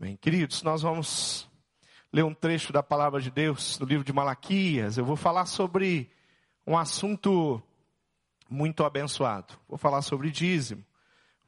Amém. 0.00 0.16
Queridos, 0.16 0.62
nós 0.62 0.82
vamos 0.82 1.50
ler 2.12 2.24
um 2.24 2.32
trecho 2.32 2.72
da 2.72 2.84
palavra 2.84 3.20
de 3.20 3.32
Deus 3.32 3.80
no 3.80 3.84
livro 3.84 4.04
de 4.04 4.12
Malaquias. 4.12 4.96
Eu 4.96 5.04
vou 5.04 5.16
falar 5.16 5.44
sobre 5.44 6.08
um 6.64 6.78
assunto 6.78 7.60
muito 8.48 8.84
abençoado. 8.84 9.54
Vou 9.68 9.76
falar 9.76 10.02
sobre 10.02 10.30
dízimo. 10.30 10.84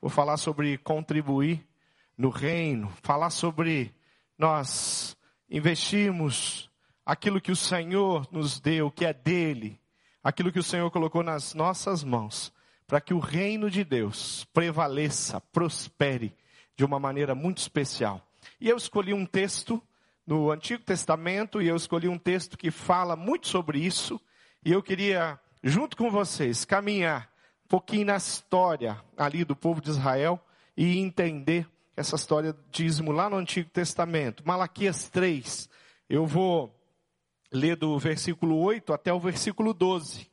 Vou 0.01 0.11
falar 0.11 0.37
sobre 0.37 0.77
contribuir 0.79 1.65
no 2.19 2.29
reino. 2.29 2.93
Falar 3.05 3.31
sobre 3.31 3.95
nós 4.37 5.17
investirmos 5.49 6.69
aquilo 7.07 7.41
que 7.41 7.53
o 7.53 7.57
Senhor 7.57 8.27
nos 8.33 8.59
deu, 8.59 8.91
que 8.91 9.07
é 9.07 9.13
dele. 9.13 9.81
Aquilo 10.25 10.51
que 10.51 10.59
o 10.59 10.65
Senhor 10.65 10.91
colocou 10.91 11.23
nas 11.23 11.55
nossas 11.55 12.03
mãos. 12.03 12.53
Para 12.85 13.01
que 13.01 13.15
o 13.15 13.21
reino 13.21 13.71
de 13.71 13.85
Deus 13.85 14.45
prevaleça, 14.53 15.41
prospere 15.41 16.35
de 16.77 16.85
uma 16.85 16.99
maneira 16.99 17.33
muito 17.33 17.59
especial. 17.59 18.27
E 18.61 18.69
eu 18.69 18.77
escolhi 18.77 19.15
um 19.15 19.25
texto 19.25 19.83
no 20.27 20.51
Antigo 20.51 20.83
Testamento 20.83 21.63
e 21.63 21.69
eu 21.69 21.77
escolhi 21.77 22.09
um 22.09 22.19
texto 22.19 22.59
que 22.59 22.71
fala 22.71 23.17
muito 23.17 23.49
sobre 23.49 23.79
isso. 23.79 24.21
E 24.65 24.71
eu 24.71 24.83
queria, 24.83 25.41
junto 25.63 25.97
com 25.97 26.11
vocês, 26.11 26.65
caminhar 26.65 27.33
um 27.65 27.69
pouquinho 27.69 28.07
na 28.07 28.17
história 28.17 29.03
ali 29.17 29.45
do 29.45 29.57
povo 29.57 29.81
de 29.81 29.89
Israel 29.89 30.39
e 30.77 30.99
entender 30.99 31.67
essa 31.97 32.17
história 32.17 32.53
do 32.53 32.63
dízimo 32.71 33.13
lá 33.13 33.31
no 33.31 33.37
Antigo 33.37 33.71
Testamento. 33.71 34.43
Malaquias 34.47 35.09
3. 35.09 35.69
Eu 36.09 36.27
vou 36.27 36.79
ler 37.51 37.77
do 37.77 37.99
versículo 37.99 38.59
8 38.59 38.93
até 38.93 39.13
o 39.13 39.21
versículo 39.21 39.73
12. 39.73 40.31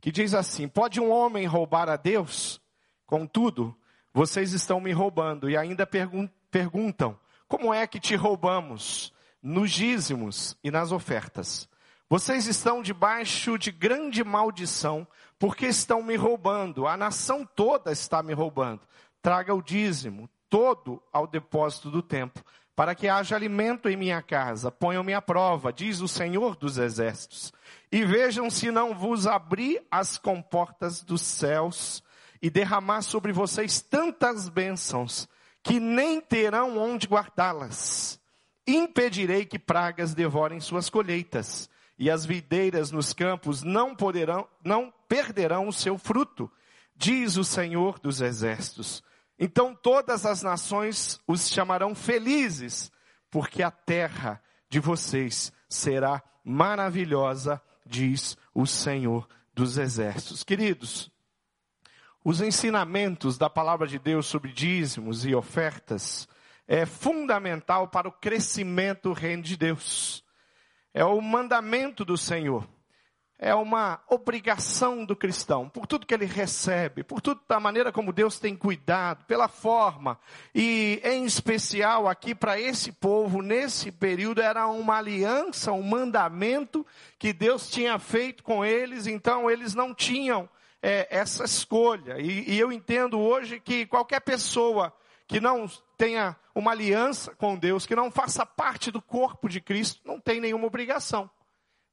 Que 0.00 0.10
diz 0.10 0.34
assim: 0.34 0.66
Pode 0.66 1.00
um 1.00 1.10
homem 1.10 1.46
roubar 1.46 1.88
a 1.88 1.96
Deus? 1.96 2.60
Contudo, 3.06 3.76
vocês 4.12 4.52
estão 4.52 4.80
me 4.80 4.92
roubando 4.92 5.48
e 5.48 5.56
ainda 5.56 5.86
pergun 5.86 6.28
perguntam: 6.50 7.18
como 7.48 7.72
é 7.72 7.86
que 7.86 8.00
te 8.00 8.16
roubamos? 8.16 9.12
Nos 9.42 9.70
dízimos 9.70 10.56
e 10.64 10.70
nas 10.70 10.92
ofertas. 10.92 11.68
Vocês 12.08 12.46
estão 12.46 12.82
debaixo 12.82 13.58
de 13.58 13.72
grande 13.72 14.22
maldição, 14.22 15.06
porque 15.38 15.66
estão 15.66 16.02
me 16.02 16.16
roubando. 16.16 16.86
A 16.86 16.96
nação 16.96 17.44
toda 17.44 17.92
está 17.92 18.22
me 18.22 18.32
roubando. 18.32 18.82
Traga 19.20 19.54
o 19.54 19.62
dízimo 19.62 20.28
todo 20.48 21.02
ao 21.12 21.26
depósito 21.26 21.90
do 21.90 22.02
templo, 22.02 22.44
para 22.76 22.94
que 22.94 23.08
haja 23.08 23.34
alimento 23.34 23.88
em 23.88 23.96
minha 23.96 24.22
casa. 24.22 24.70
Ponham-me 24.70 25.12
à 25.14 25.20
prova, 25.20 25.72
diz 25.72 26.00
o 26.00 26.08
Senhor 26.08 26.56
dos 26.56 26.78
Exércitos. 26.78 27.52
E 27.90 28.04
vejam 28.04 28.48
se 28.48 28.70
não 28.70 28.94
vos 28.94 29.26
abrir 29.26 29.84
as 29.90 30.18
comportas 30.18 31.02
dos 31.02 31.22
céus 31.22 32.02
e 32.40 32.50
derramar 32.50 33.02
sobre 33.02 33.32
vocês 33.32 33.80
tantas 33.80 34.48
bênçãos 34.48 35.28
que 35.64 35.80
nem 35.80 36.20
terão 36.20 36.78
onde 36.78 37.08
guardá-las. 37.08 38.20
Impedirei 38.66 39.46
que 39.46 39.58
pragas 39.58 40.14
devorem 40.14 40.60
suas 40.60 40.88
colheitas, 40.90 41.68
e 41.98 42.10
as 42.10 42.26
videiras 42.26 42.90
nos 42.90 43.12
campos 43.12 43.62
não 43.62 43.94
poderão, 43.96 44.46
não 44.62 44.92
perderão 45.08 45.66
o 45.66 45.72
seu 45.72 45.96
fruto, 45.96 46.50
diz 46.94 47.36
o 47.36 47.44
Senhor 47.44 47.98
dos 47.98 48.20
exércitos. 48.20 49.02
Então 49.38 49.74
todas 49.74 50.26
as 50.26 50.42
nações 50.42 51.20
os 51.26 51.48
chamarão 51.48 51.94
felizes, 51.94 52.92
porque 53.30 53.62
a 53.62 53.70
terra 53.70 54.42
de 54.68 54.80
vocês 54.80 55.52
será 55.68 56.22
maravilhosa, 56.44 57.60
diz 57.86 58.36
o 58.54 58.66
Senhor 58.66 59.26
dos 59.54 59.78
exércitos. 59.78 60.42
Queridos, 60.42 61.10
os 62.24 62.40
ensinamentos 62.40 63.36
da 63.36 63.50
palavra 63.50 63.86
de 63.86 63.98
Deus 63.98 64.24
sobre 64.24 64.50
dízimos 64.50 65.26
e 65.26 65.34
ofertas 65.34 66.26
é 66.66 66.86
fundamental 66.86 67.88
para 67.88 68.08
o 68.08 68.12
crescimento 68.12 69.10
do 69.10 69.12
reino 69.12 69.42
de 69.42 69.58
Deus. 69.58 70.24
É 70.94 71.04
o 71.04 71.20
mandamento 71.20 72.02
do 72.02 72.16
Senhor. 72.16 72.66
É 73.38 73.54
uma 73.54 74.00
obrigação 74.08 75.04
do 75.04 75.14
cristão, 75.14 75.68
por 75.68 75.86
tudo 75.86 76.06
que 76.06 76.14
ele 76.14 76.24
recebe, 76.24 77.02
por 77.02 77.20
tudo 77.20 77.42
da 77.46 77.60
maneira 77.60 77.92
como 77.92 78.12
Deus 78.12 78.38
tem 78.38 78.56
cuidado, 78.56 79.24
pela 79.26 79.48
forma, 79.48 80.18
e 80.54 81.00
em 81.04 81.24
especial 81.24 82.08
aqui 82.08 82.34
para 82.34 82.58
esse 82.58 82.92
povo, 82.92 83.42
nesse 83.42 83.90
período, 83.90 84.40
era 84.40 84.66
uma 84.68 84.96
aliança, 84.96 85.72
um 85.72 85.82
mandamento 85.82 86.86
que 87.18 87.32
Deus 87.32 87.68
tinha 87.68 87.98
feito 87.98 88.42
com 88.42 88.64
eles, 88.64 89.06
então 89.06 89.50
eles 89.50 89.74
não 89.74 89.92
tinham 89.92 90.48
é, 90.84 91.08
essa 91.08 91.44
escolha. 91.44 92.20
E, 92.20 92.50
e 92.50 92.60
eu 92.60 92.70
entendo 92.70 93.18
hoje 93.18 93.58
que 93.58 93.86
qualquer 93.86 94.20
pessoa 94.20 94.94
que 95.26 95.40
não 95.40 95.66
tenha 95.96 96.36
uma 96.54 96.72
aliança 96.72 97.34
com 97.36 97.56
Deus, 97.56 97.86
que 97.86 97.96
não 97.96 98.10
faça 98.10 98.44
parte 98.44 98.90
do 98.90 99.00
corpo 99.00 99.48
de 99.48 99.62
Cristo, 99.62 100.02
não 100.04 100.20
tem 100.20 100.38
nenhuma 100.40 100.66
obrigação 100.66 101.30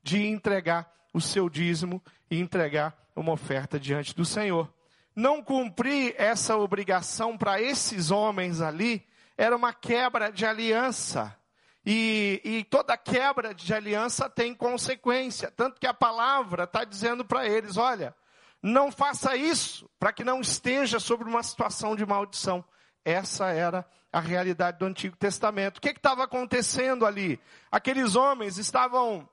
de 0.04 0.28
entregar 0.28 0.94
o 1.14 1.22
seu 1.22 1.50
dízimo 1.50 2.04
e 2.30 2.38
entregar 2.38 2.94
uma 3.16 3.32
oferta 3.32 3.80
diante 3.80 4.14
do 4.14 4.26
Senhor. 4.26 4.70
Não 5.16 5.42
cumprir 5.42 6.14
essa 6.18 6.58
obrigação 6.58 7.38
para 7.38 7.62
esses 7.62 8.12
homens 8.12 8.60
ali 8.60 9.08
era 9.38 9.56
uma 9.56 9.72
quebra 9.72 10.30
de 10.30 10.46
aliança. 10.46 11.34
E, 11.86 12.42
e, 12.44 12.64
toda 12.66 12.98
quebra 12.98 13.56
de 13.56 13.74
aliança 13.74 14.30
tem 14.30 14.54
consequência. 14.54 15.50
Tanto 15.50 15.80
que 15.80 15.88
a 15.88 15.94
palavra 15.94 16.66
está 16.66 16.84
dizendo 16.84 17.26
para 17.26 17.48
eles: 17.48 17.76
olha, 17.76 18.14
não 18.62 18.92
faça 18.92 19.36
isso 19.36 19.90
para 20.00 20.14
que 20.14 20.24
não 20.24 20.42
esteja 20.42 21.00
sobre 21.00 21.28
uma 21.28 21.42
situação 21.42 21.96
de 21.96 22.06
maldição. 22.06 22.64
Essa 23.04 23.48
era 23.50 23.86
a 24.12 24.20
realidade 24.20 24.78
do 24.78 24.86
Antigo 24.86 25.16
Testamento. 25.16 25.78
O 25.78 25.82
que 25.82 25.90
estava 25.90 26.24
acontecendo 26.24 27.06
ali? 27.06 27.40
Aqueles 27.72 28.16
homens 28.16 28.58
estavam 28.58 29.28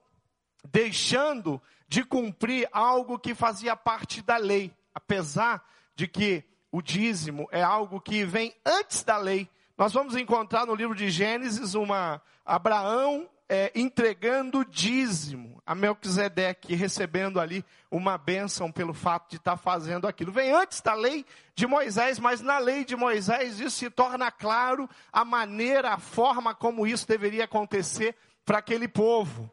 deixando 0.71 1.61
de 1.87 2.05
cumprir 2.05 2.69
algo 2.73 3.19
que 3.19 3.35
fazia 3.35 3.77
parte 3.77 4.23
da 4.23 4.37
lei, 4.37 4.75
apesar 4.95 5.65
de 5.95 6.07
que 6.07 6.45
o 6.71 6.81
dízimo 6.81 7.49
é 7.51 7.63
algo 7.63 8.01
que 8.01 8.25
vem 8.25 8.55
antes 8.65 9.03
da 9.03 9.17
lei. 9.17 9.49
Nós 9.77 9.93
vamos 9.93 10.17
encontrar 10.17 10.67
no 10.67 10.75
livro 10.75 10.95
de 10.95 11.11
Gênesis 11.11 11.75
uma 11.75 12.21
Abraão 12.45 13.29
é, 13.49 13.73
entregando 13.75 14.65
dízimo 14.65 15.63
a 15.65 15.75
Melquisedeque, 15.75 16.75
recebendo 16.75 17.41
ali 17.41 17.65
uma 17.91 18.19
bênção 18.19 18.71
pelo 18.71 18.93
fato 18.93 19.31
de 19.31 19.37
estar 19.37 19.53
tá 19.53 19.57
fazendo 19.57 20.07
aquilo. 20.07 20.31
Vem 20.31 20.53
antes 20.53 20.81
da 20.81 20.95
lei 20.95 21.25
de 21.55 21.67
Moisés, 21.67 22.19
mas 22.19 22.41
na 22.41 22.59
lei 22.59 22.85
de 22.85 22.95
Moisés 22.95 23.59
isso 23.59 23.77
se 23.77 23.91
torna 23.91 24.31
claro 24.31 24.89
a 25.13 25.25
maneira, 25.25 25.95
a 25.95 25.99
forma 25.99 26.55
como 26.55 26.87
isso 26.87 27.09
deveria 27.09 27.45
acontecer 27.45 28.15
para 28.45 28.59
aquele 28.59 28.89
povo. 28.89 29.51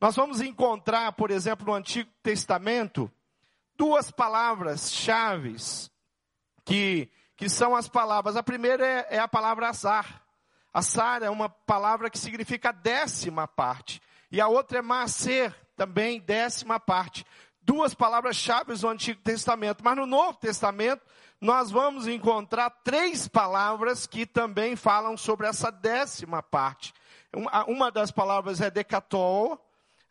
Nós 0.00 0.14
vamos 0.14 0.40
encontrar, 0.40 1.12
por 1.12 1.30
exemplo, 1.30 1.66
no 1.66 1.74
Antigo 1.74 2.10
Testamento, 2.22 3.10
duas 3.76 4.10
palavras 4.10 4.92
chaves 4.92 5.90
que, 6.64 7.08
que 7.36 7.48
são 7.48 7.74
as 7.74 7.88
palavras. 7.88 8.36
A 8.36 8.42
primeira 8.42 8.86
é, 8.86 9.16
é 9.16 9.18
a 9.18 9.28
palavra 9.28 9.68
azar. 9.68 10.22
Assar 10.72 11.22
é 11.22 11.30
uma 11.30 11.48
palavra 11.48 12.10
que 12.10 12.18
significa 12.18 12.72
décima 12.72 13.48
parte. 13.48 14.00
E 14.30 14.40
a 14.40 14.48
outra 14.48 14.78
é 14.78 14.82
macer, 14.82 15.54
também 15.76 16.20
décima 16.20 16.78
parte. 16.78 17.24
Duas 17.62 17.94
palavras-chave 17.94 18.74
do 18.74 18.88
Antigo 18.88 19.20
Testamento. 19.22 19.82
Mas 19.82 19.96
no 19.96 20.06
Novo 20.06 20.38
Testamento, 20.38 21.02
nós 21.40 21.70
vamos 21.70 22.06
encontrar 22.06 22.70
três 22.82 23.28
palavras 23.28 24.06
que 24.06 24.26
também 24.26 24.76
falam 24.76 25.16
sobre 25.16 25.46
essa 25.46 25.70
décima 25.70 26.42
parte. 26.42 26.92
Uma 27.66 27.90
das 27.90 28.10
palavras 28.10 28.60
é 28.60 28.70
decatol, 28.70 29.62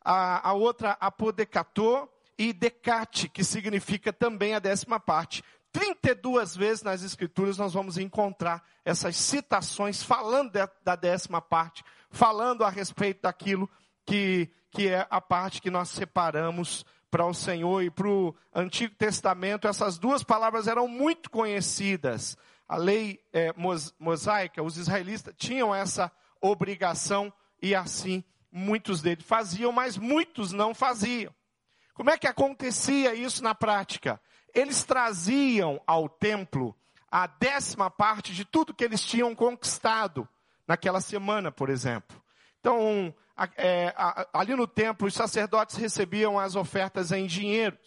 a, 0.04 0.50
a 0.50 0.54
outra 0.54 0.96
apodecatô 1.00 2.08
e 2.38 2.54
decate, 2.54 3.28
que 3.28 3.44
significa 3.44 4.14
também 4.14 4.54
a 4.54 4.60
décima 4.60 5.00
parte. 5.00 5.44
32 5.78 6.56
vezes 6.56 6.82
nas 6.82 7.04
Escrituras 7.04 7.56
nós 7.56 7.72
vamos 7.72 8.00
encontrar 8.00 8.64
essas 8.84 9.16
citações 9.16 10.02
falando 10.02 10.52
da 10.84 10.96
décima 10.96 11.40
parte, 11.40 11.84
falando 12.10 12.64
a 12.64 12.70
respeito 12.70 13.22
daquilo 13.22 13.70
que, 14.04 14.50
que 14.72 14.88
é 14.88 15.06
a 15.08 15.22
parte 15.22 15.62
que 15.62 15.70
nós 15.70 15.90
separamos 15.90 16.84
para 17.12 17.28
o 17.28 17.34
Senhor 17.34 17.84
e 17.84 17.92
para 17.92 18.08
o 18.08 18.36
Antigo 18.56 18.96
Testamento. 18.96 19.68
Essas 19.68 20.00
duas 20.00 20.24
palavras 20.24 20.68
eram 20.68 20.88
muito 20.88 21.30
conhecidas. 21.30 22.36
A 22.68 22.76
lei 22.76 23.20
é, 23.32 23.54
mosaica, 24.00 24.64
os 24.64 24.78
israelitas 24.78 25.32
tinham 25.38 25.76
essa 25.76 26.12
obrigação 26.42 27.32
e 27.62 27.76
assim 27.76 28.24
muitos 28.52 29.00
deles 29.00 29.24
faziam, 29.24 29.72
mas 29.72 29.96
muitos 29.96 30.52
não 30.52 30.74
faziam. 30.74 31.32
Como 31.98 32.10
é 32.10 32.18
que 32.18 32.28
acontecia 32.28 33.14
isso 33.14 33.44
na 33.44 33.54
prática? 33.54 34.22
eles 34.54 34.84
traziam 34.84 35.80
ao 35.86 36.10
templo 36.10 36.76
a 37.12 37.28
décima 37.28 37.90
parte 37.90 38.34
de 38.34 38.44
tudo 38.44 38.74
que 38.74 38.84
eles 38.84 39.02
tinham 39.02 39.34
conquistado 39.34 40.28
naquela 40.68 41.00
semana, 41.00 41.52
por 41.52 41.70
exemplo. 41.70 42.22
Então, 42.60 43.14
é, 43.56 43.94
ali 44.34 44.56
no 44.56 44.68
templo, 44.68 45.08
os 45.08 45.14
sacerdotes 45.14 45.78
recebiam 45.78 46.40
as 46.40 46.56
ofertas 46.56 47.12
em 47.12 47.26
dinheiro, 47.28 47.78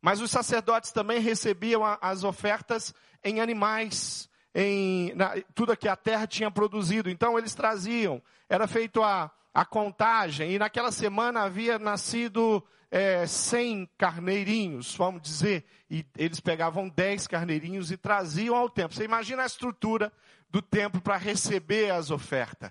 mas 0.00 0.20
os 0.20 0.30
sacerdotes 0.30 0.92
também 0.92 1.20
recebiam 1.20 1.82
as 2.00 2.24
ofertas 2.24 2.94
em 3.22 3.40
animais, 3.40 4.30
em 4.54 5.12
na, 5.14 5.34
tudo 5.54 5.76
que 5.76 5.88
a 5.88 5.96
terra 5.96 6.26
tinha 6.26 6.50
produzido. 6.50 7.10
Então 7.10 7.36
eles 7.36 7.54
traziam, 7.54 8.22
era 8.48 8.66
feito 8.66 9.02
a, 9.02 9.30
a 9.52 9.64
contagem, 9.64 10.52
e 10.52 10.58
naquela 10.58 10.92
semana 10.92 11.42
havia 11.42 11.78
nascido 11.78 12.64
é, 12.90 13.26
100 13.26 13.90
carneirinhos, 13.98 14.94
vamos 14.94 15.22
dizer, 15.22 15.64
e 15.90 16.04
eles 16.16 16.40
pegavam 16.40 16.88
10 16.88 17.26
carneirinhos 17.26 17.90
e 17.90 17.96
traziam 17.96 18.56
ao 18.56 18.68
templo. 18.68 18.96
Você 18.96 19.04
imagina 19.04 19.42
a 19.42 19.46
estrutura 19.46 20.12
do 20.48 20.62
templo 20.62 21.00
para 21.00 21.16
receber 21.16 21.90
as 21.90 22.10
ofertas. 22.10 22.70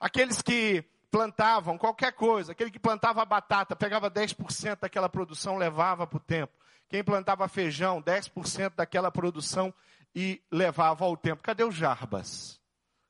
Aqueles 0.00 0.42
que 0.42 0.84
plantavam 1.10 1.78
qualquer 1.78 2.12
coisa, 2.12 2.52
aquele 2.52 2.70
que 2.70 2.78
plantava 2.78 3.24
batata, 3.24 3.76
pegava 3.76 4.10
10% 4.10 4.80
daquela 4.80 5.08
produção, 5.08 5.56
levava 5.56 6.06
para 6.06 6.16
o 6.16 6.20
templo. 6.20 6.56
Quem 6.88 7.04
plantava 7.04 7.46
feijão, 7.48 8.02
10% 8.02 8.74
daquela 8.74 9.10
produção 9.10 9.72
e 10.14 10.42
levava 10.50 11.04
ao 11.04 11.16
templo. 11.16 11.42
Cadê 11.42 11.64
o 11.64 11.70
Jarbas? 11.70 12.60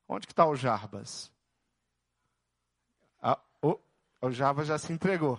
Onde 0.09 0.27
que 0.27 0.33
está 0.33 0.47
o 0.47 0.55
Jarbas? 0.55 1.33
O 4.25 4.31
Jarbas 4.31 4.69
já 4.69 4.79
se 4.79 4.91
entregou. 4.91 5.39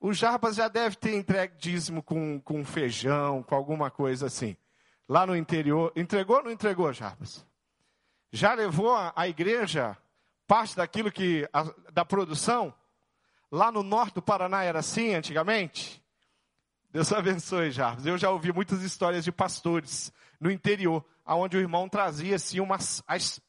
O 0.00 0.14
Jarbas 0.14 0.56
já 0.56 0.66
deve 0.66 0.96
ter 0.96 1.14
entregue 1.14 1.56
dízimo 1.58 2.02
com, 2.02 2.40
com 2.40 2.64
feijão, 2.64 3.42
com 3.42 3.54
alguma 3.54 3.90
coisa 3.90 4.26
assim. 4.26 4.56
Lá 5.06 5.26
no 5.26 5.36
interior. 5.36 5.92
Entregou 5.94 6.38
ou 6.38 6.44
não 6.44 6.50
entregou, 6.50 6.90
Jarbas? 6.90 7.46
Já 8.32 8.54
levou 8.54 8.96
a 9.14 9.28
igreja 9.28 9.96
parte 10.46 10.74
daquilo 10.74 11.12
que. 11.12 11.46
A, 11.52 11.64
da 11.92 12.04
produção? 12.04 12.72
Lá 13.52 13.70
no 13.70 13.82
norte 13.82 14.14
do 14.14 14.22
Paraná 14.22 14.62
era 14.62 14.78
assim 14.78 15.14
antigamente? 15.14 16.02
Deus 16.90 17.12
abençoe, 17.12 17.70
Jarbas. 17.70 18.06
Eu 18.06 18.16
já 18.16 18.30
ouvi 18.30 18.52
muitas 18.54 18.82
histórias 18.82 19.22
de 19.22 19.30
pastores 19.30 20.10
no 20.40 20.50
interior, 20.50 21.04
aonde 21.26 21.58
o 21.58 21.60
irmão 21.60 21.90
trazia 21.90 22.36
assim 22.36 22.58
uma, 22.58 22.78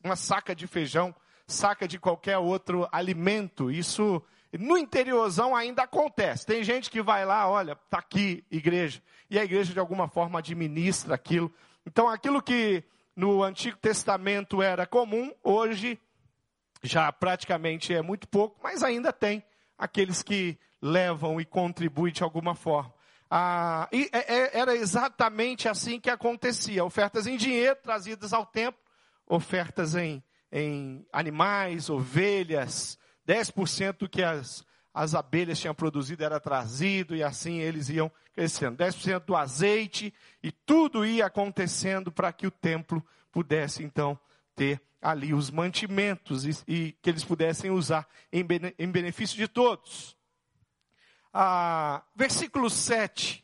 uma 0.03 0.17
saca 0.17 0.53
de 0.53 0.67
feijão, 0.67 1.15
saca 1.47 1.87
de 1.87 1.97
qualquer 1.97 2.37
outro 2.37 2.89
alimento. 2.91 3.71
Isso 3.71 4.21
no 4.57 4.77
interiorzão 4.77 5.55
ainda 5.55 5.83
acontece. 5.83 6.45
Tem 6.45 6.63
gente 6.63 6.89
que 6.89 7.01
vai 7.01 7.25
lá, 7.25 7.49
olha, 7.49 7.73
está 7.73 7.99
aqui, 7.99 8.43
igreja. 8.51 9.01
E 9.29 9.39
a 9.39 9.43
igreja 9.43 9.73
de 9.73 9.79
alguma 9.79 10.07
forma 10.07 10.39
administra 10.39 11.15
aquilo. 11.15 11.53
Então 11.85 12.09
aquilo 12.09 12.41
que 12.41 12.83
no 13.15 13.43
Antigo 13.43 13.77
Testamento 13.77 14.61
era 14.61 14.85
comum, 14.85 15.33
hoje 15.43 15.99
já 16.83 17.11
praticamente 17.11 17.93
é 17.93 18.01
muito 18.01 18.27
pouco, 18.27 18.59
mas 18.63 18.83
ainda 18.83 19.13
tem 19.13 19.43
aqueles 19.77 20.23
que 20.23 20.57
levam 20.81 21.39
e 21.39 21.45
contribuem 21.45 22.13
de 22.13 22.23
alguma 22.23 22.55
forma. 22.55 22.93
Ah, 23.29 23.87
e 23.93 24.09
é, 24.11 24.33
é, 24.33 24.59
era 24.59 24.75
exatamente 24.75 25.69
assim 25.69 25.99
que 25.99 26.09
acontecia: 26.09 26.83
ofertas 26.83 27.27
em 27.27 27.37
dinheiro 27.37 27.77
trazidas 27.81 28.33
ao 28.33 28.45
templo, 28.45 28.81
ofertas 29.25 29.95
em, 29.95 30.21
em 30.51 31.05
animais, 31.13 31.89
ovelhas, 31.89 32.97
10% 33.27 33.99
do 33.99 34.09
que 34.09 34.23
as, 34.23 34.65
as 34.93 35.15
abelhas 35.15 35.59
tinham 35.59 35.75
produzido 35.75 36.23
era 36.23 36.39
trazido 36.39 37.15
e 37.15 37.23
assim 37.23 37.59
eles 37.59 37.89
iam 37.89 38.11
crescendo. 38.33 38.77
10% 38.77 39.25
do 39.25 39.35
azeite 39.35 40.13
e 40.41 40.51
tudo 40.51 41.05
ia 41.05 41.25
acontecendo 41.25 42.11
para 42.11 42.31
que 42.33 42.47
o 42.47 42.51
templo 42.51 43.05
pudesse 43.31 43.83
então 43.83 44.19
ter 44.55 44.81
ali 45.01 45.33
os 45.33 45.49
mantimentos 45.49 46.45
e, 46.45 46.63
e 46.67 46.91
que 47.01 47.09
eles 47.09 47.23
pudessem 47.23 47.71
usar 47.71 48.07
em, 48.31 48.43
bene, 48.43 48.75
em 48.77 48.91
benefício 48.91 49.37
de 49.37 49.47
todos. 49.47 50.15
Ah, 51.33 52.03
versículo 52.15 52.69
7. 52.69 53.43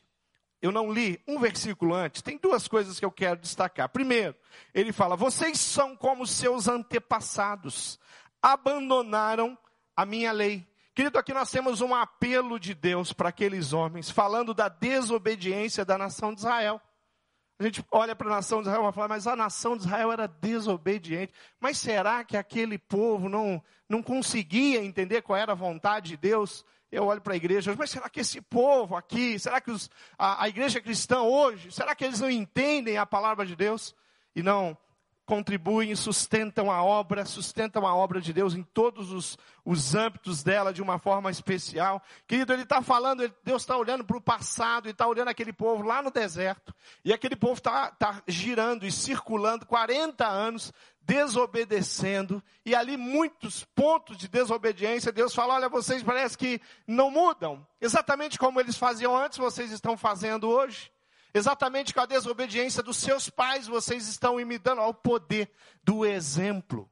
Eu 0.60 0.72
não 0.72 0.92
li 0.92 1.20
um 1.26 1.38
versículo 1.38 1.94
antes. 1.94 2.20
Tem 2.20 2.36
duas 2.36 2.66
coisas 2.66 2.98
que 2.98 3.04
eu 3.04 3.10
quero 3.10 3.40
destacar. 3.40 3.88
Primeiro, 3.88 4.34
ele 4.74 4.92
fala: 4.92 5.16
Vocês 5.16 5.58
são 5.58 5.96
como 5.96 6.26
seus 6.26 6.66
antepassados, 6.68 7.98
abandonaram 8.42 9.56
a 9.98 10.06
minha 10.06 10.30
lei. 10.30 10.64
Querido, 10.94 11.18
aqui 11.18 11.34
nós 11.34 11.50
temos 11.50 11.80
um 11.80 11.92
apelo 11.92 12.60
de 12.60 12.72
Deus 12.72 13.12
para 13.12 13.30
aqueles 13.30 13.72
homens, 13.72 14.08
falando 14.08 14.54
da 14.54 14.68
desobediência 14.68 15.84
da 15.84 15.98
nação 15.98 16.32
de 16.32 16.38
Israel. 16.38 16.80
A 17.58 17.64
gente 17.64 17.84
olha 17.90 18.14
para 18.14 18.28
a 18.28 18.36
nação 18.36 18.62
de 18.62 18.68
Israel 18.68 18.88
e 18.88 18.92
fala, 18.92 19.08
mas 19.08 19.26
a 19.26 19.34
nação 19.34 19.76
de 19.76 19.82
Israel 19.82 20.12
era 20.12 20.28
desobediente. 20.28 21.32
Mas 21.58 21.78
será 21.78 22.22
que 22.22 22.36
aquele 22.36 22.78
povo 22.78 23.28
não, 23.28 23.60
não 23.88 24.00
conseguia 24.00 24.84
entender 24.84 25.22
qual 25.22 25.36
era 25.36 25.50
a 25.50 25.56
vontade 25.56 26.10
de 26.10 26.16
Deus? 26.16 26.64
Eu 26.92 27.06
olho 27.06 27.20
para 27.20 27.32
a 27.32 27.36
igreja, 27.36 27.74
mas 27.76 27.90
será 27.90 28.08
que 28.08 28.20
esse 28.20 28.40
povo 28.40 28.94
aqui, 28.94 29.36
será 29.36 29.60
que 29.60 29.72
os, 29.72 29.90
a, 30.16 30.44
a 30.44 30.48
igreja 30.48 30.80
cristã 30.80 31.22
hoje, 31.22 31.72
será 31.72 31.96
que 31.96 32.04
eles 32.04 32.20
não 32.20 32.30
entendem 32.30 32.98
a 32.98 33.04
palavra 33.04 33.44
de 33.44 33.56
Deus? 33.56 33.96
E 34.32 34.44
não 34.44 34.78
contribuem, 35.28 35.94
sustentam 35.94 36.70
a 36.70 36.82
obra, 36.82 37.26
sustentam 37.26 37.86
a 37.86 37.94
obra 37.94 38.18
de 38.18 38.32
Deus 38.32 38.54
em 38.54 38.62
todos 38.62 39.12
os, 39.12 39.36
os 39.62 39.94
âmbitos 39.94 40.42
dela 40.42 40.72
de 40.72 40.80
uma 40.80 40.98
forma 40.98 41.30
especial. 41.30 42.02
Querido, 42.26 42.54
ele 42.54 42.62
está 42.62 42.80
falando, 42.80 43.30
Deus 43.44 43.60
está 43.60 43.76
olhando 43.76 44.02
para 44.02 44.16
o 44.16 44.22
passado 44.22 44.88
e 44.88 44.90
está 44.90 45.06
olhando 45.06 45.28
aquele 45.28 45.52
povo 45.52 45.82
lá 45.82 46.00
no 46.00 46.10
deserto. 46.10 46.74
E 47.04 47.12
aquele 47.12 47.36
povo 47.36 47.58
está 47.58 47.90
tá 47.90 48.22
girando 48.26 48.86
e 48.86 48.90
circulando 48.90 49.66
40 49.66 50.26
anos, 50.26 50.72
desobedecendo. 51.02 52.42
E 52.64 52.74
ali 52.74 52.96
muitos 52.96 53.66
pontos 53.74 54.16
de 54.16 54.28
desobediência, 54.28 55.12
Deus 55.12 55.34
fala, 55.34 55.56
olha, 55.56 55.68
vocês 55.68 56.02
parece 56.02 56.38
que 56.38 56.58
não 56.86 57.10
mudam. 57.10 57.66
Exatamente 57.82 58.38
como 58.38 58.60
eles 58.60 58.78
faziam 58.78 59.14
antes, 59.14 59.36
vocês 59.36 59.70
estão 59.72 59.94
fazendo 59.94 60.48
hoje. 60.48 60.90
Exatamente 61.38 61.94
com 61.94 62.00
a 62.00 62.06
desobediência 62.06 62.82
dos 62.82 62.96
seus 62.96 63.30
pais, 63.30 63.68
vocês 63.68 64.08
estão 64.08 64.40
imitando 64.40 64.80
ao 64.80 64.92
poder 64.92 65.48
do 65.84 66.04
exemplo. 66.04 66.90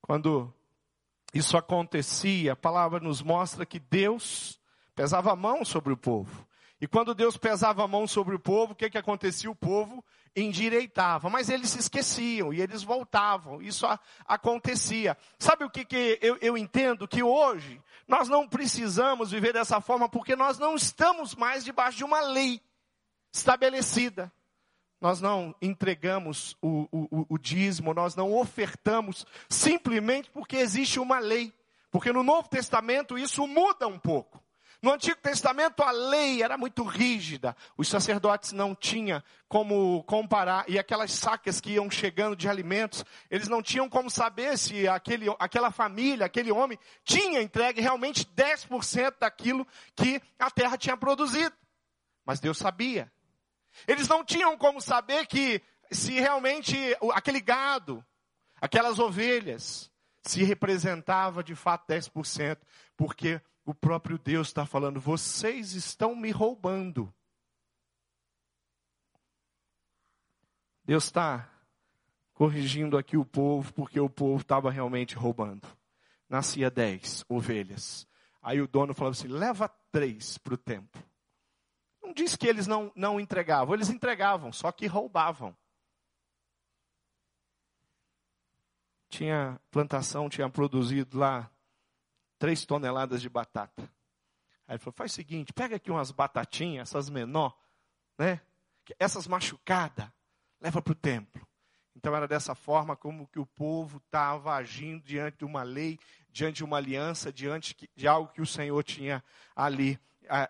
Quando 0.00 0.50
isso 1.34 1.58
acontecia, 1.58 2.54
a 2.54 2.56
palavra 2.56 3.00
nos 3.00 3.20
mostra 3.20 3.66
que 3.66 3.78
Deus 3.78 4.58
pesava 4.94 5.32
a 5.32 5.36
mão 5.36 5.62
sobre 5.62 5.92
o 5.92 5.96
povo. 5.96 6.48
E 6.80 6.86
quando 6.86 7.14
Deus 7.14 7.36
pesava 7.36 7.84
a 7.84 7.88
mão 7.88 8.06
sobre 8.06 8.34
o 8.34 8.38
povo, 8.40 8.72
o 8.72 8.76
que, 8.76 8.88
que 8.88 8.96
acontecia? 8.96 9.50
O 9.50 9.54
povo 9.54 10.02
endireitava. 10.34 11.28
Mas 11.28 11.50
eles 11.50 11.68
se 11.68 11.80
esqueciam 11.80 12.50
e 12.50 12.62
eles 12.62 12.82
voltavam. 12.82 13.60
Isso 13.60 13.86
a, 13.86 14.00
acontecia. 14.26 15.18
Sabe 15.38 15.64
o 15.64 15.70
que, 15.70 15.84
que 15.84 16.18
eu, 16.22 16.38
eu 16.40 16.56
entendo? 16.56 17.06
Que 17.06 17.22
hoje 17.22 17.78
nós 18.06 18.28
não 18.28 18.48
precisamos 18.48 19.30
viver 19.30 19.52
dessa 19.52 19.80
forma 19.80 20.08
porque 20.08 20.36
nós 20.36 20.58
não 20.58 20.76
estamos 20.76 21.34
mais 21.34 21.64
debaixo 21.64 21.98
de 21.98 22.04
uma 22.04 22.20
lei 22.20 22.60
estabelecida. 23.32 24.32
Nós 25.00 25.20
não 25.20 25.54
entregamos 25.60 26.56
o, 26.62 26.88
o, 26.90 27.26
o 27.28 27.38
dízimo, 27.38 27.92
nós 27.92 28.14
não 28.14 28.32
ofertamos 28.32 29.26
simplesmente 29.48 30.30
porque 30.30 30.56
existe 30.56 30.98
uma 30.98 31.18
lei. 31.18 31.52
Porque 31.90 32.12
no 32.12 32.22
Novo 32.22 32.48
Testamento 32.48 33.18
isso 33.18 33.46
muda 33.46 33.86
um 33.86 33.98
pouco. 33.98 34.42
No 34.82 34.92
Antigo 34.92 35.18
Testamento 35.20 35.82
a 35.82 35.90
lei 35.90 36.42
era 36.42 36.56
muito 36.58 36.82
rígida. 36.84 37.56
Os 37.76 37.88
sacerdotes 37.88 38.52
não 38.52 38.74
tinham 38.74 39.22
como 39.48 40.02
comparar. 40.04 40.64
E 40.68 40.78
aquelas 40.78 41.12
sacas 41.12 41.60
que 41.60 41.72
iam 41.72 41.90
chegando 41.90 42.36
de 42.36 42.48
alimentos, 42.48 43.04
eles 43.30 43.48
não 43.48 43.62
tinham 43.62 43.88
como 43.88 44.10
saber 44.10 44.58
se 44.58 44.86
aquele, 44.86 45.26
aquela 45.38 45.70
família, 45.70 46.26
aquele 46.26 46.52
homem, 46.52 46.78
tinha 47.04 47.40
entregue 47.40 47.80
realmente 47.80 48.26
10% 48.26 49.14
daquilo 49.20 49.66
que 49.94 50.20
a 50.38 50.50
terra 50.50 50.76
tinha 50.76 50.96
produzido. 50.96 51.54
Mas 52.24 52.40
Deus 52.40 52.58
sabia. 52.58 53.10
Eles 53.86 54.08
não 54.08 54.24
tinham 54.24 54.56
como 54.56 54.80
saber 54.80 55.26
que 55.26 55.62
se 55.90 56.12
realmente 56.14 56.76
aquele 57.12 57.40
gado, 57.40 58.04
aquelas 58.60 58.98
ovelhas, 58.98 59.90
se 60.22 60.42
representava 60.42 61.42
de 61.42 61.54
fato 61.54 61.86
10%, 61.86 62.58
porque 62.96 63.40
o 63.66 63.74
próprio 63.74 64.16
Deus 64.16 64.46
está 64.46 64.64
falando: 64.64 65.00
vocês 65.00 65.72
estão 65.72 66.14
me 66.14 66.30
roubando. 66.30 67.12
Deus 70.84 71.04
está 71.04 71.50
corrigindo 72.32 72.96
aqui 72.96 73.16
o 73.16 73.24
povo, 73.24 73.74
porque 73.74 73.98
o 73.98 74.08
povo 74.08 74.40
estava 74.40 74.70
realmente 74.70 75.16
roubando. 75.16 75.66
Nascia 76.28 76.70
dez 76.70 77.24
ovelhas. 77.28 78.06
Aí 78.40 78.60
o 78.62 78.68
dono 78.68 78.94
falou 78.94 79.10
assim: 79.10 79.26
leva 79.26 79.68
três 79.90 80.38
para 80.38 80.54
o 80.54 80.58
templo. 80.58 81.02
Não 82.00 82.12
diz 82.12 82.36
que 82.36 82.46
eles 82.46 82.68
não, 82.68 82.92
não 82.94 83.18
entregavam, 83.18 83.74
eles 83.74 83.90
entregavam, 83.90 84.52
só 84.52 84.70
que 84.70 84.86
roubavam. 84.86 85.56
Tinha 89.08 89.60
plantação, 89.72 90.28
tinha 90.28 90.48
produzido 90.48 91.18
lá 91.18 91.50
três 92.38 92.64
toneladas 92.64 93.20
de 93.20 93.28
batata. 93.28 93.82
Aí 94.66 94.74
ele 94.74 94.78
falou: 94.78 94.94
faz 94.94 95.12
o 95.12 95.14
seguinte, 95.14 95.52
pega 95.52 95.76
aqui 95.76 95.90
umas 95.90 96.10
batatinhas, 96.10 96.88
essas 96.88 97.08
menor, 97.08 97.56
né? 98.18 98.40
Essas 98.98 99.26
machucadas, 99.26 100.08
leva 100.60 100.80
para 100.80 100.92
o 100.92 100.96
templo. 100.96 101.46
Então 101.94 102.14
era 102.14 102.28
dessa 102.28 102.54
forma 102.54 102.94
como 102.94 103.26
que 103.26 103.38
o 103.38 103.46
povo 103.46 103.96
estava 103.98 104.54
agindo 104.54 105.02
diante 105.02 105.38
de 105.38 105.44
uma 105.44 105.62
lei, 105.62 105.98
diante 106.30 106.56
de 106.56 106.64
uma 106.64 106.76
aliança, 106.76 107.32
diante 107.32 107.74
de 107.96 108.06
algo 108.06 108.32
que 108.32 108.42
o 108.42 108.46
Senhor 108.46 108.82
tinha 108.84 109.24
ali 109.54 109.98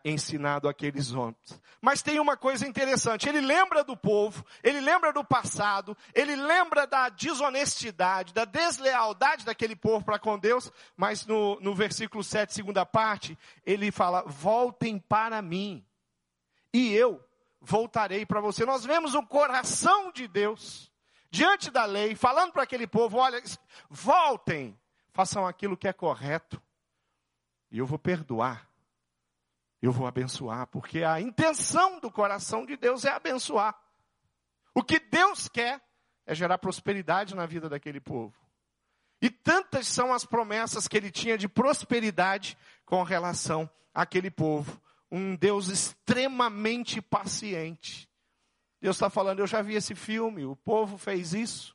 ensinado 0.05 0.69
aqueles 0.69 1.13
homens. 1.13 1.61
Mas 1.81 2.03
tem 2.03 2.19
uma 2.19 2.37
coisa 2.37 2.67
interessante, 2.67 3.29
ele 3.29 3.41
lembra 3.41 3.85
do 3.85 3.97
povo, 3.97 4.45
ele 4.63 4.81
lembra 4.81 5.13
do 5.13 5.25
passado, 5.25 5.97
ele 6.15 6.35
lembra 6.35 6.87
da 6.87 7.09
desonestidade, 7.09 8.33
da 8.33 8.45
deslealdade 8.45 9.45
daquele 9.45 9.77
povo 9.77 10.05
para 10.05 10.19
com 10.19 10.39
Deus, 10.39 10.73
mas 10.97 11.27
no, 11.27 11.61
no 11.61 11.75
versículo 11.75 12.25
7, 12.25 12.53
segunda 12.53 12.85
parte, 12.85 13.39
ele 13.65 13.91
fala, 13.91 14.23
voltem 14.27 14.99
para 14.99 15.41
mim, 15.43 15.85
e 16.73 16.93
eu 16.95 17.23
voltarei 17.61 18.25
para 18.25 18.41
você. 18.41 18.65
Nós 18.65 18.85
vemos 18.85 19.15
o 19.15 19.23
coração 19.23 20.11
de 20.13 20.27
Deus, 20.27 20.91
diante 21.31 21.71
da 21.71 21.85
lei, 21.85 22.15
falando 22.15 22.53
para 22.53 22.63
aquele 22.63 22.87
povo, 22.87 23.19
olha, 23.19 23.43
voltem, 23.89 24.79
façam 25.13 25.47
aquilo 25.47 25.77
que 25.77 25.89
é 25.89 25.93
correto, 25.93 26.61
e 27.71 27.79
eu 27.79 27.87
vou 27.87 27.99
perdoar 27.99 28.66
eu 29.83 29.93
vou 29.93 30.07
abençoar, 30.07 30.67
porque 30.67 31.03
a 31.03 31.21
intenção 31.21 32.01
do 32.01 32.11
coração 32.11 32.65
de 32.65 32.77
Deus 32.77 33.05
é 33.05 33.11
abençoar. 33.11 33.79
O 34.75 34.83
que 34.83 34.99
Deus 34.99 35.49
quer 35.49 35.81
é 36.27 36.35
gerar 36.35 36.59
prosperidade 36.59 37.35
na 37.35 37.47
vida 37.47 37.69
daquele 37.69 38.01
povo. 38.01 38.35
E 39.21 39.31
tantas 39.31 39.87
são 39.87 40.13
as 40.13 40.25
promessas 40.25 40.87
que 40.87 40.97
ele 40.97 41.11
tinha 41.11 41.39
de 41.39 41.49
prosperidade 41.49 42.59
com 42.85 43.03
relação 43.03 43.71
àquele 43.95 44.31
povo. 44.31 44.81
Um 45.11 45.35
Deus 45.37 45.69
extremamente 45.69 47.01
paciente. 47.01 48.09
Deus 48.81 48.97
está 48.97 49.09
falando, 49.09 49.39
eu 49.39 49.47
já 49.47 49.63
vi 49.63 49.75
esse 49.75 49.95
filme, 49.95 50.45
o 50.45 50.55
povo 50.55 50.99
fez 50.99 51.33
isso. 51.33 51.75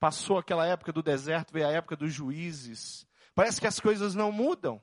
Passou 0.00 0.38
aquela 0.38 0.66
época 0.66 0.92
do 0.92 1.02
deserto, 1.02 1.52
veio 1.52 1.68
a 1.68 1.72
época 1.72 1.96
dos 1.96 2.12
juízes. 2.12 3.06
Parece 3.34 3.60
que 3.60 3.66
as 3.66 3.78
coisas 3.78 4.14
não 4.14 4.32
mudam. 4.32 4.82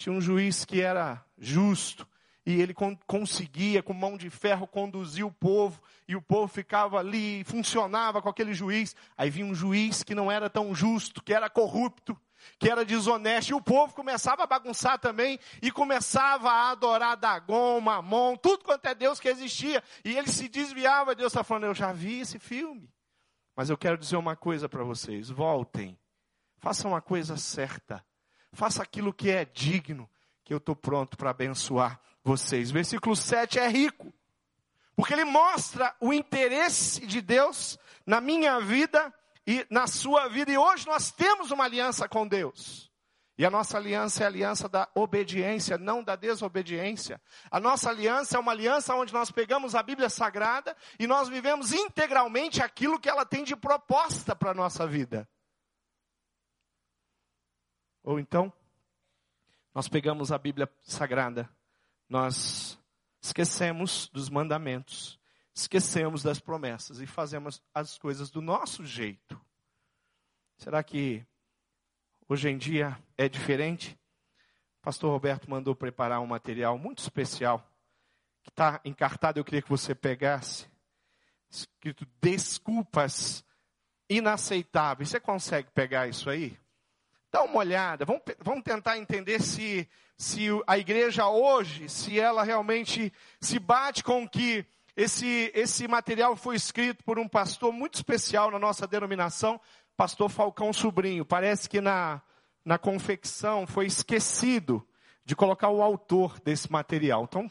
Tinha 0.00 0.14
um 0.14 0.20
juiz 0.20 0.64
que 0.64 0.80
era 0.80 1.22
justo 1.36 2.08
e 2.46 2.58
ele 2.58 2.74
conseguia, 3.06 3.82
com 3.82 3.92
mão 3.92 4.16
de 4.16 4.30
ferro, 4.30 4.66
conduzir 4.66 5.26
o 5.26 5.30
povo, 5.30 5.78
e 6.08 6.16
o 6.16 6.22
povo 6.22 6.48
ficava 6.48 6.98
ali, 6.98 7.44
funcionava 7.44 8.22
com 8.22 8.30
aquele 8.30 8.54
juiz. 8.54 8.96
Aí 9.14 9.28
vinha 9.28 9.44
um 9.44 9.54
juiz 9.54 10.02
que 10.02 10.14
não 10.14 10.32
era 10.32 10.48
tão 10.48 10.74
justo, 10.74 11.22
que 11.22 11.34
era 11.34 11.50
corrupto, 11.50 12.18
que 12.58 12.70
era 12.70 12.82
desonesto, 12.82 13.50
e 13.50 13.54
o 13.54 13.60
povo 13.60 13.92
começava 13.92 14.44
a 14.44 14.46
bagunçar 14.46 14.98
também, 14.98 15.38
e 15.60 15.70
começava 15.70 16.50
a 16.50 16.70
adorar 16.70 17.18
Dagon, 17.18 17.78
Mamon, 17.82 18.36
tudo 18.36 18.64
quanto 18.64 18.86
é 18.86 18.94
Deus 18.94 19.20
que 19.20 19.28
existia, 19.28 19.84
e 20.02 20.16
ele 20.16 20.28
se 20.28 20.48
desviava, 20.48 21.14
Deus 21.14 21.30
está 21.30 21.44
falando, 21.44 21.64
eu 21.64 21.74
já 21.74 21.92
vi 21.92 22.20
esse 22.20 22.38
filme, 22.38 22.88
mas 23.54 23.68
eu 23.68 23.76
quero 23.76 23.98
dizer 23.98 24.16
uma 24.16 24.34
coisa 24.34 24.66
para 24.66 24.82
vocês, 24.82 25.28
voltem, 25.28 25.98
façam 26.58 26.96
a 26.96 27.02
coisa 27.02 27.36
certa, 27.36 28.02
faça 28.52 28.82
aquilo 28.82 29.12
que 29.12 29.30
é 29.30 29.44
digno, 29.44 30.08
que 30.44 30.52
eu 30.52 30.58
estou 30.58 30.74
pronto 30.74 31.16
para 31.16 31.30
abençoar 31.30 32.00
vocês. 32.22 32.70
Versículo 32.70 33.14
7 33.16 33.58
é 33.58 33.68
rico, 33.68 34.12
porque 34.96 35.12
ele 35.12 35.24
mostra 35.24 35.94
o 36.00 36.12
interesse 36.12 37.06
de 37.06 37.20
Deus 37.20 37.78
na 38.04 38.20
minha 38.20 38.60
vida 38.60 39.12
e 39.46 39.66
na 39.70 39.86
sua 39.86 40.28
vida, 40.28 40.52
e 40.52 40.58
hoje 40.58 40.86
nós 40.86 41.10
temos 41.10 41.50
uma 41.50 41.64
aliança 41.64 42.08
com 42.08 42.26
Deus. 42.26 42.90
E 43.40 43.46
a 43.46 43.48
nossa 43.48 43.78
aliança 43.78 44.22
é 44.22 44.26
a 44.26 44.28
aliança 44.28 44.68
da 44.68 44.86
obediência, 44.94 45.78
não 45.78 46.04
da 46.04 46.14
desobediência. 46.14 47.18
A 47.50 47.58
nossa 47.58 47.88
aliança 47.88 48.36
é 48.36 48.38
uma 48.38 48.52
aliança 48.52 48.94
onde 48.94 49.14
nós 49.14 49.30
pegamos 49.30 49.74
a 49.74 49.82
Bíblia 49.82 50.10
Sagrada 50.10 50.76
e 50.98 51.06
nós 51.06 51.26
vivemos 51.26 51.72
integralmente 51.72 52.62
aquilo 52.62 53.00
que 53.00 53.08
ela 53.08 53.24
tem 53.24 53.42
de 53.42 53.56
proposta 53.56 54.36
para 54.36 54.50
a 54.50 54.54
nossa 54.54 54.86
vida. 54.86 55.26
Ou 58.02 58.18
então, 58.18 58.52
nós 59.74 59.88
pegamos 59.88 60.32
a 60.32 60.38
Bíblia 60.38 60.68
Sagrada, 60.80 61.48
nós 62.08 62.78
esquecemos 63.20 64.08
dos 64.08 64.28
mandamentos, 64.28 65.18
esquecemos 65.54 66.22
das 66.22 66.40
promessas 66.40 67.00
e 67.00 67.06
fazemos 67.06 67.62
as 67.74 67.98
coisas 67.98 68.30
do 68.30 68.40
nosso 68.40 68.84
jeito. 68.84 69.40
Será 70.56 70.82
que 70.82 71.24
hoje 72.28 72.48
em 72.48 72.58
dia 72.58 72.98
é 73.16 73.28
diferente? 73.28 73.98
O 74.80 74.82
pastor 74.82 75.10
Roberto 75.10 75.48
mandou 75.48 75.74
preparar 75.74 76.20
um 76.20 76.26
material 76.26 76.78
muito 76.78 76.98
especial, 76.98 77.66
que 78.42 78.50
está 78.50 78.80
encartado, 78.84 79.38
eu 79.38 79.44
queria 79.44 79.62
que 79.62 79.68
você 79.68 79.94
pegasse, 79.94 80.66
escrito 81.48 82.06
Desculpas 82.20 83.44
Inaceitáveis. 84.08 85.10
Você 85.10 85.20
consegue 85.20 85.70
pegar 85.70 86.08
isso 86.08 86.28
aí? 86.28 86.58
Dá 87.32 87.42
uma 87.42 87.58
olhada, 87.58 88.04
vamos, 88.04 88.22
vamos 88.40 88.64
tentar 88.64 88.98
entender 88.98 89.40
se, 89.40 89.88
se 90.16 90.48
a 90.66 90.76
igreja 90.76 91.28
hoje, 91.28 91.88
se 91.88 92.18
ela 92.18 92.42
realmente 92.42 93.12
se 93.40 93.58
bate 93.58 94.02
com 94.02 94.28
que 94.28 94.66
esse, 94.96 95.52
esse 95.54 95.86
material 95.86 96.34
foi 96.34 96.56
escrito 96.56 97.04
por 97.04 97.18
um 97.18 97.28
pastor 97.28 97.72
muito 97.72 97.94
especial 97.94 98.50
na 98.50 98.58
nossa 98.58 98.86
denominação, 98.86 99.60
pastor 99.96 100.28
Falcão 100.28 100.72
Sobrinho. 100.72 101.24
Parece 101.24 101.68
que 101.68 101.80
na, 101.80 102.20
na 102.64 102.78
confecção 102.78 103.66
foi 103.66 103.86
esquecido 103.86 104.86
de 105.24 105.36
colocar 105.36 105.68
o 105.68 105.82
autor 105.82 106.40
desse 106.40 106.70
material. 106.70 107.24
Então, 107.24 107.48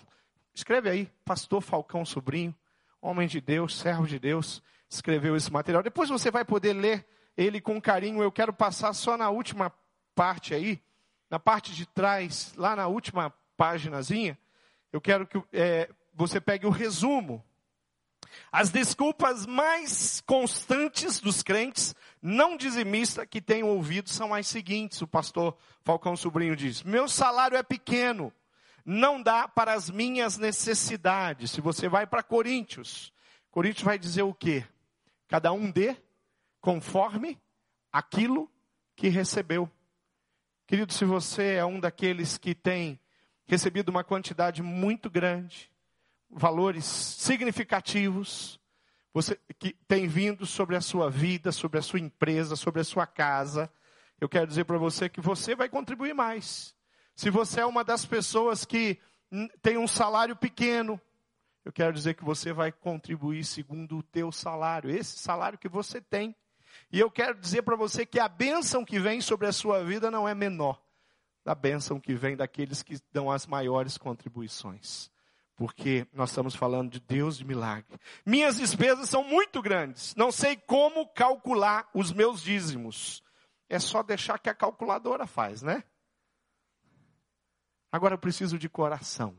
escreve 0.53 0.89
aí, 0.89 1.09
pastor 1.23 1.61
Falcão 1.61 2.03
Sobrinho, 2.03 2.53
homem 3.01 3.27
de 3.27 3.39
Deus, 3.39 3.77
servo 3.77 4.05
de 4.05 4.19
Deus, 4.19 4.61
escreveu 4.89 5.35
esse 5.37 5.51
material. 5.51 5.81
Depois 5.81 6.09
você 6.09 6.29
vai 6.29 6.43
poder 6.43 6.73
ler 6.73 7.07
ele 7.39 7.61
com 7.61 7.81
carinho. 7.81 8.21
Eu 8.21 8.31
quero 8.31 8.51
passar 8.51 8.93
só 8.93 9.15
na 9.15 9.29
última 9.29 9.73
parte 10.13 10.53
aí, 10.53 10.81
na 11.29 11.39
parte 11.39 11.73
de 11.73 11.85
trás, 11.85 12.53
lá 12.57 12.75
na 12.75 12.87
última 12.87 13.33
páginazinha, 13.55 14.37
eu 14.91 14.99
quero 14.99 15.25
que 15.25 15.41
é, 15.53 15.89
você 16.13 16.41
pegue 16.41 16.65
o 16.65 16.71
resumo. 16.71 17.43
As 18.51 18.69
desculpas 18.69 19.45
mais 19.45 20.21
constantes 20.21 21.19
dos 21.19 21.41
crentes 21.41 21.95
não 22.21 22.57
dizimistas 22.57 23.25
que 23.29 23.41
tenho 23.41 23.67
ouvido 23.67 24.09
são 24.09 24.33
as 24.33 24.47
seguintes, 24.47 25.01
o 25.01 25.07
pastor 25.07 25.57
Falcão 25.83 26.15
Sobrinho 26.15 26.55
diz: 26.55 26.83
Meu 26.83 27.07
salário 27.07 27.57
é 27.57 27.63
pequeno, 27.63 28.33
não 28.85 29.21
dá 29.21 29.47
para 29.47 29.73
as 29.73 29.89
minhas 29.89 30.37
necessidades. 30.37 31.51
Se 31.51 31.61
você 31.61 31.87
vai 31.87 32.05
para 32.05 32.21
Coríntios, 32.21 33.13
Coríntios 33.49 33.83
vai 33.83 33.97
dizer 33.97 34.23
o 34.23 34.33
quê? 34.33 34.65
Cada 35.27 35.51
um 35.51 35.71
dê 35.71 35.95
conforme 36.61 37.37
aquilo 37.91 38.49
que 38.95 39.07
recebeu. 39.09 39.69
Querido, 40.67 40.93
se 40.93 41.05
você 41.05 41.55
é 41.55 41.65
um 41.65 41.79
daqueles 41.79 42.37
que 42.37 42.53
tem 42.53 42.99
recebido 43.47 43.89
uma 43.89 44.03
quantidade 44.03 44.61
muito 44.61 45.09
grande, 45.09 45.71
valores 46.29 46.85
significativos, 46.85 48.59
você 49.11 49.39
que 49.57 49.73
tem 49.87 50.07
vindo 50.07 50.45
sobre 50.45 50.75
a 50.75 50.81
sua 50.81 51.09
vida, 51.09 51.51
sobre 51.51 51.79
a 51.79 51.81
sua 51.81 51.99
empresa, 51.99 52.55
sobre 52.55 52.81
a 52.81 52.83
sua 52.83 53.07
casa, 53.07 53.71
eu 54.21 54.29
quero 54.29 54.45
dizer 54.45 54.65
para 54.65 54.77
você 54.77 55.09
que 55.09 55.19
você 55.19 55.55
vai 55.55 55.67
contribuir 55.67 56.13
mais. 56.13 56.75
Se 57.15 57.29
você 57.29 57.61
é 57.61 57.65
uma 57.65 57.83
das 57.83 58.05
pessoas 58.05 58.65
que 58.65 58.99
tem 59.61 59.77
um 59.77 59.87
salário 59.87 60.35
pequeno, 60.35 61.01
eu 61.65 61.71
quero 61.71 61.93
dizer 61.93 62.13
que 62.13 62.23
você 62.23 62.53
vai 62.53 62.71
contribuir 62.71 63.43
segundo 63.43 63.97
o 63.97 64.03
teu 64.03 64.31
salário, 64.31 64.89
esse 64.89 65.17
salário 65.17 65.57
que 65.57 65.67
você 65.67 65.99
tem. 65.99 66.35
E 66.91 66.99
eu 66.99 67.11
quero 67.11 67.39
dizer 67.39 67.61
para 67.61 67.75
você 67.75 68.05
que 68.05 68.19
a 68.19 68.27
bênção 68.27 68.83
que 68.83 68.99
vem 68.99 69.21
sobre 69.21 69.47
a 69.47 69.51
sua 69.51 69.83
vida 69.83 70.09
não 70.09 70.27
é 70.27 70.33
menor 70.33 70.81
da 71.43 71.55
bênção 71.55 71.99
que 71.99 72.13
vem 72.13 72.35
daqueles 72.35 72.83
que 72.83 72.99
dão 73.11 73.31
as 73.31 73.47
maiores 73.47 73.97
contribuições. 73.97 75.09
Porque 75.55 76.07
nós 76.13 76.29
estamos 76.29 76.55
falando 76.55 76.91
de 76.91 76.99
Deus 76.99 77.37
de 77.37 77.43
milagre. 77.43 77.99
Minhas 78.25 78.57
despesas 78.57 79.09
são 79.09 79.23
muito 79.23 79.61
grandes. 79.61 80.15
Não 80.15 80.31
sei 80.31 80.55
como 80.55 81.07
calcular 81.07 81.89
os 81.93 82.13
meus 82.13 82.41
dízimos. 82.41 83.21
É 83.67 83.77
só 83.77 84.01
deixar 84.01 84.39
que 84.39 84.49
a 84.49 84.53
calculadora 84.53 85.27
faz, 85.27 85.61
né? 85.61 85.83
Agora 87.91 88.13
eu 88.13 88.19
preciso 88.19 88.57
de 88.57 88.69
coração. 88.69 89.37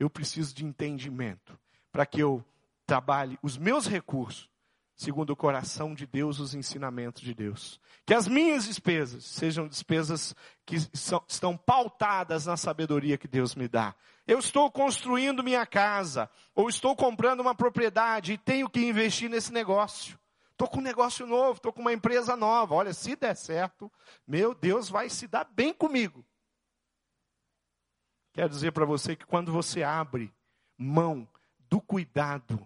Eu 0.00 0.10
preciso 0.10 0.54
de 0.54 0.64
entendimento 0.64 1.58
para 1.92 2.04
que 2.04 2.20
eu 2.20 2.44
trabalhe 2.86 3.38
os 3.42 3.56
meus 3.56 3.86
recursos 3.86 4.50
segundo 5.02 5.30
o 5.30 5.36
coração 5.36 5.94
de 5.94 6.06
Deus, 6.06 6.38
os 6.38 6.54
ensinamentos 6.54 7.22
de 7.22 7.34
Deus. 7.34 7.80
Que 8.06 8.14
as 8.14 8.28
minhas 8.28 8.66
despesas 8.66 9.24
sejam 9.24 9.66
despesas 9.66 10.34
que 10.64 10.78
são, 10.96 11.22
estão 11.26 11.56
pautadas 11.56 12.46
na 12.46 12.56
sabedoria 12.56 13.18
que 13.18 13.26
Deus 13.26 13.54
me 13.54 13.66
dá. 13.66 13.94
Eu 14.26 14.38
estou 14.38 14.70
construindo 14.70 15.42
minha 15.42 15.66
casa, 15.66 16.30
ou 16.54 16.68
estou 16.68 16.94
comprando 16.94 17.40
uma 17.40 17.54
propriedade 17.54 18.34
e 18.34 18.38
tenho 18.38 18.70
que 18.70 18.80
investir 18.80 19.28
nesse 19.28 19.52
negócio. 19.52 20.18
Estou 20.52 20.68
com 20.68 20.78
um 20.78 20.82
negócio 20.82 21.26
novo, 21.26 21.54
estou 21.54 21.72
com 21.72 21.80
uma 21.80 21.92
empresa 21.92 22.36
nova. 22.36 22.74
Olha, 22.74 22.94
se 22.94 23.16
der 23.16 23.34
certo, 23.34 23.90
meu 24.26 24.54
Deus 24.54 24.88
vai 24.88 25.08
se 25.08 25.26
dar 25.26 25.44
bem 25.44 25.74
comigo. 25.74 26.24
Quero 28.32 28.48
dizer 28.48 28.70
para 28.70 28.84
você 28.84 29.16
que 29.16 29.26
quando 29.26 29.52
você 29.52 29.82
abre 29.82 30.32
mão 30.78 31.28
do 31.68 31.80
cuidado, 31.80 32.64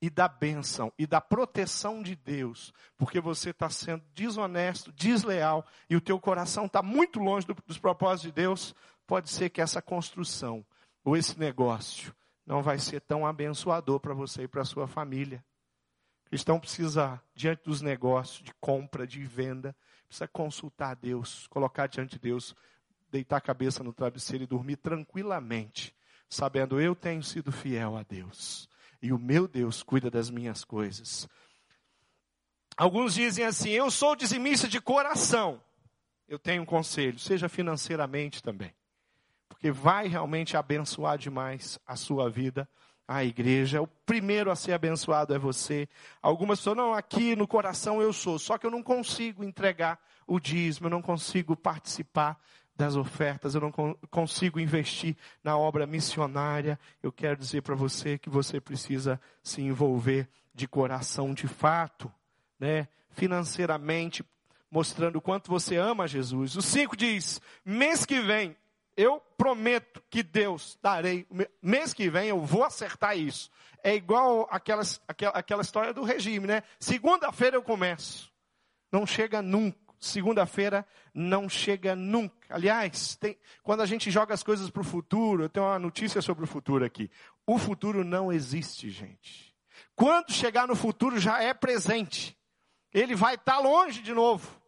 e 0.00 0.08
da 0.08 0.28
bênção 0.28 0.92
e 0.98 1.06
da 1.06 1.20
proteção 1.20 2.02
de 2.02 2.14
Deus, 2.14 2.72
porque 2.96 3.20
você 3.20 3.50
está 3.50 3.68
sendo 3.68 4.04
desonesto, 4.14 4.92
desleal 4.92 5.66
e 5.90 5.96
o 5.96 6.00
teu 6.00 6.20
coração 6.20 6.66
está 6.66 6.82
muito 6.82 7.18
longe 7.18 7.46
do, 7.46 7.56
dos 7.66 7.78
propósitos 7.78 8.22
de 8.22 8.32
Deus, 8.32 8.74
pode 9.06 9.30
ser 9.30 9.50
que 9.50 9.60
essa 9.60 9.82
construção 9.82 10.64
ou 11.04 11.16
esse 11.16 11.38
negócio 11.38 12.14
não 12.46 12.62
vai 12.62 12.78
ser 12.78 13.00
tão 13.00 13.26
abençoador 13.26 13.98
para 14.00 14.14
você 14.14 14.44
e 14.44 14.48
para 14.48 14.64
sua 14.64 14.86
família. 14.86 15.44
Cristão 16.26 16.60
precisa, 16.60 17.20
diante 17.34 17.64
dos 17.64 17.80
negócios, 17.80 18.42
de 18.42 18.52
compra, 18.60 19.06
de 19.06 19.22
venda, 19.24 19.74
precisa 20.06 20.28
consultar 20.28 20.94
Deus, 20.94 21.46
colocar 21.48 21.86
diante 21.86 22.12
de 22.12 22.18
Deus, 22.18 22.54
deitar 23.10 23.38
a 23.38 23.40
cabeça 23.40 23.82
no 23.82 23.92
travesseiro 23.92 24.44
e 24.44 24.46
dormir 24.46 24.76
tranquilamente, 24.76 25.94
sabendo 26.28 26.80
eu 26.80 26.94
tenho 26.94 27.22
sido 27.22 27.50
fiel 27.50 27.96
a 27.96 28.02
Deus 28.02 28.68
e 29.00 29.12
o 29.12 29.18
meu 29.18 29.46
Deus 29.46 29.82
cuida 29.82 30.10
das 30.10 30.30
minhas 30.30 30.64
coisas. 30.64 31.28
Alguns 32.76 33.14
dizem 33.14 33.44
assim: 33.44 33.70
eu 33.70 33.90
sou 33.90 34.14
dizimista 34.14 34.68
de 34.68 34.80
coração. 34.80 35.62
Eu 36.28 36.38
tenho 36.38 36.62
um 36.62 36.66
conselho, 36.66 37.18
seja 37.18 37.48
financeiramente 37.48 38.42
também, 38.42 38.74
porque 39.48 39.70
vai 39.70 40.08
realmente 40.08 40.56
abençoar 40.56 41.16
demais 41.16 41.78
a 41.86 41.96
sua 41.96 42.28
vida 42.28 42.68
a 43.08 43.24
igreja. 43.24 43.80
O 43.80 43.86
primeiro 43.86 44.50
a 44.50 44.56
ser 44.56 44.74
abençoado 44.74 45.34
é 45.34 45.38
você. 45.38 45.88
Algumas 46.20 46.60
pessoas, 46.60 46.76
não, 46.76 46.92
aqui 46.92 47.34
no 47.34 47.48
coração 47.48 48.02
eu 48.02 48.12
sou, 48.12 48.38
só 48.38 48.58
que 48.58 48.66
eu 48.66 48.70
não 48.70 48.82
consigo 48.82 49.42
entregar 49.42 49.98
o 50.26 50.38
dízimo, 50.38 50.86
eu 50.86 50.90
não 50.90 51.00
consigo 51.00 51.56
participar 51.56 52.38
das 52.78 52.94
ofertas, 52.94 53.56
eu 53.56 53.60
não 53.60 53.72
consigo 54.08 54.60
investir 54.60 55.16
na 55.42 55.58
obra 55.58 55.84
missionária. 55.84 56.78
Eu 57.02 57.10
quero 57.10 57.36
dizer 57.36 57.62
para 57.62 57.74
você 57.74 58.16
que 58.16 58.30
você 58.30 58.60
precisa 58.60 59.20
se 59.42 59.60
envolver 59.60 60.28
de 60.54 60.68
coração 60.68 61.34
de 61.34 61.48
fato, 61.48 62.10
né? 62.58 62.86
financeiramente, 63.10 64.24
mostrando 64.70 65.16
o 65.16 65.20
quanto 65.20 65.50
você 65.50 65.76
ama 65.76 66.06
Jesus. 66.06 66.54
O 66.54 66.62
5 66.62 66.96
diz: 66.96 67.40
mês 67.64 68.06
que 68.06 68.20
vem 68.20 68.56
eu 68.96 69.20
prometo 69.36 70.02
que 70.08 70.22
Deus 70.22 70.78
darei, 70.80 71.26
mês 71.60 71.92
que 71.92 72.08
vem 72.08 72.28
eu 72.28 72.40
vou 72.40 72.62
acertar 72.62 73.18
isso. 73.18 73.50
É 73.82 73.94
igual 73.94 74.48
aquelas, 74.50 75.00
aquela, 75.06 75.32
aquela 75.32 75.62
história 75.62 75.92
do 75.92 76.02
regime, 76.02 76.46
né? 76.46 76.62
Segunda-feira 76.78 77.56
eu 77.56 77.62
começo. 77.62 78.32
Não 78.90 79.06
chega 79.06 79.42
nunca. 79.42 79.87
Segunda-feira 80.00 80.86
não 81.12 81.48
chega 81.48 81.96
nunca. 81.96 82.54
Aliás, 82.54 83.16
tem, 83.16 83.36
quando 83.62 83.80
a 83.80 83.86
gente 83.86 84.10
joga 84.10 84.32
as 84.32 84.42
coisas 84.42 84.70
para 84.70 84.80
o 84.80 84.84
futuro, 84.84 85.44
eu 85.44 85.48
tenho 85.48 85.66
uma 85.66 85.78
notícia 85.78 86.22
sobre 86.22 86.44
o 86.44 86.46
futuro 86.46 86.84
aqui. 86.84 87.10
O 87.46 87.58
futuro 87.58 88.04
não 88.04 88.32
existe, 88.32 88.90
gente. 88.90 89.54
Quando 89.96 90.32
chegar 90.32 90.68
no 90.68 90.76
futuro 90.76 91.18
já 91.18 91.42
é 91.42 91.52
presente. 91.52 92.36
Ele 92.92 93.14
vai 93.14 93.34
estar 93.34 93.56
tá 93.56 93.58
longe 93.58 94.00
de 94.00 94.14
novo. 94.14 94.60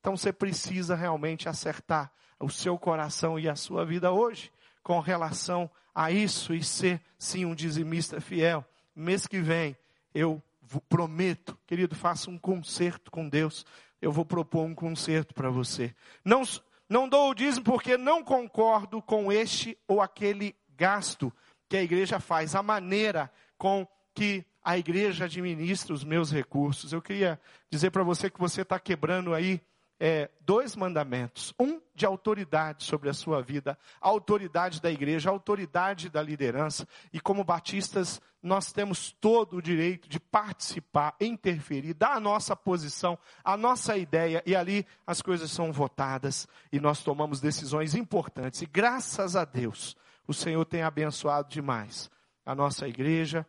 Então 0.00 0.16
você 0.16 0.32
precisa 0.32 0.94
realmente 0.94 1.48
acertar 1.48 2.12
o 2.40 2.50
seu 2.50 2.76
coração 2.76 3.38
e 3.38 3.48
a 3.48 3.54
sua 3.54 3.84
vida 3.84 4.10
hoje 4.10 4.50
com 4.82 4.98
relação 4.98 5.70
a 5.94 6.10
isso 6.10 6.52
e 6.54 6.62
ser 6.62 7.00
sim 7.16 7.44
um 7.44 7.54
dizimista 7.54 8.20
fiel. 8.20 8.64
Mês 8.94 9.26
que 9.26 9.40
vem 9.40 9.76
eu 10.14 10.42
prometo, 10.88 11.58
querido, 11.66 11.94
faça 11.94 12.30
um 12.30 12.38
concerto 12.38 13.10
com 13.10 13.28
Deus. 13.28 13.64
Eu 14.02 14.10
vou 14.12 14.26
propor 14.26 14.64
um 14.64 14.74
concerto 14.74 15.32
para 15.32 15.48
você. 15.48 15.94
Não, 16.24 16.42
não 16.88 17.08
dou 17.08 17.30
o 17.30 17.34
dízimo 17.34 17.64
porque 17.64 17.96
não 17.96 18.22
concordo 18.22 19.00
com 19.00 19.32
este 19.32 19.78
ou 19.86 20.02
aquele 20.02 20.56
gasto 20.76 21.32
que 21.68 21.76
a 21.76 21.82
igreja 21.82 22.18
faz, 22.18 22.56
a 22.56 22.62
maneira 22.62 23.32
com 23.56 23.86
que 24.12 24.44
a 24.62 24.76
igreja 24.76 25.24
administra 25.24 25.94
os 25.94 26.04
meus 26.04 26.32
recursos. 26.32 26.92
Eu 26.92 27.00
queria 27.00 27.40
dizer 27.70 27.90
para 27.90 28.02
você 28.02 28.28
que 28.28 28.40
você 28.40 28.62
está 28.62 28.78
quebrando 28.78 29.32
aí 29.32 29.62
é, 30.04 30.28
dois 30.40 30.74
mandamentos. 30.74 31.54
Um 31.60 31.80
de 31.94 32.04
autoridade 32.04 32.82
sobre 32.82 33.08
a 33.08 33.14
sua 33.14 33.40
vida, 33.40 33.78
a 34.00 34.08
autoridade 34.08 34.82
da 34.82 34.90
igreja, 34.90 35.30
a 35.30 35.32
autoridade 35.32 36.10
da 36.10 36.20
liderança. 36.20 36.88
E 37.12 37.20
como 37.20 37.44
batistas, 37.44 38.20
nós 38.42 38.72
temos 38.72 39.12
todo 39.12 39.58
o 39.58 39.62
direito 39.62 40.08
de 40.08 40.18
participar, 40.18 41.14
interferir, 41.20 41.94
dar 41.94 42.16
a 42.16 42.20
nossa 42.20 42.56
posição, 42.56 43.16
a 43.44 43.56
nossa 43.56 43.96
ideia, 43.96 44.42
e 44.44 44.56
ali 44.56 44.84
as 45.06 45.22
coisas 45.22 45.52
são 45.52 45.72
votadas 45.72 46.48
e 46.72 46.80
nós 46.80 47.04
tomamos 47.04 47.40
decisões 47.40 47.94
importantes. 47.94 48.60
E 48.60 48.66
graças 48.66 49.36
a 49.36 49.44
Deus, 49.44 49.96
o 50.26 50.34
Senhor 50.34 50.64
tem 50.64 50.82
abençoado 50.82 51.48
demais 51.48 52.10
a 52.44 52.56
nossa 52.56 52.88
igreja 52.88 53.46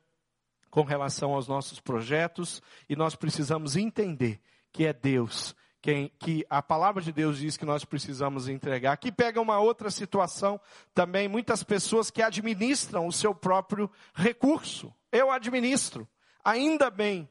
com 0.69 0.83
relação 0.83 1.33
aos 1.33 1.47
nossos 1.47 1.79
projetos, 1.79 2.61
e 2.87 2.95
nós 2.95 3.15
precisamos 3.15 3.75
entender 3.75 4.39
que 4.71 4.85
é 4.85 4.93
Deus 4.93 5.55
quem, 5.83 6.09
que 6.17 6.45
a 6.49 6.61
palavra 6.61 7.03
de 7.03 7.11
Deus 7.11 7.37
diz 7.37 7.57
que 7.57 7.65
nós 7.65 7.83
precisamos 7.83 8.47
entregar. 8.47 8.93
Aqui 8.93 9.11
pega 9.11 9.41
uma 9.41 9.59
outra 9.59 9.91
situação 9.91 10.57
também, 10.95 11.27
muitas 11.27 11.61
pessoas 11.61 12.09
que 12.09 12.21
administram 12.21 13.05
o 13.05 13.11
seu 13.11 13.35
próprio 13.35 13.91
recurso. 14.13 14.95
Eu 15.11 15.29
administro. 15.29 16.07
Ainda 16.41 16.89
bem 16.89 17.29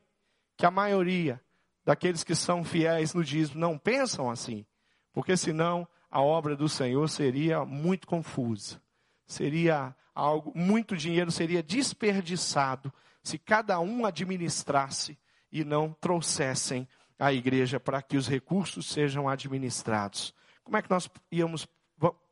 que 0.55 0.67
a 0.67 0.71
maioria 0.71 1.41
daqueles 1.83 2.23
que 2.23 2.35
são 2.35 2.63
fiéis 2.63 3.15
no 3.15 3.25
dízimo 3.25 3.59
não 3.59 3.79
pensam 3.79 4.31
assim, 4.31 4.67
porque 5.15 5.35
senão 5.35 5.89
a 6.11 6.21
obra 6.21 6.55
do 6.55 6.69
Senhor 6.69 7.09
seria 7.09 7.65
muito 7.65 8.07
confusa. 8.07 8.83
Seria 9.27 9.97
algo, 10.15 10.53
muito 10.55 10.95
dinheiro 10.95 11.33
seria 11.33 11.63
desperdiçado 11.63 12.93
se 13.23 13.39
cada 13.39 13.81
um 13.81 14.05
administrasse 14.05 15.19
e 15.51 15.65
não 15.65 15.97
trouxessem 15.99 16.87
a 17.23 17.33
igreja 17.33 17.79
para 17.79 18.03
que 18.03 18.17
os 18.17 18.27
recursos 18.27 18.87
sejam 18.87 19.29
administrados. 19.29 20.35
Como 20.65 20.77
é 20.77 20.83
que 20.83 20.91
nós 20.91 21.09
íamos, 21.31 21.69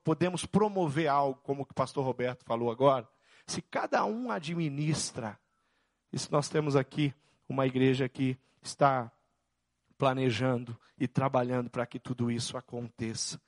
podemos 0.03 0.45
promover 0.45 1.07
algo 1.07 1.41
como 1.43 1.63
o 1.63 1.75
pastor 1.75 2.05
Roberto 2.05 2.45
falou 2.45 2.73
agora? 2.73 3.09
Se 3.47 3.63
cada 3.63 4.05
um 4.05 4.33
administra, 4.33 5.39
e 6.13 6.19
se 6.19 6.31
nós 6.33 6.49
temos 6.49 6.75
aqui 6.75 7.15
uma 7.49 7.69
igreja 7.69 8.09
que 8.09 8.37
está 8.61 9.13
planejando 9.97 10.77
e 10.99 11.07
trabalhando 11.07 11.71
para 11.71 11.87
que 11.87 12.01
tudo 12.01 12.29
isso 12.29 12.57
aconteça 12.57 13.41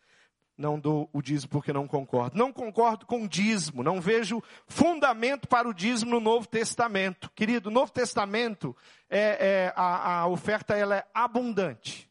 não 0.62 0.78
dou 0.78 1.10
o 1.12 1.20
dízimo 1.20 1.50
porque 1.50 1.72
não 1.72 1.88
concordo. 1.88 2.38
Não 2.38 2.52
concordo 2.52 3.04
com 3.04 3.24
o 3.24 3.28
dízimo, 3.28 3.82
não 3.82 4.00
vejo 4.00 4.42
fundamento 4.68 5.48
para 5.48 5.68
o 5.68 5.74
dízimo 5.74 6.12
no 6.12 6.20
Novo 6.20 6.46
Testamento. 6.46 7.30
Querido, 7.34 7.68
o 7.68 7.72
Novo 7.72 7.92
Testamento, 7.92 8.74
é, 9.10 9.20
é 9.20 9.72
a, 9.74 10.20
a, 10.20 10.26
oferta 10.28 10.76
ela 10.76 10.96
é 10.98 11.06
abundante. 11.12 12.08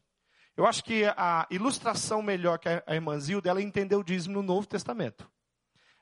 Eu 0.54 0.66
acho 0.66 0.84
que 0.84 1.04
a 1.16 1.46
ilustração 1.50 2.20
melhor 2.20 2.58
que 2.58 2.68
a, 2.68 2.82
a 2.86 2.94
irmã 2.94 3.18
Zilda, 3.18 3.48
ela 3.48 3.62
entendeu 3.62 4.00
o 4.00 4.04
dízimo 4.04 4.34
no 4.34 4.42
Novo 4.42 4.66
Testamento. 4.66 5.28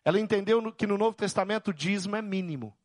Ela 0.05 0.19
entendeu 0.19 0.73
que 0.73 0.89
no 0.89 0.99
Novo 0.99 1.17
Testamento 1.17 1.69
o 1.69 1.75
dízimo 1.75 2.17
é 2.17 2.23
mínimo. 2.23 2.77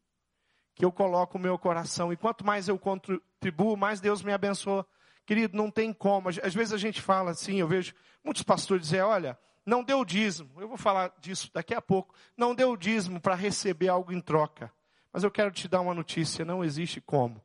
Que 0.76 0.86
eu 0.86 0.92
coloco 0.92 1.38
o 1.38 1.42
meu 1.42 1.58
coração, 1.58 2.14
e 2.14 2.18
quanto 2.18 2.46
mais 2.46 2.68
eu 2.68 2.78
contribuo, 2.78 3.76
mais 3.76 4.00
Deus 4.00 4.22
me 4.22 4.32
abençoa. 4.32 4.86
Querido, 5.26 5.58
não 5.58 5.72
tem 5.72 5.92
como. 5.92 6.30
Às 6.30 6.54
vezes 6.54 6.72
a 6.72 6.78
gente 6.78 7.02
fala 7.02 7.32
assim, 7.32 7.60
eu 7.60 7.68
vejo 7.68 7.96
muitos 8.24 8.44
pastores 8.44 8.84
dizer, 8.84 9.02
olha, 9.02 9.40
não 9.66 9.84
deu 9.84 10.06
dízimo. 10.06 10.62
Eu 10.62 10.68
vou 10.68 10.78
falar 10.78 11.14
disso 11.20 11.50
daqui 11.54 11.74
a 11.74 11.82
pouco. 11.82 12.14
Não 12.38 12.54
deu 12.54 12.78
dízimo 12.78 13.20
para 13.20 13.36
receber 13.36 13.88
algo 13.88 14.14
em 14.14 14.22
troca. 14.22 14.72
Mas 15.12 15.24
eu 15.24 15.32
quero 15.32 15.52
te 15.52 15.68
dar 15.68 15.82
uma 15.82 15.94
notícia: 15.94 16.46
não 16.46 16.64
existe 16.64 17.02
como 17.02 17.42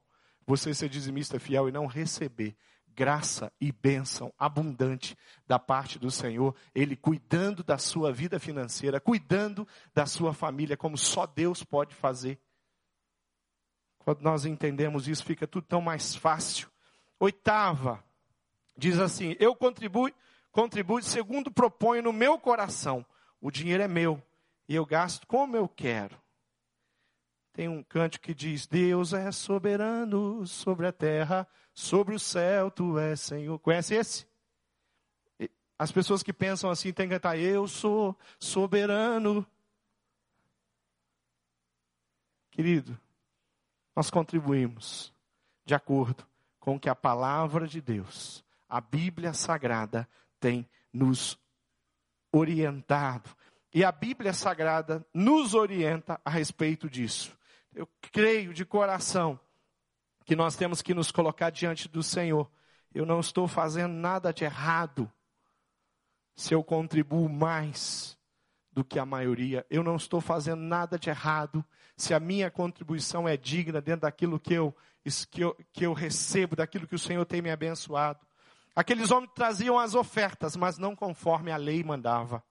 você 0.47 0.75
ser 0.75 0.89
dizimista 0.89 1.39
fiel 1.39 1.69
e 1.69 1.73
não 1.73 1.87
receber 1.87 2.57
graça 2.95 3.53
e 3.61 3.73
bênção 3.73 4.33
abundante 4.37 5.17
da 5.47 5.59
parte 5.59 5.99
do 5.99 6.11
Senhor, 6.11 6.55
Ele 6.75 6.97
cuidando 6.97 7.63
da 7.63 7.79
sua 7.79 8.13
vida 8.13 8.39
financeira, 8.39 9.01
cuidando 9.01 9.67
da 9.95 10.05
sua 10.07 10.35
família, 10.35 10.77
como 10.77 10.99
só 10.99 11.25
Deus 11.25 11.63
pode 11.63 11.95
fazer. 11.95 12.39
Quando 14.01 14.21
nós 14.23 14.45
entendemos 14.45 15.09
isso, 15.09 15.25
fica 15.25 15.47
tudo 15.47 15.67
tão 15.67 15.81
mais 15.81 16.15
fácil. 16.15 16.69
Oitava, 17.19 18.03
diz 18.77 18.99
assim: 18.99 19.37
Eu 19.39 19.55
contribuo 19.55 20.11
contribui 20.51 21.03
segundo 21.03 21.51
proponho 21.51 22.03
no 22.03 22.13
meu 22.13 22.39
coração. 22.39 23.05
O 23.41 23.51
dinheiro 23.51 23.83
é 23.83 23.89
meu 23.89 24.23
e 24.69 24.75
eu 24.75 24.85
gasto 24.85 25.27
como 25.27 25.57
eu 25.57 25.69
quero. 25.69 26.21
Tem 27.53 27.69
um 27.69 27.83
canto 27.83 28.21
que 28.21 28.33
diz: 28.33 28.67
Deus 28.67 29.13
é 29.13 29.31
soberano 29.33 30.47
sobre 30.47 30.87
a 30.87 30.93
terra, 30.93 31.47
sobre 31.75 32.15
o 32.15 32.19
céu, 32.19 32.71
tu 32.71 32.99
és 32.99 33.21
Senhor. 33.21 33.59
Conhece 33.59 33.95
esse? 33.95 34.27
As 35.79 35.91
pessoas 35.91 36.23
que 36.23 36.33
pensam 36.33 36.71
assim 36.71 36.93
têm 36.93 37.09
que 37.09 37.15
cantar: 37.15 37.39
Eu 37.39 37.67
sou 37.67 38.17
soberano. 38.39 39.47
Querido, 42.51 42.99
nós 43.97 44.11
contribuímos 44.11 45.13
de 45.65 45.75
acordo 45.75 46.27
com 46.59 46.77
o 46.77 46.81
que 46.81 46.89
a 46.89 46.95
palavra 46.95 47.67
de 47.67 47.81
Deus, 47.81 48.45
a 48.69 48.81
Bíblia 48.81 49.33
Sagrada, 49.33 50.09
tem 50.41 50.69
nos 50.93 51.39
orientado. 52.33 53.31
E 53.73 53.85
a 53.85 53.93
Bíblia 53.93 54.33
Sagrada 54.33 55.07
nos 55.15 55.55
orienta 55.55 56.21
a 56.25 56.31
respeito 56.31 56.89
disso. 56.91 57.39
Eu 57.73 57.89
creio 58.13 58.53
de 58.53 58.65
coração 58.65 59.39
que 60.25 60.35
nós 60.35 60.57
temos 60.57 60.83
que 60.83 60.95
nos 60.95 61.13
colocar 61.13 61.51
diante 61.51 61.89
do 61.89 62.03
Senhor. 62.03 62.51
Eu 62.93 63.07
não 63.07 63.21
estou 63.21 63.47
fazendo 63.47 63.93
nada 63.93 64.33
de 64.33 64.45
errado 64.45 65.11
se 66.35 66.55
eu 66.55 66.65
contribuo 66.65 67.29
mais 67.29 68.19
do 68.73 68.85
que 68.85 68.99
a 68.99 69.07
maioria. 69.07 69.65
Eu 69.71 69.85
não 69.85 69.97
estou 69.97 70.21
fazendo 70.21 70.63
nada 70.63 70.99
de 70.99 71.11
errado 71.11 71.65
se 71.97 72.15
a 72.15 72.21
minha 72.21 72.51
contribuição 72.51 73.29
é 73.29 73.37
digna 73.37 73.81
dentro 73.81 74.03
daquilo 74.03 74.41
que 74.41 74.55
eu, 74.55 74.75
que 75.31 75.43
eu, 75.43 75.57
que 75.73 75.87
eu 75.87 75.93
recebo, 75.93 76.57
daquilo 76.57 76.87
que 76.87 76.95
o 76.95 76.99
Senhor 76.99 77.25
tem 77.25 77.43
me 77.43 77.51
abençoado. 77.51 78.27
Aqueles 78.75 79.11
homens 79.11 79.33
traziam 79.35 79.79
as 79.79 79.95
ofertas, 79.95 80.57
mas 80.57 80.79
não 80.79 80.95
conforme 80.95 81.51
a 81.51 81.57
lei 81.57 81.83
mandava. 81.83 82.43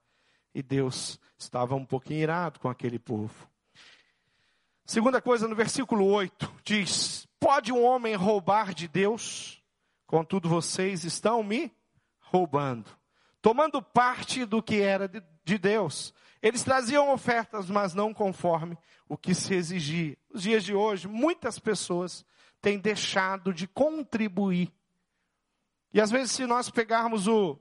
E 0.54 0.62
Deus 0.62 1.20
estava 1.38 1.76
um 1.76 1.86
pouquinho 1.86 2.22
irado 2.22 2.60
com 2.60 2.70
aquele 2.70 3.00
povo. 3.00 3.48
Segunda 4.86 5.22
coisa, 5.22 5.48
no 5.48 5.56
versículo 5.56 6.06
8, 6.06 6.52
diz: 6.64 7.28
Pode 7.40 7.72
um 7.72 7.84
homem 7.84 8.16
roubar 8.16 8.74
de 8.74 8.88
Deus? 8.88 9.64
Contudo, 10.08 10.50
vocês 10.50 11.04
estão 11.04 11.44
me 11.44 11.72
roubando, 12.20 12.90
tomando 13.42 13.82
parte 13.82 14.46
do 14.46 14.62
que 14.62 14.82
era 14.82 15.08
de, 15.08 15.22
de 15.44 15.58
Deus. 15.58 16.14
Eles 16.42 16.64
traziam 16.64 17.12
ofertas, 17.12 17.70
mas 17.70 17.94
não 17.94 18.14
conforme 18.14 18.78
o 19.08 19.18
que 19.18 19.36
se 19.36 19.54
exigia. 19.54 20.18
Nos 20.34 20.44
dias 20.44 20.64
de 20.64 20.74
hoje, 20.74 21.08
muitas 21.08 21.60
pessoas 21.60 22.26
têm 22.62 22.80
deixado 22.80 23.54
de 23.54 23.68
contribuir. 23.68 24.72
E 25.94 26.00
às 26.00 26.12
vezes, 26.12 26.32
se 26.32 26.46
nós 26.46 26.70
pegarmos 26.70 27.28
o, 27.28 27.60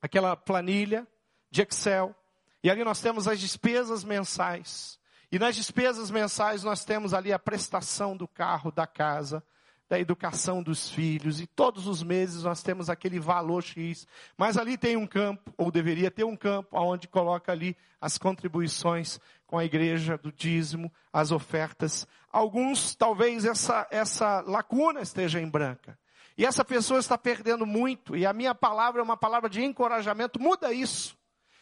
aquela 0.00 0.36
planilha 0.36 1.06
de 1.50 1.62
Excel, 1.62 2.14
e 2.62 2.70
ali 2.70 2.82
nós 2.84 3.00
temos 3.00 3.28
as 3.28 3.38
despesas 3.38 4.04
mensais, 4.04 4.98
e 5.30 5.38
nas 5.38 5.56
despesas 5.56 6.10
mensais 6.10 6.62
nós 6.62 6.84
temos 6.84 7.14
ali 7.14 7.32
a 7.32 7.38
prestação 7.38 8.16
do 8.16 8.28
carro, 8.28 8.70
da 8.70 8.86
casa, 8.86 9.42
da 9.88 9.98
educação 10.00 10.62
dos 10.62 10.88
filhos, 10.88 11.38
e 11.38 11.46
todos 11.46 11.86
os 11.86 12.02
meses 12.02 12.44
nós 12.44 12.62
temos 12.62 12.88
aquele 12.88 13.20
valor 13.20 13.62
X. 13.62 14.06
Mas 14.38 14.56
ali 14.56 14.78
tem 14.78 14.96
um 14.96 15.06
campo, 15.06 15.52
ou 15.56 15.70
deveria 15.70 16.10
ter 16.10 16.24
um 16.24 16.34
campo, 16.34 16.78
onde 16.78 17.06
coloca 17.08 17.52
ali 17.52 17.76
as 18.00 18.16
contribuições 18.16 19.20
com 19.46 19.58
a 19.58 19.64
igreja, 19.66 20.16
do 20.16 20.32
dízimo, 20.32 20.90
as 21.12 21.30
ofertas. 21.30 22.06
Alguns, 22.30 22.94
talvez 22.94 23.44
essa, 23.44 23.86
essa 23.90 24.40
lacuna 24.40 25.02
esteja 25.02 25.38
em 25.38 25.48
branca. 25.48 25.98
E 26.36 26.46
essa 26.46 26.64
pessoa 26.64 27.00
está 27.00 27.18
perdendo 27.18 27.66
muito, 27.66 28.16
e 28.16 28.24
a 28.24 28.32
minha 28.32 28.54
palavra 28.54 29.00
é 29.00 29.04
uma 29.04 29.16
palavra 29.16 29.50
de 29.50 29.62
encorajamento, 29.62 30.40
muda 30.40 30.72
isso. 30.72 31.16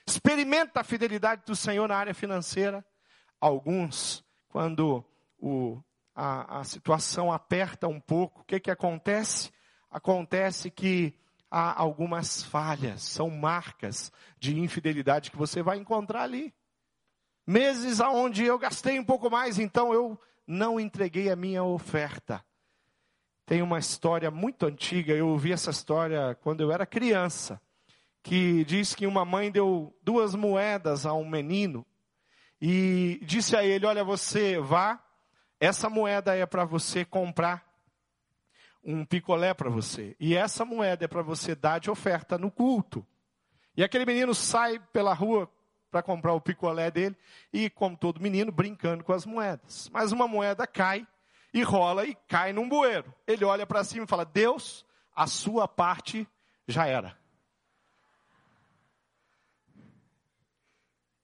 Experimenta 0.07 0.81
a 0.81 0.85
fidelidade 0.85 1.43
do 1.45 1.57
Senhor 1.57 1.89
na 1.89 1.97
área 1.97 2.15
financeira. 2.15 2.85
Alguns, 3.41 4.25
quando 4.49 5.05
o 5.39 5.83
a, 6.15 6.61
a 6.61 6.65
situação 6.65 7.33
aperta 7.33 7.89
um 7.89 8.01
pouco, 8.01 8.43
o 8.43 8.45
que, 8.45 8.61
que 8.61 8.71
acontece? 8.71 9.51
Acontece 9.91 10.71
que 10.71 11.15
há 11.51 11.81
algumas 11.81 12.43
falhas, 12.43 13.03
são 13.03 13.31
marcas 13.31 14.13
de 14.39 14.59
infidelidade 14.59 15.31
que 15.31 15.37
você 15.37 15.63
vai 15.63 15.79
encontrar 15.79 16.23
ali. 16.23 16.55
Meses 17.47 18.01
aonde 18.01 18.45
eu 18.45 18.59
gastei 18.59 19.01
um 19.01 19.05
pouco 19.05 19.31
mais, 19.31 19.59
então 19.59 19.93
eu 19.93 20.21
não 20.47 20.79
entreguei 20.79 21.31
a 21.31 21.37
minha 21.37 21.65
oferta. 21.65 22.45
Tem 23.51 23.63
uma 23.63 23.81
história 23.81 24.31
muito 24.31 24.65
antiga, 24.65 25.13
eu 25.13 25.27
ouvi 25.27 25.51
essa 25.51 25.71
história 25.71 26.39
quando 26.41 26.61
eu 26.61 26.71
era 26.71 26.87
criança, 26.87 27.61
que 28.23 28.65
diz 28.65 28.95
que 28.95 29.09
uma 29.09 29.25
mãe 29.25 29.51
deu 29.51 29.93
duas 30.05 30.37
moedas 30.37 31.05
a 31.05 31.13
um 31.15 31.29
menino 31.29 31.85
e 32.63 33.19
disse 33.25 33.57
a 33.57 33.65
ele: 33.65 33.87
Olha, 33.87 34.05
você 34.05 34.61
vá 34.61 35.05
essa 35.59 35.91
moeda 35.91 36.33
é 36.37 36.47
para 36.47 36.65
você 36.65 37.05
comprar 37.05 37.67
um 38.85 39.05
picolé 39.05 39.53
para 39.53 39.69
você. 39.69 40.15
E 40.21 40.37
essa 40.37 40.65
moeda 40.65 41.07
é 41.07 41.09
para 41.09 41.21
você 41.21 41.53
dar 41.53 41.81
de 41.81 41.91
oferta 41.91 42.39
no 42.39 42.53
culto. 42.53 43.05
E 43.77 43.83
aquele 43.83 44.07
menino 44.07 44.33
sai 44.33 44.79
pela 44.93 45.13
rua 45.13 45.51
para 45.91 46.05
comprar 46.05 46.35
o 46.35 46.41
picolé 46.41 46.89
dele 46.89 47.17
e, 47.53 47.69
como 47.69 47.97
todo 47.97 48.21
menino, 48.21 48.53
brincando 48.53 49.03
com 49.03 49.13
as 49.13 49.27
moedas. 49.27 49.91
Mas 49.93 50.13
uma 50.13 50.29
moeda 50.29 50.69
cai 50.69 51.05
e 51.53 51.63
rola 51.63 52.05
e 52.07 52.15
cai 52.29 52.53
num 52.53 52.69
bueiro. 52.69 53.15
Ele 53.27 53.45
olha 53.45 53.67
para 53.67 53.85
cima 53.85 54.05
e 54.05 54.09
fala: 54.09 54.25
Deus, 54.25 54.85
a 55.15 55.27
sua 55.27 55.67
parte 55.67 56.29
já 56.67 56.87
era. 56.87 57.19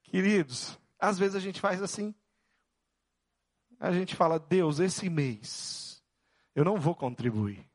Queridos, 0.02 0.78
às 0.98 1.18
vezes 1.18 1.34
a 1.36 1.40
gente 1.40 1.60
faz 1.60 1.82
assim 1.82 2.14
a 3.78 3.92
gente 3.92 4.14
fala: 4.14 4.38
Deus, 4.38 4.80
esse 4.80 5.08
mês 5.08 6.02
eu 6.54 6.64
não 6.64 6.78
vou 6.78 6.94
contribuir. 6.94 7.68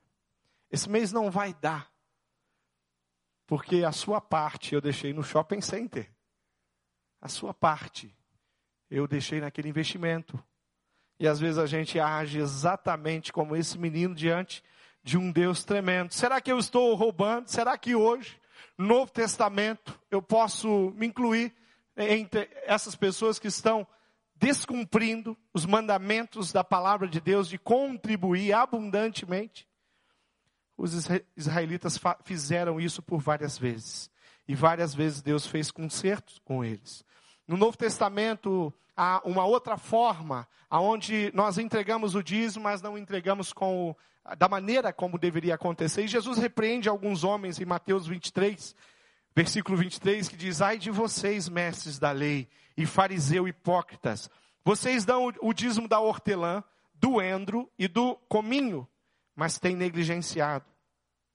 Esse 0.70 0.90
mês 0.90 1.12
não 1.12 1.30
vai 1.30 1.54
dar. 1.54 1.92
Porque 3.46 3.84
a 3.84 3.92
sua 3.92 4.22
parte 4.22 4.74
eu 4.74 4.82
deixei 4.82 5.14
no 5.14 5.24
shopping 5.24 5.62
center. 5.62 6.12
A 7.20 7.28
sua 7.28 7.54
parte 7.54 8.16
eu 8.90 9.08
deixei 9.08 9.40
naquele 9.42 9.70
investimento. 9.70 10.42
E 11.22 11.28
às 11.28 11.40
vezes 11.40 11.60
a 11.60 11.68
gente 11.68 12.00
age 12.00 12.40
exatamente 12.40 13.32
como 13.32 13.56
esse 13.56 13.78
menino 13.78 14.16
diante 14.16 14.64
de 15.04 15.20
um 15.20 15.32
Deus 15.32 15.64
tremendo. 15.64 16.12
Será 16.16 16.42
que 16.42 16.52
eu 16.52 16.58
estou 16.58 16.96
roubando? 16.96 17.48
Será 17.48 17.78
que 17.78 17.94
hoje, 17.94 18.42
no 18.76 18.88
Novo 18.88 19.12
Testamento, 19.12 20.02
eu 20.10 20.20
posso 20.20 20.92
me 20.96 21.06
incluir 21.06 21.54
entre 21.96 22.50
essas 22.66 22.96
pessoas 22.96 23.38
que 23.38 23.48
estão 23.48 23.86
descumprindo 24.36 25.38
os 25.54 25.64
mandamentos 25.64 26.52
da 26.52 26.64
palavra 26.64 27.08
de 27.08 27.22
Deus 27.22 27.48
de 27.48 27.60
contribuir 27.60 28.54
abundantemente. 28.54 29.70
Os 30.76 31.08
israelitas 31.38 32.00
fizeram 32.24 32.82
isso 32.82 33.00
por 33.00 33.20
várias 33.22 33.60
vezes. 33.60 34.10
E 34.48 34.56
várias 34.56 34.96
vezes 34.96 35.22
Deus 35.22 35.46
fez 35.46 35.70
concertos 35.70 36.42
com 36.44 36.66
eles. 36.66 37.06
No 37.52 37.58
Novo 37.58 37.76
Testamento 37.76 38.74
há 38.96 39.22
uma 39.26 39.44
outra 39.44 39.76
forma, 39.76 40.48
aonde 40.70 41.30
nós 41.34 41.58
entregamos 41.58 42.16
o 42.16 42.24
dízimo, 42.24 42.64
mas 42.64 42.82
não 42.82 42.98
entregamos 42.98 43.52
com 43.52 43.94
da 44.38 44.48
maneira 44.48 44.94
como 44.94 45.18
deveria 45.18 45.56
acontecer. 45.56 46.06
E 46.06 46.08
Jesus 46.08 46.38
repreende 46.38 46.88
alguns 46.88 47.26
homens 47.26 47.60
em 47.60 47.66
Mateus 47.66 48.08
23, 48.08 48.74
versículo 49.36 49.78
23, 49.78 50.30
que 50.30 50.38
diz: 50.38 50.62
Ai 50.62 50.78
de 50.78 50.90
vocês, 50.90 51.50
mestres 51.50 52.00
da 52.00 52.14
lei 52.14 52.48
e 52.78 52.86
fariseu 52.86 53.46
hipócritas, 53.46 54.30
vocês 54.64 55.04
dão 55.04 55.30
o 55.42 55.52
dízimo 55.54 55.90
da 55.90 56.00
hortelã, 56.00 56.64
do 56.94 57.22
endro 57.22 57.70
e 57.78 57.86
do 57.86 58.16
cominho, 58.30 58.88
mas 59.36 59.60
têm 59.60 59.76
negligenciado 59.76 60.64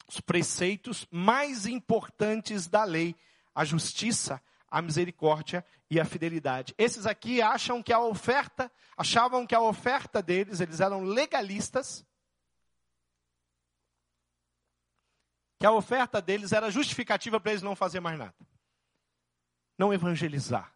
os 0.09 0.19
preceitos 0.19 1.07
mais 1.11 1.67
importantes 1.67 2.69
da 2.69 2.85
lei, 2.85 3.15
a 3.55 3.67
justiça, 3.67 4.41
misericórdia 4.83 5.65
e 5.91 6.01
a 6.01 6.05
fidelidade. 6.05 6.75
Esses 6.77 7.07
aqui 7.07 7.41
acham 7.41 7.83
que 7.83 7.93
a 7.93 8.01
oferta, 8.01 8.71
achavam 8.97 9.47
que 9.47 9.55
a 9.55 9.61
oferta 9.61 10.23
deles, 10.23 10.61
eles 10.61 10.81
eram 10.81 11.03
legalistas, 11.03 12.05
que 15.59 15.67
a 15.67 15.73
oferta 15.73 16.21
deles 16.21 16.53
era 16.53 16.71
justificativa 16.71 17.41
para 17.41 17.53
eles 17.53 17.63
não 17.63 17.75
fazer 17.75 18.01
mais 18.01 18.19
nada. 18.19 18.35
Não 19.79 19.93
evangelizar, 19.93 20.73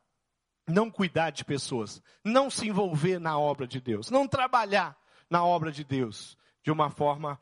não 0.67 0.91
cuidar 0.91 1.31
de 1.31 1.45
pessoas, 1.45 2.03
não 2.25 2.51
se 2.51 2.69
envolver 2.69 3.19
na 3.19 3.39
obra 3.39 3.67
de 3.67 3.81
Deus, 3.81 4.11
não 4.11 4.29
trabalhar 4.29 4.99
na 5.29 5.45
obra 5.45 5.73
de 5.73 5.85
Deus 5.85 6.37
de 6.63 6.71
uma 6.71 6.91
forma 6.91 7.41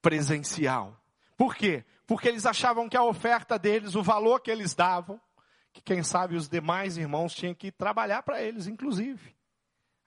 presencial. 0.00 0.98
Por 1.36 1.54
quê? 1.54 1.84
Porque 2.06 2.28
eles 2.28 2.46
achavam 2.46 2.88
que 2.88 2.96
a 2.96 3.02
oferta 3.02 3.58
deles, 3.58 3.94
o 3.94 4.02
valor 4.02 4.40
que 4.40 4.50
eles 4.50 4.74
davam, 4.74 5.20
que 5.76 5.82
quem 5.82 6.02
sabe 6.02 6.36
os 6.36 6.48
demais 6.48 6.96
irmãos 6.96 7.34
tinham 7.34 7.54
que 7.54 7.70
trabalhar 7.70 8.22
para 8.22 8.42
eles, 8.42 8.66
inclusive, 8.66 9.36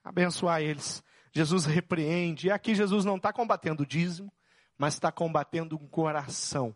abençoar 0.02 0.60
eles. 0.60 1.00
Jesus 1.32 1.64
repreende, 1.64 2.48
e 2.48 2.50
aqui 2.50 2.74
Jesus 2.74 3.04
não 3.04 3.16
está 3.16 3.32
combatendo 3.32 3.84
o 3.84 3.86
dízimo, 3.86 4.32
mas 4.76 4.94
está 4.94 5.12
combatendo 5.12 5.76
um 5.76 5.86
coração. 5.86 6.74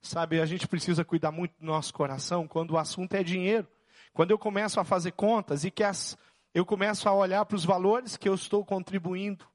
Sabe, 0.00 0.40
a 0.40 0.46
gente 0.46 0.66
precisa 0.66 1.04
cuidar 1.04 1.30
muito 1.30 1.54
do 1.60 1.64
nosso 1.64 1.94
coração 1.94 2.48
quando 2.48 2.72
o 2.72 2.78
assunto 2.78 3.14
é 3.14 3.22
dinheiro. 3.22 3.68
Quando 4.12 4.32
eu 4.32 4.38
começo 4.38 4.80
a 4.80 4.84
fazer 4.84 5.12
contas 5.12 5.64
e 5.64 5.70
que 5.70 5.84
as, 5.84 6.18
eu 6.52 6.66
começo 6.66 7.08
a 7.08 7.14
olhar 7.14 7.44
para 7.46 7.54
os 7.54 7.64
valores 7.64 8.16
que 8.16 8.28
eu 8.28 8.34
estou 8.34 8.64
contribuindo, 8.64 9.46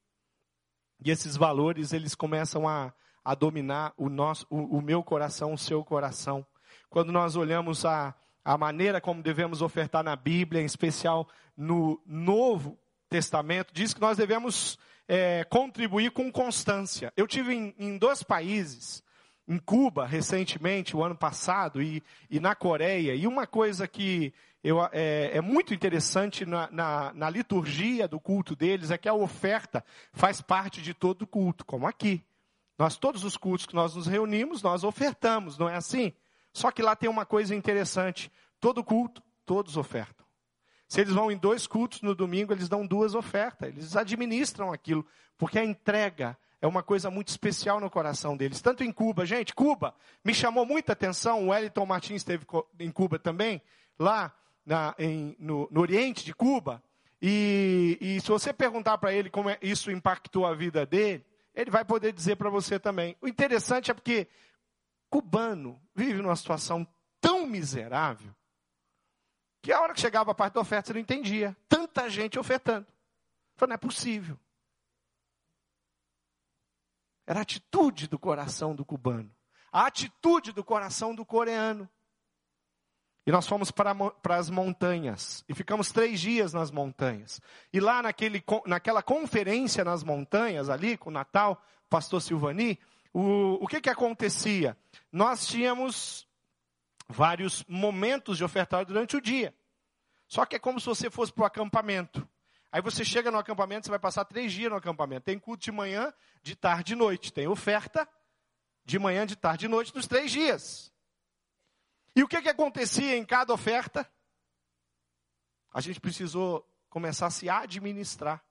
e 1.04 1.12
esses 1.12 1.36
valores 1.36 1.92
eles 1.92 2.16
começam 2.16 2.66
a, 2.66 2.94
a 3.24 3.36
dominar 3.36 3.94
o, 3.98 4.10
nosso, 4.10 4.48
o, 4.50 4.78
o 4.78 4.82
meu 4.82 5.04
coração, 5.04 5.52
o 5.54 5.58
seu 5.58 5.84
coração. 5.84 6.48
Quando 6.90 7.12
nós 7.12 7.36
olhamos 7.36 7.84
a, 7.86 8.16
a 8.48 8.58
maneira 8.58 9.02
como 9.02 9.22
devemos 9.22 9.62
ofertar 9.62 10.02
na 10.02 10.16
Bíblia, 10.16 10.62
em 10.62 10.66
especial 10.66 11.28
no 11.58 12.02
Novo 12.06 12.80
Testamento, 13.10 13.74
diz 13.74 13.94
que 13.94 14.00
nós 14.00 14.16
devemos 14.16 14.80
é, 15.06 15.44
contribuir 15.44 16.12
com 16.12 16.32
constância. 16.32 17.12
Eu 17.18 17.28
tive 17.28 17.54
em, 17.54 17.76
em 17.78 17.98
dois 17.98 18.24
países, 18.24 19.04
em 19.46 19.58
Cuba 19.58 20.06
recentemente, 20.06 20.96
o 20.96 21.04
ano 21.04 21.14
passado, 21.14 21.82
e, 21.82 22.02
e 22.30 22.40
na 22.40 22.56
Coreia, 22.56 23.14
e 23.16 23.28
uma 23.28 23.46
coisa 23.46 23.86
que 23.86 24.34
eu, 24.64 24.82
é, 24.94 25.32
é, 25.34 25.42
muito 25.42 25.74
interessante 25.74 26.46
na, 26.46 26.70
na, 26.72 27.14
na, 27.14 27.30
liturgia 27.30 28.08
do 28.08 28.18
culto 28.18 28.56
deles 28.56 28.92
é 28.92 28.98
que 28.98 29.10
a 29.10 29.14
oferta 29.14 29.84
faz 30.14 30.40
parte 30.40 30.82
de 30.82 30.94
todo 30.94 31.24
o 31.24 31.28
culto, 31.28 31.66
como 31.66 31.86
aqui. 31.86 32.24
Nós, 32.80 32.96
todos 32.96 33.26
os 33.26 33.36
cultos 33.36 33.66
que 33.66 33.76
nós 33.76 33.94
nos 33.94 34.08
reunimos, 34.08 34.62
nós 34.62 34.86
ofertamos, 34.86 35.58
não 35.58 35.68
é 35.68 35.76
assim? 35.76 36.14
Só 36.54 36.72
que 36.72 36.82
lá 36.82 36.96
tem 36.96 37.10
uma 37.10 37.26
coisa 37.26 37.56
interessante: 37.56 38.32
todo 38.60 38.84
culto 38.84 39.22
todos 39.46 39.78
ofertam. 39.78 40.26
Se 40.88 41.02
eles 41.02 41.14
vão 41.14 41.32
em 41.32 41.38
dois 41.38 41.68
cultos 41.68 42.02
no 42.02 42.16
domingo, 42.16 42.54
eles 42.54 42.70
dão 42.70 42.86
duas 42.86 43.14
ofertas, 43.14 43.70
eles 43.70 43.96
administram 43.96 44.72
aquilo, 44.72 45.06
porque 45.38 45.60
a 45.60 45.66
entrega 45.66 46.38
é 46.62 46.68
uma 46.68 46.82
coisa 46.82 47.10
muito 47.12 47.28
especial 47.28 47.80
no 47.80 47.90
coração 47.90 48.36
deles. 48.36 48.62
Tanto 48.62 48.84
em 48.84 48.92
Cuba, 48.92 49.26
gente, 49.26 49.54
Cuba 49.54 49.94
me 50.24 50.34
chamou 50.34 50.66
muita 50.66 50.94
atenção. 50.94 51.44
O 51.44 51.50
Wellington 51.50 51.86
Martins 51.86 52.18
esteve 52.18 52.46
em 52.80 52.92
Cuba 52.92 53.20
também, 53.20 53.62
lá 54.00 54.34
na, 54.66 54.96
em, 54.98 55.36
no, 55.40 55.68
no, 55.72 55.82
Oriente 55.82 56.26
de 56.26 56.34
Cuba. 56.34 56.82
E, 57.22 57.98
e 58.00 58.22
se 58.22 58.28
você 58.28 58.52
perguntar 58.52 58.98
para 58.98 59.14
ele 59.14 59.30
como 59.30 59.50
é, 59.50 59.58
isso 59.62 59.92
impactou 59.92 60.46
a 60.46 60.56
vida 60.56 60.86
dele, 60.86 61.26
ele 61.54 61.72
vai 61.72 61.84
poder 61.84 62.12
dizer 62.12 62.36
para 62.36 62.50
você 62.50 62.80
também. 62.80 63.16
O 63.22 63.28
interessante 63.28 63.92
é 63.92 63.94
porque 63.94 64.28
cubano 65.10 65.82
vive 65.96 66.22
numa 66.22 66.36
situação 66.36 66.88
tão 67.20 67.46
miserável 67.46 68.34
que 69.62 69.72
a 69.74 69.82
hora 69.82 69.94
que 69.94 70.00
chegava 70.00 70.32
a 70.32 70.36
parte 70.36 70.54
da 70.54 70.62
oferta 70.62 70.88
você 70.88 70.94
não 70.94 71.02
entendia. 71.02 71.56
Tanta 71.68 72.10
gente 72.10 72.40
ofertando. 72.40 72.88
Falei, 73.58 73.72
não 73.72 73.76
é 73.76 73.78
possível. 73.78 74.40
Era 77.26 77.40
a 77.40 77.42
atitude 77.42 78.08
do 78.08 78.18
coração 78.18 78.74
do 78.74 78.86
cubano, 78.86 79.30
a 79.70 79.86
atitude 79.86 80.54
do 80.54 80.64
coração 80.64 81.14
do 81.14 81.26
coreano. 81.26 81.90
E 83.26 83.32
nós 83.32 83.46
fomos 83.46 83.70
para, 83.72 83.94
as 84.30 84.50
montanhas. 84.50 85.44
E 85.50 85.54
ficamos 85.54 85.92
três 85.92 86.22
dias 86.22 86.54
nas 86.54 86.72
montanhas. 86.72 87.42
E 87.74 87.82
lá 87.82 88.02
naquele, 88.02 88.42
naquela 88.66 89.04
conferência 89.04 89.84
nas 89.84 90.02
montanhas, 90.02 90.70
ali 90.70 90.98
com 90.98 91.10
o 91.10 91.14
Natal, 91.14 91.62
pastor 91.90 92.22
Silvani, 92.22 92.80
o, 93.20 93.64
o 93.64 93.68
que, 93.68 93.82
que 93.82 93.90
acontecia? 93.90 94.78
Nós 95.12 95.48
tínhamos 95.48 96.28
vários 97.10 97.66
momentos 97.68 98.38
de 98.38 98.44
ofertar 98.44 98.86
durante 98.86 99.18
o 99.18 99.22
dia. 99.22 99.56
Só 100.28 100.46
que 100.46 100.56
é 100.56 100.60
como 100.60 100.80
se 100.80 100.86
você 100.86 101.10
fosse 101.10 101.34
para 101.34 101.42
o 101.42 101.46
acampamento. 101.46 102.30
Aí 102.72 102.80
você 102.80 103.04
chega 103.04 103.32
no 103.32 103.40
acampamento, 103.40 103.86
você 103.86 103.90
vai 103.90 103.98
passar 103.98 104.24
três 104.24 104.54
dias 104.54 104.70
no 104.70 104.78
acampamento. 104.78 105.24
Tem 105.24 105.40
culto 105.40 105.64
de 105.64 105.72
manhã, 105.72 106.14
de 106.44 106.56
tarde 106.56 106.82
e 106.82 106.86
de 106.94 106.96
noite. 106.96 107.34
Tem 107.34 107.48
oferta 107.48 108.08
de 108.86 109.00
manhã, 109.00 109.26
de 109.26 109.36
tarde 109.36 109.66
e 109.66 109.70
noite 109.70 109.96
nos 109.96 110.06
três 110.06 110.30
dias. 110.30 110.94
E 112.16 112.22
o 112.22 112.28
que, 112.28 112.40
que 112.40 112.50
acontecia 112.50 113.18
em 113.18 113.26
cada 113.26 113.52
oferta? 113.52 114.08
A 115.74 115.82
gente 115.82 116.00
precisou 116.00 116.64
começar 116.88 117.26
a 117.26 117.32
se 117.32 117.50
administrar. 117.50 118.46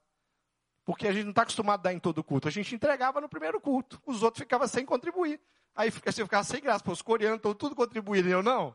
Porque 0.87 1.09
a 1.09 1.13
gente 1.13 1.25
não 1.25 1.31
está 1.31 1.43
acostumado 1.43 1.81
a 1.81 1.83
dar 1.83 1.93
em 1.93 1.99
todo 1.99 2.23
culto. 2.23 2.47
A 2.47 2.51
gente 2.51 2.73
entregava 2.73 3.21
no 3.21 3.29
primeiro 3.29 3.61
culto. 3.61 4.01
Os 4.07 4.23
outros 4.23 4.41
ficavam 4.41 4.69
sem 4.69 4.87
contribuir. 4.87 5.41
Aí 5.75 5.91
você 5.91 6.23
ficava 6.23 6.45
sem 6.45 6.63
graça. 6.63 6.89
Os 6.89 7.03
coreanos 7.03 7.39
estão 7.39 7.53
tudo 7.53 7.75
contribuindo. 7.75 8.29
Eu 8.29 8.41
não. 8.41 8.75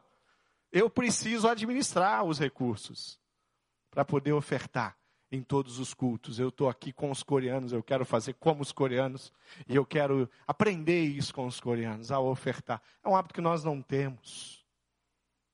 Eu 0.73 0.89
preciso 0.89 1.47
administrar 1.47 2.25
os 2.25 2.37
recursos 2.37 3.17
para 3.89 4.03
poder 4.03 4.33
ofertar 4.33 4.97
em 5.31 5.41
todos 5.41 5.79
os 5.79 5.93
cultos. 5.93 6.37
Eu 6.37 6.49
estou 6.49 6.67
aqui 6.67 6.91
com 6.91 7.09
os 7.09 7.23
coreanos, 7.23 7.71
eu 7.71 7.81
quero 7.81 8.03
fazer 8.03 8.33
como 8.33 8.61
os 8.61 8.73
coreanos, 8.73 9.31
e 9.65 9.77
eu 9.77 9.85
quero 9.85 10.29
aprender 10.45 11.03
isso 11.05 11.33
com 11.33 11.47
os 11.47 11.61
coreanos, 11.61 12.11
a 12.11 12.19
ofertar. 12.19 12.81
É 13.01 13.07
um 13.07 13.15
hábito 13.15 13.33
que 13.33 13.41
nós 13.41 13.63
não 13.63 13.81
temos. 13.81 14.65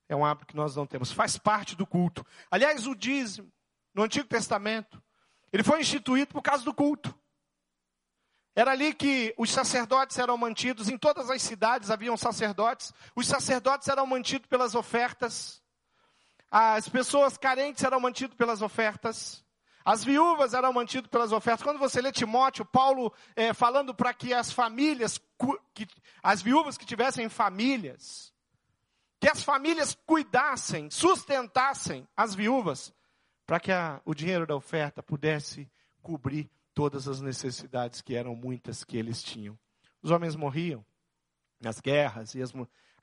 É 0.10 0.16
um 0.16 0.26
hábito 0.26 0.48
que 0.48 0.56
nós 0.56 0.76
não 0.76 0.88
temos. 0.88 1.12
Faz 1.12 1.38
parte 1.38 1.76
do 1.76 1.86
culto. 1.86 2.26
Aliás, 2.50 2.88
o 2.88 2.96
dízimo, 2.96 3.52
no 3.94 4.02
Antigo 4.02 4.28
Testamento, 4.28 5.02
ele 5.52 5.64
foi 5.64 5.82
instituído 5.82 6.34
por 6.34 6.42
causa 6.42 6.64
do 6.64 6.74
culto. 6.74 7.14
Era 8.56 8.72
ali 8.72 8.94
que 8.94 9.36
os 9.38 9.52
sacerdotes 9.52 10.18
eram 10.18 10.36
mantidos, 10.36 10.90
em 10.90 10.98
todas 10.98 11.30
as 11.30 11.44
cidades 11.44 11.92
haviam 11.92 12.18
sacerdotes, 12.18 12.92
os 13.16 13.28
sacerdotes 13.28 13.88
eram 13.88 14.08
mantidos 14.08 14.48
pelas 14.48 14.74
ofertas, 14.74 15.62
as 16.50 16.90
pessoas 16.90 17.38
carentes 17.38 17.84
eram 17.84 18.00
mantidas 18.00 18.36
pelas 18.36 18.64
ofertas, 18.64 19.46
as 19.86 20.04
viúvas 20.04 20.54
eram 20.54 20.74
mantidas 20.74 21.08
pelas 21.10 21.32
ofertas. 21.32 21.64
Quando 21.64 21.78
você 21.78 22.02
lê 22.02 22.12
Timóteo, 22.12 22.66
Paulo 22.66 23.14
é, 23.36 23.54
falando 23.54 23.94
para 23.94 24.14
que 24.14 24.34
as 24.34 24.52
famílias, 24.52 25.22
que, 25.74 25.88
as 26.24 26.42
viúvas 26.42 26.78
que 26.78 26.86
tivessem 26.86 27.30
famílias, 27.30 28.34
que 29.20 29.30
as 29.30 29.44
famílias 29.44 29.96
cuidassem, 30.06 30.90
sustentassem 30.90 32.08
as 32.18 32.34
viúvas, 32.34 32.92
para 33.48 33.60
que 33.60 33.72
a, 33.72 34.00
o 34.06 34.14
dinheiro 34.14 34.46
da 34.46 34.56
oferta 34.56 35.02
pudesse 35.02 35.68
cobrir 36.04 36.48
todas 36.76 37.08
as 37.08 37.22
necessidades 37.22 38.02
que 38.02 38.14
eram 38.14 38.36
muitas 38.36 38.84
que 38.84 38.98
eles 38.98 39.24
tinham. 39.24 39.58
Os 40.04 40.12
homens 40.12 40.36
morriam 40.36 40.86
nas 41.60 41.80
guerras 41.80 42.36
e 42.36 42.42
as, 42.44 42.54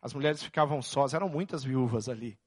as 0.00 0.14
mulheres 0.14 0.40
ficavam 0.40 0.80
sós, 0.80 1.12
eram 1.12 1.28
muitas 1.28 1.64
viúvas 1.64 2.08
ali 2.08 2.38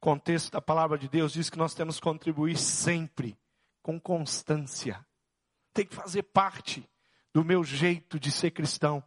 contexto 0.00 0.50
da 0.50 0.60
palavra 0.60 0.96
de 0.96 1.08
Deus 1.08 1.32
diz 1.32 1.50
que 1.50 1.58
nós 1.58 1.74
temos 1.74 1.96
que 1.96 2.02
contribuir 2.02 2.56
sempre, 2.56 3.38
com 3.82 4.00
constância. 4.00 5.04
Tem 5.74 5.86
que 5.86 5.94
fazer 5.94 6.22
parte 6.22 6.88
do 7.32 7.44
meu 7.44 7.62
jeito 7.62 8.18
de 8.18 8.32
ser 8.32 8.50
cristão. 8.50 9.04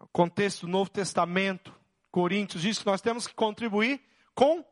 O 0.00 0.06
contexto 0.08 0.66
do 0.66 0.72
Novo 0.72 0.90
Testamento, 0.90 1.74
Coríntios 2.10 2.62
diz 2.62 2.78
que 2.78 2.86
nós 2.86 3.00
temos 3.00 3.26
que 3.26 3.34
contribuir 3.34 4.00
com 4.34 4.62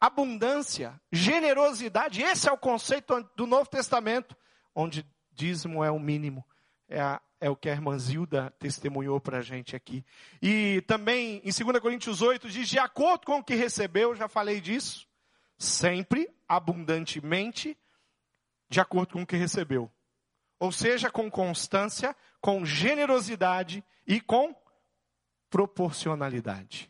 abundância, 0.00 1.00
generosidade. 1.12 2.22
Esse 2.22 2.48
é 2.48 2.52
o 2.52 2.58
conceito 2.58 3.28
do 3.36 3.46
Novo 3.46 3.68
Testamento, 3.68 4.36
onde 4.74 5.06
dízimo 5.32 5.84
é 5.84 5.90
o 5.90 5.98
mínimo, 5.98 6.44
é 6.88 7.00
a 7.00 7.20
é 7.40 7.48
o 7.48 7.56
que 7.56 7.70
a 7.70 7.72
irmã 7.72 7.98
Zilda 7.98 8.54
testemunhou 8.58 9.18
para 9.18 9.38
a 9.38 9.42
gente 9.42 9.74
aqui. 9.74 10.04
E 10.42 10.84
também 10.86 11.40
em 11.42 11.50
2 11.50 11.80
Coríntios 11.80 12.20
8 12.20 12.48
diz: 12.50 12.68
de 12.68 12.78
acordo 12.78 13.24
com 13.24 13.38
o 13.38 13.44
que 13.44 13.54
recebeu, 13.54 14.14
já 14.14 14.28
falei 14.28 14.60
disso, 14.60 15.08
sempre, 15.56 16.28
abundantemente, 16.46 17.76
de 18.68 18.78
acordo 18.78 19.14
com 19.14 19.22
o 19.22 19.26
que 19.26 19.36
recebeu. 19.36 19.90
Ou 20.58 20.70
seja, 20.70 21.10
com 21.10 21.30
constância, 21.30 22.14
com 22.40 22.64
generosidade 22.64 23.82
e 24.06 24.20
com 24.20 24.54
proporcionalidade. 25.48 26.89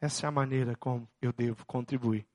Essa 0.00 0.26
é 0.26 0.28
a 0.28 0.32
maneira 0.32 0.74
como 0.76 1.08
eu 1.20 1.32
devo 1.32 1.66
contribuir. 1.66 2.26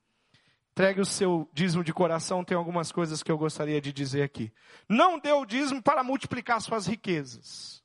Entregue 0.72 1.00
o 1.00 1.06
seu 1.06 1.50
dízimo 1.54 1.84
de 1.84 1.94
coração, 1.94 2.44
tem 2.44 2.56
algumas 2.56 2.92
coisas 2.92 3.24
que 3.24 3.32
eu 3.32 3.38
gostaria 3.38 3.80
de 3.80 3.94
dizer 3.94 4.24
aqui. 4.24 4.52
Não 4.90 5.18
dê 5.18 5.32
o 5.32 5.46
dízimo 5.46 5.82
para 5.82 6.04
multiplicar 6.04 6.62
suas 6.62 6.86
riquezas. 6.86 7.82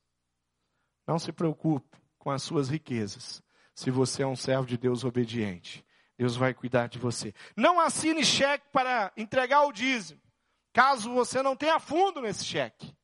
Não 1.07 1.19
se 1.19 1.33
preocupe 1.33 1.99
com 2.19 2.31
as 2.31 2.43
suas 2.43 2.69
riquezas. 2.69 3.43
Se 3.75 3.91
você 3.91 4.23
é 4.23 4.27
um 4.27 4.37
servo 4.37 4.67
de 4.67 4.77
Deus 4.77 5.05
obediente, 5.05 5.87
Deus 6.19 6.37
vai 6.37 6.53
cuidar 6.53 6.89
de 6.89 6.99
você. 6.99 7.33
Não 7.57 7.81
assine 7.81 8.25
cheque 8.25 8.69
para 8.73 9.13
entregar 9.17 9.63
o 9.63 9.73
dízimo, 9.73 10.21
caso 10.73 11.13
você 11.13 11.43
não 11.43 11.57
tenha 11.57 11.81
fundo 11.81 12.21
nesse 12.21 12.45
cheque. 12.45 12.95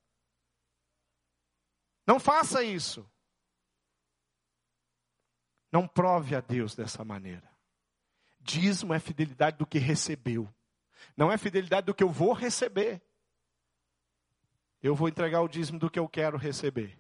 Não 2.07 2.21
faça 2.21 2.63
isso. 2.63 3.09
Não 5.77 5.87
prove 5.87 6.35
a 6.35 6.41
Deus 6.41 6.75
dessa 6.75 7.05
maneira. 7.05 7.47
Dízimo 8.41 8.95
é 8.95 8.99
fidelidade 8.99 9.59
do 9.59 9.67
que 9.67 9.79
recebeu. 9.79 10.49
Não 11.15 11.31
é 11.31 11.37
fidelidade 11.37 11.85
do 11.85 11.95
que 11.95 12.03
eu 12.03 12.09
vou 12.09 12.33
receber. 12.33 13.03
Eu 14.83 14.95
vou 14.95 15.07
entregar 15.07 15.43
o 15.43 15.49
dízimo 15.49 15.79
do 15.79 15.91
que 15.91 15.99
eu 15.99 16.09
quero 16.09 16.39
receber. 16.39 16.99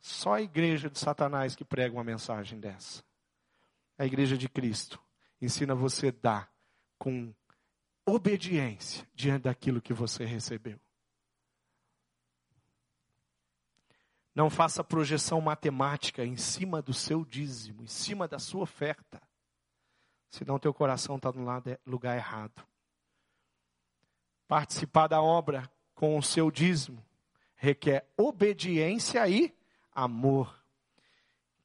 Só 0.00 0.32
a 0.32 0.42
igreja 0.42 0.90
de 0.90 0.98
Satanás 0.98 1.54
que 1.54 1.64
prega 1.64 1.94
uma 1.94 2.02
mensagem 2.02 2.58
dessa. 2.58 3.04
A 3.96 4.04
igreja 4.04 4.36
de 4.36 4.48
Cristo 4.48 5.00
ensina 5.40 5.72
você 5.72 6.08
a 6.08 6.20
dar 6.20 6.52
com 6.98 7.32
obediência 8.04 9.08
diante 9.14 9.44
daquilo 9.44 9.80
que 9.80 9.94
você 9.94 10.24
recebeu. 10.24 10.80
Não 14.34 14.50
faça 14.50 14.82
projeção 14.82 15.40
matemática 15.40 16.24
em 16.24 16.36
cima 16.36 16.82
do 16.82 16.92
seu 16.92 17.24
dízimo, 17.24 17.84
em 17.84 17.86
cima 17.86 18.26
da 18.26 18.38
sua 18.38 18.62
oferta. 18.62 19.22
Senão 20.28 20.58
teu 20.58 20.74
coração 20.74 21.16
está 21.16 21.30
no 21.30 21.44
lugar 21.86 22.16
errado. 22.16 22.66
Participar 24.48 25.06
da 25.06 25.22
obra 25.22 25.70
com 25.94 26.18
o 26.18 26.22
seu 26.22 26.50
dízimo 26.50 27.04
requer 27.64 28.06
obediência 28.16 29.26
e 29.26 29.54
amor. 29.94 30.54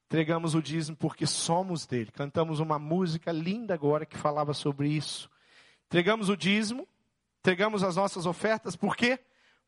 Entregamos 0.05 0.55
o 0.55 0.61
dízimo 0.61 0.95
porque 0.95 1.27
somos 1.27 1.85
dele. 1.85 2.09
Cantamos 2.11 2.59
uma 2.59 2.79
música 2.79 3.31
linda 3.31 3.73
agora 3.73 4.05
que 4.05 4.17
falava 4.17 4.53
sobre 4.53 4.89
isso. 4.89 5.29
Entregamos 5.87 6.29
o 6.29 6.37
dízimo, 6.37 6.87
entregamos 7.39 7.83
as 7.83 7.95
nossas 7.95 8.25
ofertas, 8.25 8.75
por 8.75 8.95
quê? 8.95 9.19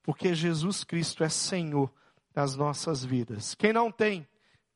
Porque 0.02 0.34
Jesus 0.34 0.84
Cristo 0.84 1.24
é 1.24 1.30
Senhor 1.30 1.92
nas 2.36 2.56
nossas 2.56 3.04
vidas. 3.04 3.56
Quem 3.56 3.74
não 3.74 3.91
tem, 3.91 4.28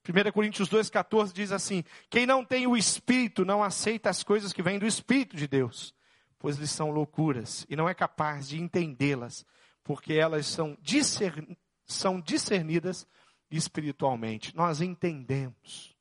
1 0.08 0.32
Coríntios 0.32 0.70
2,14 0.70 1.34
diz 1.34 1.52
assim: 1.52 1.84
quem 2.10 2.26
não 2.26 2.44
tem 2.44 2.68
o 2.68 2.78
Espírito 2.78 3.46
não 3.46 3.64
aceita 3.64 4.10
as 4.10 4.24
coisas 4.24 4.54
que 4.54 4.62
vêm 4.62 4.80
do 4.80 4.86
Espírito 4.86 5.36
de 5.36 5.48
Deus, 5.48 5.94
pois 6.38 6.58
lhes 6.58 6.72
são 6.72 6.92
loucuras 6.92 7.66
e 7.70 7.76
não 7.76 7.90
é 7.90 7.94
capaz 7.94 8.48
de 8.48 8.62
entendê-las, 8.62 9.46
porque 9.84 10.14
elas 10.14 10.46
são, 10.46 10.78
discern, 10.82 11.58
são 11.86 12.20
discernidas 12.20 13.08
espiritualmente. 13.50 14.56
Nós 14.56 14.82
entendemos 14.82 15.96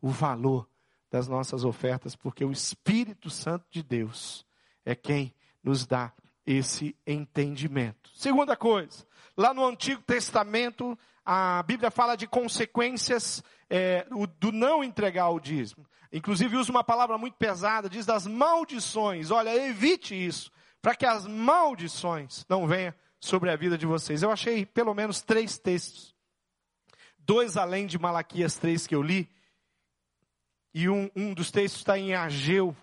o 0.00 0.08
valor 0.08 0.68
das 1.10 1.28
nossas 1.28 1.64
ofertas, 1.64 2.16
porque 2.16 2.44
o 2.44 2.50
Espírito 2.50 3.30
Santo 3.30 3.64
de 3.70 3.82
Deus 3.82 4.44
é 4.84 4.94
quem 4.94 5.32
nos 5.62 5.86
dá 5.86 6.12
esse 6.46 6.96
entendimento. 7.06 8.10
Segunda 8.14 8.56
coisa, 8.56 9.06
lá 9.36 9.54
no 9.54 9.66
Antigo 9.66 10.02
Testamento, 10.02 10.98
a 11.24 11.62
Bíblia 11.62 11.90
fala 11.90 12.16
de 12.16 12.26
consequências 12.26 13.42
é, 13.70 14.06
do 14.38 14.52
não 14.52 14.84
entregar 14.84 15.30
o 15.30 15.40
dízimo. 15.40 15.86
Inclusive 16.12 16.56
usa 16.56 16.70
uma 16.70 16.84
palavra 16.84 17.18
muito 17.18 17.34
pesada, 17.34 17.88
diz 17.88 18.06
das 18.06 18.26
maldições. 18.26 19.30
Olha, 19.30 19.54
evite 19.66 20.14
isso, 20.14 20.50
para 20.80 20.94
que 20.94 21.06
as 21.06 21.26
maldições 21.26 22.44
não 22.48 22.66
venham 22.66 22.94
sobre 23.18 23.50
a 23.50 23.56
vida 23.56 23.76
de 23.76 23.86
vocês. 23.86 24.22
Eu 24.22 24.30
achei 24.30 24.66
pelo 24.66 24.94
menos 24.94 25.22
três 25.22 25.58
textos. 25.58 26.14
Dois 27.18 27.56
além 27.56 27.86
de 27.86 27.98
Malaquias 27.98 28.56
3 28.58 28.86
que 28.86 28.94
eu 28.94 29.02
li. 29.02 29.28
E 30.74 30.88
um, 30.88 31.10
um 31.16 31.32
dos 31.32 31.50
textos 31.50 31.80
está 31.80 31.98
em 31.98 32.14
Ageu, 32.14 32.76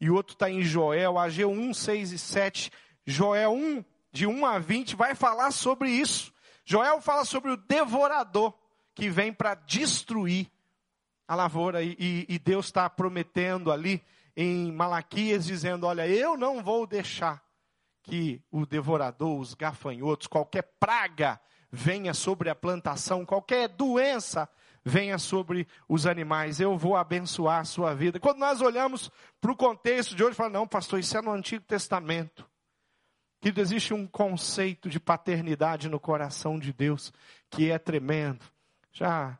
e 0.00 0.08
o 0.10 0.14
outro 0.14 0.32
está 0.32 0.50
em 0.50 0.62
Joel. 0.62 1.18
Ageu 1.18 1.50
1, 1.50 1.74
6 1.74 2.12
e 2.12 2.18
7. 2.18 2.70
Joel 3.06 3.52
1, 3.52 3.84
de 4.12 4.26
1 4.26 4.46
a 4.46 4.58
20, 4.58 4.96
vai 4.96 5.14
falar 5.14 5.50
sobre 5.50 5.90
isso. 5.90 6.32
Joel 6.64 7.00
fala 7.00 7.24
sobre 7.24 7.50
o 7.50 7.56
devorador 7.56 8.54
que 8.94 9.08
vem 9.08 9.32
para 9.32 9.54
destruir 9.54 10.50
a 11.26 11.34
lavoura, 11.34 11.82
e, 11.82 11.96
e, 11.98 12.26
e 12.28 12.38
Deus 12.38 12.66
está 12.66 12.88
prometendo 12.90 13.72
ali 13.72 14.02
em 14.36 14.70
Malaquias, 14.70 15.46
dizendo: 15.46 15.86
Olha, 15.86 16.06
eu 16.06 16.36
não 16.36 16.62
vou 16.62 16.86
deixar 16.86 17.42
que 18.02 18.42
o 18.50 18.66
devorador, 18.66 19.38
os 19.38 19.54
gafanhotos, 19.54 20.26
qualquer 20.26 20.62
praga 20.78 21.40
venha 21.70 22.12
sobre 22.12 22.50
a 22.50 22.54
plantação, 22.54 23.24
qualquer 23.24 23.68
doença 23.68 24.48
venha 24.84 25.16
sobre 25.18 25.66
os 25.88 26.06
animais. 26.06 26.60
Eu 26.60 26.76
vou 26.76 26.96
abençoar 26.96 27.60
a 27.60 27.64
sua 27.64 27.94
vida. 27.94 28.18
Quando 28.18 28.38
nós 28.38 28.60
olhamos 28.60 29.10
para 29.40 29.52
o 29.52 29.56
contexto 29.56 30.14
de 30.14 30.24
hoje, 30.24 30.34
fala, 30.34 30.50
não, 30.50 30.66
pastor, 30.66 30.98
isso 30.98 31.16
é 31.16 31.22
no 31.22 31.32
Antigo 31.32 31.64
Testamento. 31.64 32.46
Que 33.42 33.52
existe 33.60 33.92
um 33.92 34.06
conceito 34.06 34.88
de 34.88 35.00
paternidade 35.00 35.88
no 35.88 35.98
coração 35.98 36.58
de 36.58 36.72
Deus 36.72 37.12
que 37.50 37.70
é 37.72 37.78
tremendo. 37.78 38.46
Já 38.92 39.36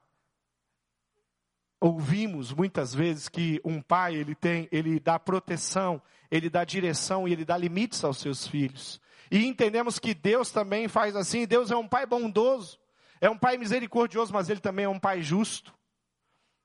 ouvimos 1.81 2.53
muitas 2.53 2.93
vezes 2.93 3.29
que 3.29 3.61
um 3.65 3.81
pai 3.81 4.17
ele 4.17 4.35
tem, 4.35 4.69
ele 4.73 4.99
dá 4.99 5.21
proteção, 5.21 6.03
ele 6.31 6.51
dá 6.51 6.65
direção 6.65 7.29
e 7.29 7.33
ele 7.33 7.45
dá 7.45 7.57
limites 7.57 8.03
aos 8.03 8.19
seus 8.19 8.45
filhos. 8.45 9.01
E 9.31 9.47
entendemos 9.47 10.01
que 10.01 10.13
Deus 10.13 10.51
também 10.51 10.89
faz 10.89 11.15
assim. 11.15 11.47
Deus 11.47 11.71
é 11.71 11.77
um 11.77 11.87
pai 11.87 12.05
bondoso, 12.05 12.81
é 13.21 13.31
um 13.31 13.39
pai 13.39 13.57
misericordioso, 13.57 14.33
mas 14.33 14.51
ele 14.51 14.61
também 14.61 14.85
é 14.85 14.89
um 14.89 14.99
pai 14.99 15.23
justo. 15.23 15.73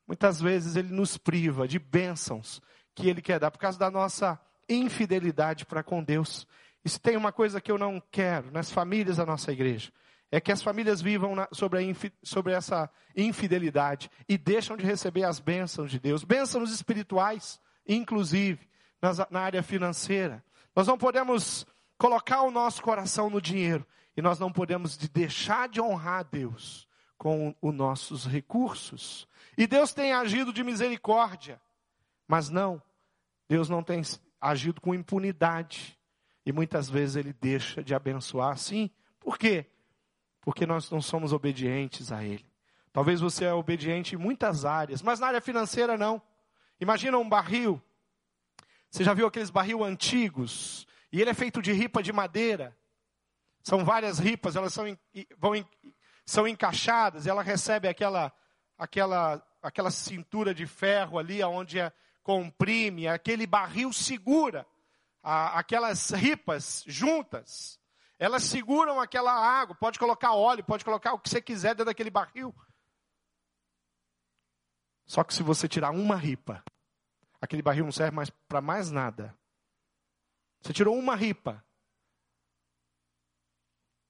Muitas 0.08 0.42
vezes 0.42 0.76
ele 0.76 0.92
nos 0.92 1.18
priva 1.18 1.68
de 1.68 1.78
bênçãos 1.78 2.60
que 2.96 3.08
ele 3.08 3.22
quer 3.22 3.40
dar 3.40 3.52
por 3.52 3.60
causa 3.60 3.78
da 3.78 3.92
nossa 3.92 4.40
infidelidade 4.68 5.66
para 5.66 5.84
com 5.84 6.04
Deus. 6.04 6.48
E 6.88 6.90
se 6.90 7.02
tem 7.02 7.18
uma 7.18 7.34
coisa 7.34 7.60
que 7.60 7.70
eu 7.70 7.78
não 7.78 8.02
quero 8.10 8.50
nas 8.50 8.72
famílias 8.72 9.18
da 9.18 9.26
nossa 9.26 9.52
igreja, 9.52 9.92
é 10.32 10.40
que 10.40 10.54
as 10.54 10.64
famílias 10.64 11.02
vivam 11.02 11.36
na, 11.36 11.46
sobre, 11.52 11.80
a, 11.80 12.12
sobre 12.24 12.54
essa 12.54 12.90
infidelidade 13.14 14.10
e 14.26 14.38
deixam 14.38 14.78
de 14.78 14.86
receber 14.86 15.26
as 15.26 15.38
bênçãos 15.38 15.92
de 15.92 16.00
Deus, 16.00 16.24
bênçãos 16.24 16.72
espirituais, 16.72 17.60
inclusive 17.86 18.70
nas, 19.02 19.18
na 19.30 19.42
área 19.42 19.62
financeira. 19.62 20.42
Nós 20.74 20.88
não 20.88 20.98
podemos 20.98 21.68
colocar 21.98 22.44
o 22.44 22.52
nosso 22.52 22.82
coração 22.82 23.30
no 23.30 23.42
dinheiro 23.42 23.86
e 24.16 24.22
nós 24.22 24.40
não 24.40 24.50
podemos 24.50 24.98
de 24.98 25.10
deixar 25.10 25.68
de 25.68 25.82
honrar 25.82 26.22
a 26.22 26.24
Deus 26.24 26.88
com 27.18 27.54
os 27.62 27.74
nossos 27.74 28.26
recursos. 28.26 29.28
E 29.58 29.68
Deus 29.68 29.94
tem 29.94 30.14
agido 30.14 30.54
de 30.54 30.64
misericórdia, 30.64 31.60
mas 32.26 32.50
não, 32.50 32.82
Deus 33.50 33.68
não 33.68 33.84
tem 33.84 34.02
agido 34.40 34.80
com 34.80 34.96
impunidade. 34.96 35.97
E 36.48 36.52
muitas 36.54 36.90
vezes 36.90 37.18
ele 37.18 37.34
deixa 37.34 37.84
de 37.84 37.94
abençoar 37.94 38.54
assim. 38.54 38.90
Por 39.20 39.38
quê? 39.38 39.66
Porque 40.40 40.66
nós 40.66 40.90
não 40.90 41.02
somos 41.02 41.34
obedientes 41.34 42.10
a 42.10 42.24
ele. 42.24 42.46
Talvez 42.94 43.20
você 43.20 43.44
é 43.44 43.54
obediente 43.54 44.16
em 44.16 44.18
muitas 44.18 44.64
áreas, 44.64 45.02
mas 45.02 45.20
na 45.20 45.28
área 45.28 45.42
financeira 45.42 45.98
não. 45.98 46.22
Imagina 46.80 47.18
um 47.18 47.28
barril. 47.28 47.82
Você 48.90 49.04
já 49.04 49.14
viu 49.14 49.28
aqueles 49.28 49.50
barril 49.50 49.84
antigos? 49.84 50.88
E 51.12 51.20
ele 51.20 51.30
é 51.30 51.34
feito 51.34 51.62
de 51.62 51.74
ripa 51.74 52.02
de 52.02 52.14
madeira. 52.14 52.74
São 53.62 53.84
várias 53.84 54.18
ripas, 54.18 54.56
elas 54.56 54.72
são, 54.72 54.86
vão, 55.38 55.52
são 56.26 56.48
encaixadas, 56.48 57.26
e 57.26 57.30
ela 57.30 57.44
recebe 57.44 57.90
aquela, 57.90 58.32
aquela, 58.78 59.46
aquela 59.62 59.92
cintura 59.92 60.54
de 60.54 60.66
ferro 60.66 61.20
ali, 61.20 61.44
onde 61.44 61.78
é, 61.78 61.92
comprime, 62.24 63.06
aquele 63.06 63.46
barril 63.46 63.92
segura 63.92 64.66
a, 65.30 65.60
aquelas 65.60 66.12
ripas 66.12 66.86
juntas, 66.88 67.78
elas 68.18 68.44
seguram 68.44 69.02
aquela 69.02 69.34
água, 69.34 69.76
pode 69.76 70.00
colocar 70.00 70.34
óleo, 70.34 70.64
pode 70.64 70.86
colocar 70.86 71.12
o 71.14 71.20
que 71.20 71.30
você 71.30 71.42
quiser 71.42 71.76
dentro 71.76 71.88
daquele 71.88 72.10
barril. 72.10 72.56
Só 75.06 75.26
que 75.26 75.34
se 75.34 75.44
você 75.44 75.68
tirar 75.68 75.92
uma 75.92 76.16
ripa, 76.16 76.64
aquele 77.42 77.62
barril 77.62 77.84
não 77.84 77.92
serve 77.92 78.16
mais 78.16 78.30
para 78.30 78.62
mais 78.62 78.90
nada. 78.90 79.38
Você 80.62 80.72
tirou 80.72 80.98
uma 80.98 81.14
ripa, 81.14 81.62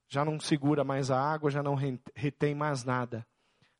já 0.08 0.24
não 0.24 0.40
segura 0.40 0.84
mais 0.84 1.10
a 1.10 1.20
água, 1.20 1.50
já 1.50 1.64
não 1.64 1.76
retém 2.16 2.54
mais 2.54 2.84
nada. 2.84 3.28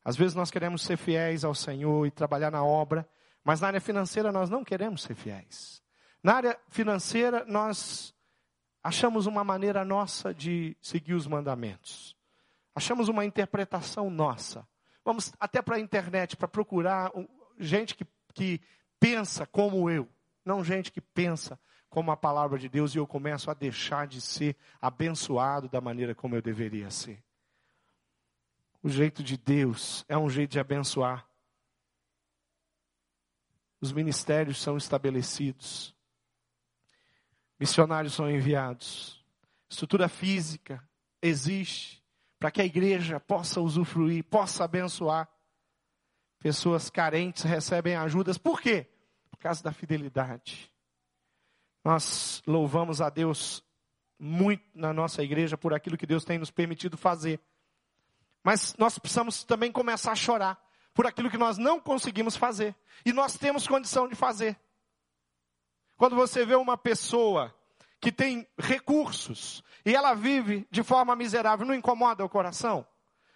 Às 0.04 0.16
vezes 0.16 0.34
nós 0.34 0.50
queremos 0.50 0.82
ser 0.82 0.96
fiéis 0.96 1.44
ao 1.44 1.54
Senhor 1.54 2.04
e 2.04 2.10
trabalhar 2.10 2.50
na 2.50 2.64
obra, 2.64 3.08
mas 3.44 3.60
na 3.60 3.68
área 3.68 3.80
financeira 3.80 4.32
nós 4.32 4.50
não 4.50 4.64
queremos 4.64 5.02
ser 5.02 5.14
fiéis. 5.14 5.86
Na 6.22 6.34
área 6.34 6.58
financeira, 6.68 7.44
nós 7.46 8.14
achamos 8.82 9.26
uma 9.26 9.44
maneira 9.44 9.84
nossa 9.84 10.34
de 10.34 10.76
seguir 10.80 11.14
os 11.14 11.26
mandamentos. 11.26 12.16
Achamos 12.74 13.08
uma 13.08 13.24
interpretação 13.24 14.10
nossa. 14.10 14.66
Vamos 15.04 15.32
até 15.38 15.62
para 15.62 15.76
a 15.76 15.80
internet 15.80 16.36
para 16.36 16.48
procurar 16.48 17.10
gente 17.58 17.94
que, 17.94 18.06
que 18.34 18.60
pensa 19.00 19.46
como 19.46 19.88
eu, 19.90 20.08
não 20.44 20.62
gente 20.62 20.92
que 20.92 21.00
pensa 21.00 21.58
como 21.88 22.10
a 22.10 22.16
palavra 22.16 22.58
de 22.58 22.68
Deus 22.68 22.94
e 22.94 22.98
eu 22.98 23.06
começo 23.06 23.50
a 23.50 23.54
deixar 23.54 24.06
de 24.06 24.20
ser 24.20 24.56
abençoado 24.80 25.68
da 25.68 25.80
maneira 25.80 26.14
como 26.14 26.36
eu 26.36 26.42
deveria 26.42 26.90
ser. 26.90 27.22
O 28.82 28.88
jeito 28.88 29.22
de 29.22 29.36
Deus 29.36 30.04
é 30.08 30.16
um 30.16 30.28
jeito 30.28 30.52
de 30.52 30.60
abençoar. 30.60 31.26
Os 33.80 33.92
ministérios 33.92 34.60
são 34.60 34.76
estabelecidos. 34.76 35.94
Missionários 37.58 38.14
são 38.14 38.30
enviados. 38.30 39.24
Estrutura 39.68 40.08
física 40.08 40.82
existe 41.20 42.02
para 42.38 42.50
que 42.50 42.62
a 42.62 42.64
igreja 42.64 43.18
possa 43.18 43.60
usufruir, 43.60 44.24
possa 44.24 44.64
abençoar. 44.64 45.28
Pessoas 46.38 46.88
carentes 46.88 47.42
recebem 47.42 47.96
ajudas. 47.96 48.38
Por 48.38 48.60
quê? 48.60 48.86
Por 49.30 49.38
causa 49.38 49.62
da 49.62 49.72
fidelidade. 49.72 50.72
Nós 51.84 52.42
louvamos 52.46 53.00
a 53.00 53.10
Deus 53.10 53.62
muito 54.18 54.64
na 54.74 54.92
nossa 54.92 55.22
igreja 55.22 55.56
por 55.56 55.74
aquilo 55.74 55.96
que 55.96 56.06
Deus 56.06 56.24
tem 56.24 56.38
nos 56.38 56.50
permitido 56.50 56.96
fazer. 56.96 57.40
Mas 58.42 58.74
nós 58.78 58.98
precisamos 58.98 59.44
também 59.44 59.70
começar 59.70 60.12
a 60.12 60.16
chorar 60.16 60.62
por 60.94 61.06
aquilo 61.06 61.30
que 61.30 61.38
nós 61.38 61.58
não 61.58 61.80
conseguimos 61.80 62.36
fazer. 62.36 62.74
E 63.04 63.12
nós 63.12 63.36
temos 63.36 63.66
condição 63.66 64.08
de 64.08 64.14
fazer. 64.14 64.56
Quando 65.98 66.14
você 66.14 66.46
vê 66.46 66.54
uma 66.54 66.78
pessoa 66.78 67.52
que 68.00 68.12
tem 68.12 68.46
recursos 68.56 69.64
e 69.84 69.96
ela 69.96 70.14
vive 70.14 70.64
de 70.70 70.84
forma 70.84 71.16
miserável, 71.16 71.66
não 71.66 71.74
incomoda 71.74 72.24
o 72.24 72.28
coração? 72.28 72.86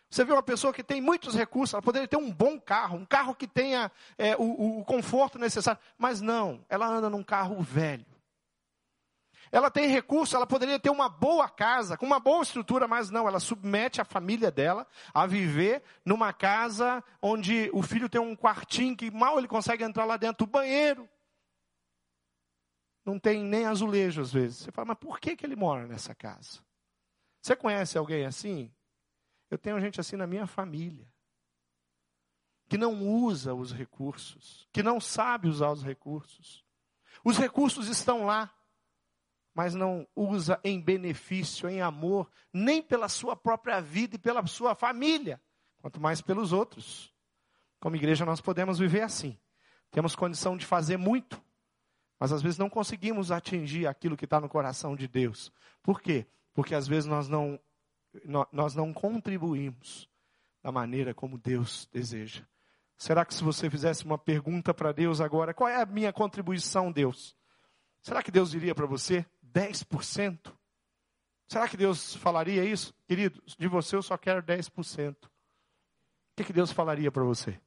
Você 0.09 0.25
vê 0.25 0.33
uma 0.33 0.45
pessoa 0.45 0.73
que 0.73 0.85
tem 0.85 1.01
muitos 1.01 1.35
recursos, 1.35 1.75
ela 1.75 1.83
poderia 1.83 2.07
ter 2.07 2.17
um 2.17 2.31
bom 2.31 2.61
carro, 2.61 2.99
um 2.99 3.05
carro 3.05 3.35
que 3.35 3.49
tenha 3.49 3.91
é, 4.17 4.37
o, 4.37 4.79
o 4.79 4.85
conforto 4.85 5.41
necessário, 5.41 5.81
mas 5.99 6.21
não, 6.21 6.65
ela 6.69 6.87
anda 6.87 7.11
num 7.11 7.25
carro 7.25 7.61
velho. 7.61 8.07
Ela 9.51 9.71
tem 9.71 9.89
recurso, 9.89 10.37
ela 10.37 10.47
poderia 10.47 10.79
ter 10.79 10.91
uma 10.91 11.09
boa 11.09 11.49
casa, 11.49 11.97
com 11.97 12.07
uma 12.07 12.21
boa 12.21 12.43
estrutura, 12.43 12.87
mas 12.87 13.11
não, 13.11 13.27
ela 13.27 13.41
submete 13.41 14.01
a 14.01 14.05
família 14.05 14.53
dela 14.53 14.87
a 15.13 15.27
viver 15.27 15.83
numa 16.05 16.33
casa 16.33 17.03
onde 17.21 17.71
o 17.73 17.83
filho 17.83 18.09
tem 18.09 18.21
um 18.21 18.37
quartinho 18.37 18.97
que 18.97 19.11
mal 19.11 19.37
ele 19.37 19.49
consegue 19.49 19.83
entrar 19.83 20.05
lá 20.05 20.17
dentro, 20.17 20.45
o 20.45 20.51
banheiro 20.51 21.09
não 23.05 23.19
tem 23.19 23.43
nem 23.43 23.67
azulejo 23.67 24.21
às 24.21 24.33
vezes. 24.33 24.59
Você 24.59 24.73
fala, 24.73 24.87
mas 24.87 24.99
por 24.99 25.19
que, 25.19 25.37
que 25.37 25.45
ele 25.45 25.57
mora 25.57 25.87
nessa 25.87 26.15
casa? 26.15 26.61
Você 27.41 27.57
conhece 27.57 27.99
alguém 27.99 28.25
assim? 28.25 28.73
Eu 29.51 29.59
tenho 29.59 29.81
gente 29.81 30.01
assim 30.01 30.17
na 30.17 30.27
minha 30.27 30.47
família. 30.47 31.07
Que 32.69 32.79
não 32.79 33.07
usa 33.07 33.53
os 33.55 33.73
recursos, 33.73 34.67
que 34.73 34.83
não 34.83 35.01
sabe 35.01 35.49
usar 35.49 35.71
os 35.71 35.83
recursos. 35.83 36.65
Os 37.25 37.37
recursos 37.37 37.89
estão 37.89 38.25
lá, 38.25 38.53
mas 39.53 39.75
não 39.75 40.09
usa 40.17 40.59
em 40.65 40.81
benefício, 40.81 41.69
em 41.69 41.83
amor, 41.83 42.31
nem 42.53 42.81
pela 42.81 43.09
sua 43.09 43.37
própria 43.37 43.81
vida 43.81 44.17
e 44.17 44.19
pela 44.19 44.47
sua 44.47 44.75
família, 44.75 45.43
quanto 45.81 46.01
mais 46.01 46.23
pelos 46.23 46.53
outros. 46.53 47.13
Como 47.79 47.97
igreja 47.97 48.25
nós 48.25 48.41
podemos 48.41 48.79
viver 48.79 49.03
assim 49.03 49.37
Temos 49.91 50.15
condição 50.17 50.57
de 50.57 50.65
fazer 50.65 50.97
muito, 50.97 51.42
mas 52.23 52.31
às 52.31 52.41
vezes 52.41 52.57
não 52.57 52.71
conseguimos 52.71 53.33
atingir 53.33 53.89
aquilo 53.89 54.17
que 54.17 54.27
está 54.27 54.41
no 54.41 54.49
coração 54.49 54.95
de 54.95 55.09
Deus. 55.09 55.51
Por 55.83 56.01
quê? 56.01 56.25
Porque 56.55 56.73
às 56.73 56.87
vezes 56.87 57.05
nós 57.05 57.27
não, 57.27 57.59
nós 58.53 58.77
não 58.77 58.93
contribuímos 58.93 60.09
da 60.63 60.71
maneira 60.71 61.13
como 61.13 61.37
Deus 61.37 61.89
deseja. 61.93 62.47
Será 62.97 63.25
que 63.25 63.35
se 63.35 63.43
você 63.43 63.69
fizesse 63.69 64.05
uma 64.05 64.17
pergunta 64.17 64.73
para 64.73 64.93
Deus 64.93 65.21
agora, 65.21 65.53
qual 65.53 65.69
é 65.69 65.83
a 65.83 65.85
minha 65.85 66.13
contribuição, 66.13 66.93
Deus? 66.93 67.37
Será 68.01 68.23
que 68.23 68.31
Deus 68.31 68.53
diria 68.53 68.73
para 68.73 68.87
você 68.87 69.27
10%? 69.45 70.55
Será 71.49 71.69
que 71.69 71.77
Deus 71.77 72.15
falaria 72.15 72.65
isso? 72.65 72.95
Querido, 73.05 73.43
de 73.59 73.67
você 73.67 73.97
eu 73.97 74.03
só 74.03 74.17
quero 74.17 74.41
10%. 74.41 75.17
O 75.25 75.29
que, 76.37 76.45
que 76.45 76.53
Deus 76.53 76.71
falaria 76.71 77.11
para 77.11 77.25
você? 77.25 77.61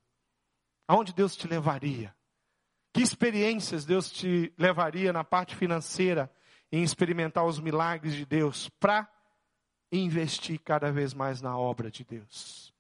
Aonde 0.87 1.13
Deus 1.13 1.35
te 1.35 1.45
levaria? 1.45 2.15
Que 2.95 3.01
experiências 3.01 3.83
Deus 3.83 4.09
te 4.09 4.53
levaria 4.57 5.11
na 5.11 5.21
parte 5.21 5.53
financeira 5.53 6.31
em 6.71 6.81
experimentar 6.81 7.43
os 7.43 7.59
milagres 7.59 8.13
de 8.13 8.25
Deus 8.25 8.69
para 8.79 9.05
investir 9.91 10.57
cada 10.59 10.93
vez 10.93 11.13
mais 11.13 11.41
na 11.41 11.57
obra 11.57 11.91
de 11.91 12.05
Deus? 12.05 12.73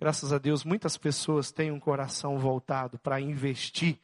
Graças 0.00 0.32
a 0.32 0.38
Deus, 0.38 0.64
muitas 0.64 0.96
pessoas 0.96 1.52
têm 1.52 1.70
um 1.70 1.78
coração 1.78 2.38
voltado 2.38 2.98
para 2.98 3.20
investir 3.20 3.98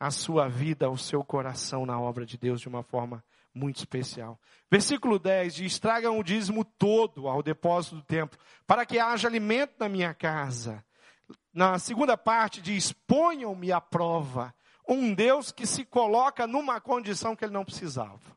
a 0.00 0.10
sua 0.10 0.48
vida, 0.48 0.88
o 0.88 0.96
seu 0.96 1.22
coração 1.22 1.84
na 1.84 2.00
obra 2.00 2.24
de 2.24 2.38
Deus 2.38 2.62
de 2.62 2.68
uma 2.68 2.82
forma 2.82 3.22
muito 3.54 3.76
especial. 3.76 4.40
Versículo 4.70 5.18
10 5.18 5.56
diz: 5.56 5.78
Tragam 5.78 6.18
o 6.18 6.24
dízimo 6.24 6.64
todo 6.64 7.28
ao 7.28 7.42
depósito 7.42 7.96
do 7.96 8.02
templo, 8.02 8.38
para 8.66 8.86
que 8.86 8.98
haja 8.98 9.28
alimento 9.28 9.74
na 9.78 9.90
minha 9.90 10.14
casa. 10.14 10.82
Na 11.52 11.78
segunda 11.78 12.16
parte 12.16 12.60
diz: 12.60 12.92
Ponham-me 12.92 13.72
à 13.72 13.80
prova. 13.80 14.54
Um 14.88 15.14
Deus 15.14 15.52
que 15.52 15.66
se 15.66 15.84
coloca 15.84 16.46
numa 16.46 16.80
condição 16.80 17.36
que 17.36 17.44
ele 17.44 17.52
não 17.52 17.64
precisava. 17.64 18.36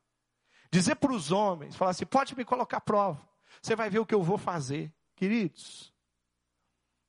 Dizer 0.71 0.95
para 0.95 1.13
os 1.13 1.31
homens, 1.31 1.75
falar 1.75 1.91
assim: 1.91 2.05
pode 2.05 2.35
me 2.35 2.45
colocar 2.45 2.77
à 2.77 2.81
prova. 2.81 3.27
Você 3.61 3.75
vai 3.75 3.89
ver 3.89 3.99
o 3.99 4.05
que 4.05 4.13
eu 4.13 4.21
vou 4.21 4.37
fazer. 4.37 4.93
Queridos, 5.15 5.93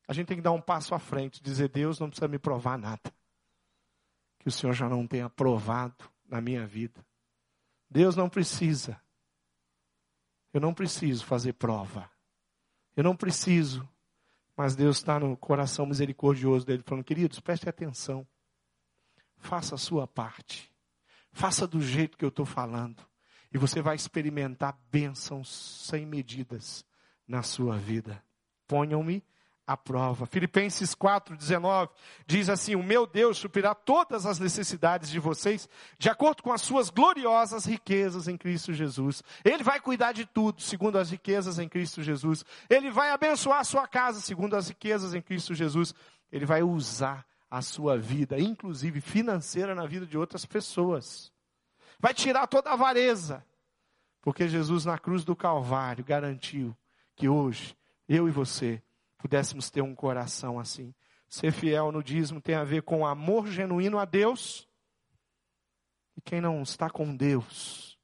a 0.07 0.13
gente 0.13 0.29
tem 0.29 0.37
que 0.37 0.43
dar 0.43 0.53
um 0.53 0.61
passo 0.61 0.95
à 0.95 0.99
frente, 0.99 1.43
dizer: 1.43 1.69
Deus 1.69 1.99
não 1.99 2.09
precisa 2.09 2.29
me 2.29 2.39
provar 2.39 2.79
nada. 2.79 3.13
Que 4.39 4.49
o 4.49 4.53
Senhor 4.53 4.73
já 4.73 4.89
não 4.89 5.07
tenha 5.07 5.29
provado 5.29 6.09
na 6.25 6.41
minha 6.41 6.67
vida. 6.67 7.05
Deus 7.91 8.15
não 8.15 8.29
precisa. 8.29 9.01
Eu 10.53 10.61
não 10.61 10.73
preciso 10.73 11.25
fazer 11.25 11.53
prova. 11.55 12.11
Eu 12.97 13.05
não 13.05 13.17
preciso. 13.17 13.87
Mas 14.57 14.75
Deus 14.75 14.97
está 14.97 15.21
no 15.21 15.37
coração 15.37 15.85
misericordioso 15.85 16.65
dele, 16.65 16.83
falando: 16.85 17.05
queridos, 17.05 17.41
preste 17.41 17.69
atenção. 17.69 18.27
Faça 19.37 19.75
a 19.75 19.79
sua 19.79 20.07
parte. 20.07 20.73
Faça 21.33 21.67
do 21.67 21.81
jeito 21.81 22.17
que 22.17 22.25
eu 22.25 22.31
estou 22.31 22.47
falando. 22.47 23.05
E 23.53 23.59
você 23.59 23.83
vai 23.83 23.95
experimentar 23.95 24.79
bênçãos 24.91 25.49
sem 25.87 26.07
medidas 26.07 26.85
na 27.29 27.43
sua 27.43 27.77
vida. 27.77 28.23
Ponham-me 28.67 29.23
a 29.67 29.77
prova. 29.77 30.27
Filipenses 30.27 30.95
4:19 30.95 31.91
diz 32.27 32.49
assim: 32.49 32.77
"O 32.77 32.83
meu 32.83 33.07
Deus 33.07 33.39
suprirá 33.39 33.75
todas 33.75 34.25
as 34.25 34.39
necessidades 34.39 35.11
de 35.11 35.19
vocês 35.19 35.69
de 35.99 36.09
acordo 36.09 36.43
com 36.43 36.53
as 36.53 36.63
suas 36.63 36.89
gloriosas 36.89 37.65
riquezas 37.65 38.29
em 38.29 38.37
Cristo 38.37 38.73
Jesus. 38.73 39.23
Ele 39.45 39.65
vai 39.65 39.81
cuidar 39.81 40.13
de 40.13 40.25
tudo 40.25 40.63
segundo 40.63 40.99
as 40.99 41.11
riquezas 41.11 41.59
em 41.59 41.69
Cristo 41.69 42.03
Jesus. 42.03 42.45
Ele 42.71 42.91
vai 42.91 43.11
abençoar 43.11 43.61
a 43.61 43.65
sua 43.65 43.89
casa 43.89 44.21
segundo 44.21 44.55
as 44.55 44.69
riquezas 44.69 45.15
em 45.15 45.21
Cristo 45.21 45.55
Jesus. 45.55 45.93
Ele 46.31 46.47
vai 46.47 46.63
usar 46.63 47.27
a 47.51 47.63
sua 47.63 47.97
vida, 47.97 48.39
inclusive 48.39 49.01
financeira 49.01 49.75
na 49.75 49.87
vida 49.87 50.07
de 50.07 50.19
outras 50.19 50.45
pessoas. 50.45 51.33
Vai 51.99 52.13
tirar 52.13 52.47
toda 52.47 52.71
a 52.71 52.75
avareza, 52.75 53.45
porque 54.21 54.49
Jesus 54.49 54.85
na 54.85 54.99
cruz 54.99 55.25
do 55.25 55.35
Calvário 55.35 56.05
garantiu 56.05 56.77
que 57.15 57.29
hoje 57.29 57.77
eu 58.09 58.29
e 58.29 58.31
você 58.31 58.83
pudéssemos 59.27 59.69
ter 59.69 59.83
um 59.83 59.93
coração 59.93 60.57
assim. 60.57 60.95
Ser 61.29 61.51
fiel 61.51 61.91
no 61.91 62.01
dízimo 62.01 62.41
tem 62.41 62.55
a 62.55 62.63
ver 62.63 62.83
com 62.83 63.05
amor 63.05 63.49
genuíno 63.49 63.99
a 63.99 64.05
Deus. 64.05 64.69
E 66.17 66.21
quem 66.21 66.41
não 66.41 66.63
está 66.63 66.89
com 66.89 67.15
Deus, 67.15 67.99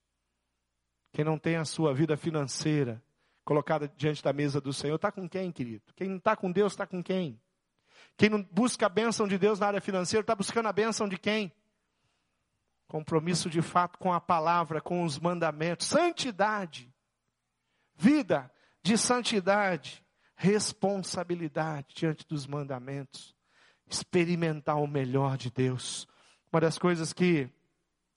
quem 1.13 1.25
não 1.25 1.39
tem 1.39 1.57
a 1.57 1.65
sua 1.65 1.95
vida 1.95 2.17
financeira 2.17 3.01
colocada 3.45 3.89
diante 3.97 4.23
da 4.23 4.33
mesa 4.33 4.61
do 4.61 4.73
Senhor, 4.73 4.97
está 4.97 5.13
com 5.13 5.29
quem, 5.29 5.53
querido? 5.53 5.85
Quem 5.95 6.09
não 6.09 6.17
está 6.17 6.37
com 6.37 6.51
Deus, 6.51 6.73
está 6.73 6.87
com 6.87 7.01
quem? 7.03 7.41
Quem 8.17 8.29
não 8.29 8.43
busca 8.43 8.87
a 8.87 8.89
bênção 8.89 9.29
de 9.29 9.39
Deus 9.39 9.61
na 9.61 9.69
área 9.69 9.81
financeira, 9.81 10.23
está 10.23 10.35
buscando 10.35 10.69
a 10.69 10.73
bênção 10.73 11.09
de 11.09 11.17
quem? 11.17 11.53
Compromisso 12.89 13.49
de 13.49 13.63
fato 13.63 13.97
com 13.97 14.13
a 14.13 14.21
palavra, 14.21 14.81
com 14.81 15.05
os 15.05 15.21
mandamentos, 15.21 15.87
santidade, 15.87 16.93
vida 17.95 18.53
de 18.83 18.99
santidade 18.99 20.02
responsabilidade 20.43 21.95
diante 21.95 22.27
dos 22.27 22.49
mandamentos, 22.49 23.33
experimentar 23.87 24.77
o 24.77 24.89
melhor 24.89 25.37
de 25.37 25.53
Deus. 25.53 26.09
Uma 26.53 26.61
das 26.61 26.77
coisas 26.79 27.13
que 27.13 27.49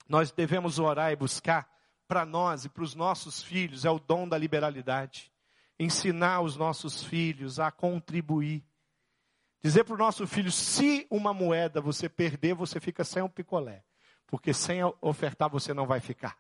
nós 0.10 0.32
devemos 0.32 0.80
orar 0.80 1.12
e 1.12 1.16
buscar 1.16 1.70
para 2.08 2.26
nós 2.26 2.66
e 2.66 2.70
para 2.70 2.84
os 2.84 2.96
nossos 2.96 3.44
filhos 3.44 3.86
é 3.86 3.92
o 3.92 4.00
dom 4.00 4.28
da 4.28 4.40
liberalidade. 4.40 5.32
Ensinar 5.80 6.42
os 6.42 6.58
nossos 6.58 7.04
filhos 7.04 7.60
a 7.60 7.70
contribuir. 7.70 8.66
Dizer 9.62 9.84
para 9.84 9.94
o 9.94 10.00
nosso 10.00 10.26
filho: 10.26 10.52
se 10.52 11.06
uma 11.12 11.32
moeda 11.32 11.80
você 11.80 12.10
perder, 12.10 12.56
você 12.56 12.80
fica 12.80 13.04
sem 13.04 13.22
um 13.22 13.30
picolé. 13.30 13.84
Porque 14.26 14.52
sem 14.52 14.80
ofertar 15.00 15.48
você 15.48 15.76
não 15.76 15.86
vai 15.86 16.00
ficar. 16.00 16.36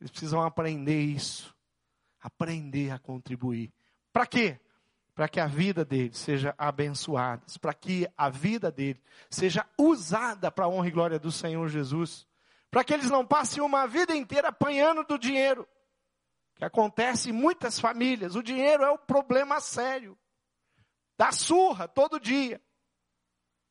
Eles 0.00 0.10
precisam 0.10 0.40
aprender 0.40 1.02
isso. 1.02 1.54
Aprender 2.18 2.90
a 2.92 2.98
contribuir. 2.98 3.70
Para 4.14 4.26
quê? 4.26 4.60
Para 5.12 5.28
que 5.28 5.40
a 5.40 5.46
vida 5.48 5.84
dele 5.84 6.14
seja 6.14 6.54
abençoada, 6.56 7.42
para 7.60 7.74
que 7.74 8.08
a 8.16 8.30
vida 8.30 8.70
dele 8.70 9.02
seja 9.28 9.66
usada 9.76 10.52
para 10.52 10.66
a 10.66 10.68
honra 10.68 10.86
e 10.86 10.92
glória 10.92 11.18
do 11.18 11.32
Senhor 11.32 11.68
Jesus, 11.68 12.24
para 12.70 12.84
que 12.84 12.94
eles 12.94 13.10
não 13.10 13.26
passem 13.26 13.60
uma 13.60 13.88
vida 13.88 14.14
inteira 14.14 14.48
apanhando 14.48 15.02
do 15.02 15.18
dinheiro, 15.18 15.66
que 16.54 16.64
acontece 16.64 17.30
em 17.30 17.32
muitas 17.32 17.80
famílias. 17.80 18.36
O 18.36 18.42
dinheiro 18.42 18.84
é 18.84 18.90
o 18.90 18.98
problema 18.98 19.60
sério, 19.60 20.16
dá 21.18 21.32
surra 21.32 21.88
todo 21.88 22.20
dia, 22.20 22.62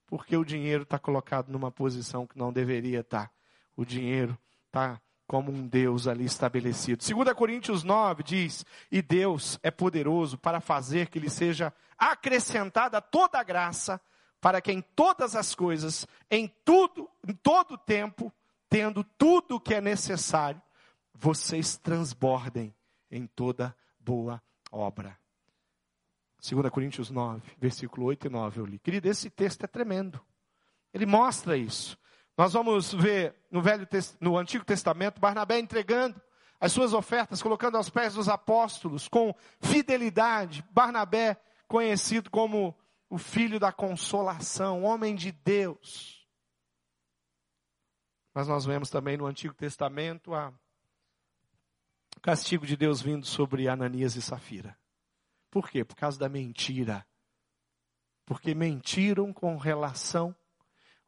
porque 0.08 0.36
o 0.36 0.44
dinheiro 0.44 0.84
está 0.84 1.00
colocado 1.00 1.50
numa 1.50 1.72
posição 1.72 2.28
que 2.28 2.38
não 2.38 2.52
deveria 2.52 3.00
estar. 3.00 3.28
Tá. 3.28 3.34
O 3.78 3.86
dinheiro 3.86 4.38
está 4.66 5.02
como 5.28 5.52
um 5.52 5.68
Deus 5.68 6.08
ali 6.08 6.26
estabelecido. 6.26 7.04
2 7.04 7.34
Coríntios 7.34 7.84
9 7.84 8.24
diz: 8.24 8.66
E 8.92 9.02
Deus 9.02 9.60
é 9.64 9.72
poderoso 9.72 10.38
para 10.38 10.60
fazer 10.60 11.10
que 11.10 11.20
lhe 11.20 11.30
seja 11.30 11.74
acrescentada 11.98 13.02
toda 13.02 13.40
a 13.40 13.44
graça, 13.44 14.00
para 14.42 14.62
que 14.62 14.72
em 14.72 14.82
todas 14.82 15.36
as 15.36 15.56
coisas, 15.56 16.06
em 16.30 16.48
tudo, 16.66 17.10
em 17.28 17.34
todo 17.34 17.78
tempo, 17.78 18.32
tendo 18.70 19.04
tudo 19.18 19.56
o 19.56 19.60
que 19.60 19.76
é 19.76 19.82
necessário, 19.82 20.62
vocês 21.14 21.78
transbordem 21.78 22.76
em 23.10 23.26
toda 23.28 23.76
boa 24.00 24.42
obra. 24.72 25.18
2 26.42 26.70
Coríntios 26.70 27.10
9, 27.10 27.42
versículo 27.58 28.08
8 28.08 28.28
e 28.28 28.30
9 28.30 28.60
eu 28.60 28.66
li. 28.66 28.80
Querido, 28.80 29.08
esse 29.08 29.30
texto 29.30 29.64
é 29.64 29.68
tremendo. 29.68 30.20
Ele 30.94 31.06
mostra 31.06 31.56
isso. 31.56 31.98
Nós 32.38 32.54
vamos 32.54 32.94
ver 32.94 33.36
no, 33.52 33.62
Velho, 33.62 33.88
no 34.20 34.38
Antigo 34.38 34.66
Testamento 34.66 35.22
Barnabé 35.22 35.60
entregando 35.60 36.20
as 36.60 36.72
suas 36.72 36.94
ofertas, 36.94 37.42
colocando 37.42 37.78
aos 37.78 37.90
pés 37.90 38.16
dos 38.16 38.28
apóstolos 38.28 39.08
com 39.08 39.36
fidelidade. 39.62 40.64
Barnabé, 40.72 41.38
conhecido 41.68 42.30
como 42.32 42.76
o 43.10 43.18
filho 43.18 43.60
da 43.60 43.72
consolação, 43.72 44.84
homem 44.84 45.14
de 45.14 45.32
Deus. 45.32 46.26
Mas 48.34 48.48
nós 48.48 48.66
vemos 48.66 48.90
também 48.90 49.18
no 49.18 49.28
Antigo 49.28 49.54
Testamento 49.54 50.34
a 50.34 50.52
o 52.16 52.22
castigo 52.22 52.66
de 52.66 52.78
Deus 52.78 53.02
vindo 53.02 53.26
sobre 53.26 53.68
Ananias 53.68 54.16
e 54.16 54.22
Safira. 54.22 54.78
Por 55.52 55.70
quê? 55.70 55.84
Por 55.84 55.96
causa 55.96 56.18
da 56.18 56.30
mentira. 56.30 57.06
Porque 58.26 58.56
mentiram 58.56 59.34
com 59.34 59.58
relação 59.58 60.36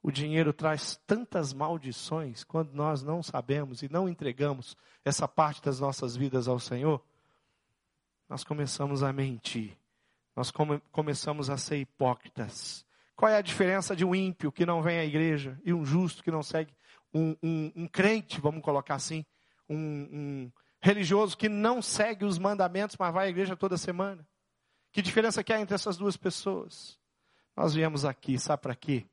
o 0.05 0.11
dinheiro 0.11 0.53
traz 0.53 1.01
tantas 1.07 1.51
maldições 1.51 2.43
quando 2.43 2.71
nós 2.73 3.01
não 3.01 3.23
sabemos 3.23 3.81
e 3.81 3.91
não 3.91 4.07
entregamos 4.07 4.77
essa 5.03 5.27
parte 5.27 5.63
das 5.63 5.79
nossas 5.79 6.15
vidas 6.15 6.47
ao 6.47 6.59
Senhor, 6.59 7.03
nós 8.29 8.43
começamos 8.43 9.01
a 9.01 9.11
mentir, 9.11 9.75
nós 10.35 10.51
come, 10.51 10.79
começamos 10.91 11.49
a 11.49 11.57
ser 11.57 11.77
hipócritas. 11.77 12.85
Qual 13.15 13.31
é 13.31 13.37
a 13.37 13.41
diferença 13.41 13.95
de 13.95 14.05
um 14.05 14.13
ímpio 14.13 14.51
que 14.51 14.63
não 14.63 14.79
vem 14.79 14.99
à 14.99 15.03
igreja 15.03 15.59
e 15.65 15.73
um 15.73 15.83
justo 15.83 16.23
que 16.23 16.29
não 16.29 16.43
segue, 16.43 16.71
um, 17.11 17.35
um, 17.41 17.71
um 17.75 17.87
crente, 17.87 18.39
vamos 18.39 18.61
colocar 18.61 18.93
assim, 18.93 19.25
um, 19.67 19.75
um 19.75 20.51
religioso 20.79 21.35
que 21.35 21.49
não 21.49 21.81
segue 21.81 22.25
os 22.25 22.37
mandamentos, 22.37 22.95
mas 22.99 23.11
vai 23.11 23.25
à 23.25 23.29
igreja 23.31 23.55
toda 23.55 23.75
semana? 23.75 24.23
Que 24.91 25.01
diferença 25.01 25.43
que 25.43 25.51
há 25.51 25.59
entre 25.59 25.73
essas 25.73 25.97
duas 25.97 26.15
pessoas? 26.15 26.99
Nós 27.57 27.73
viemos 27.73 28.05
aqui, 28.05 28.37
sabe 28.37 28.61
para 28.61 28.75
quê? 28.75 29.07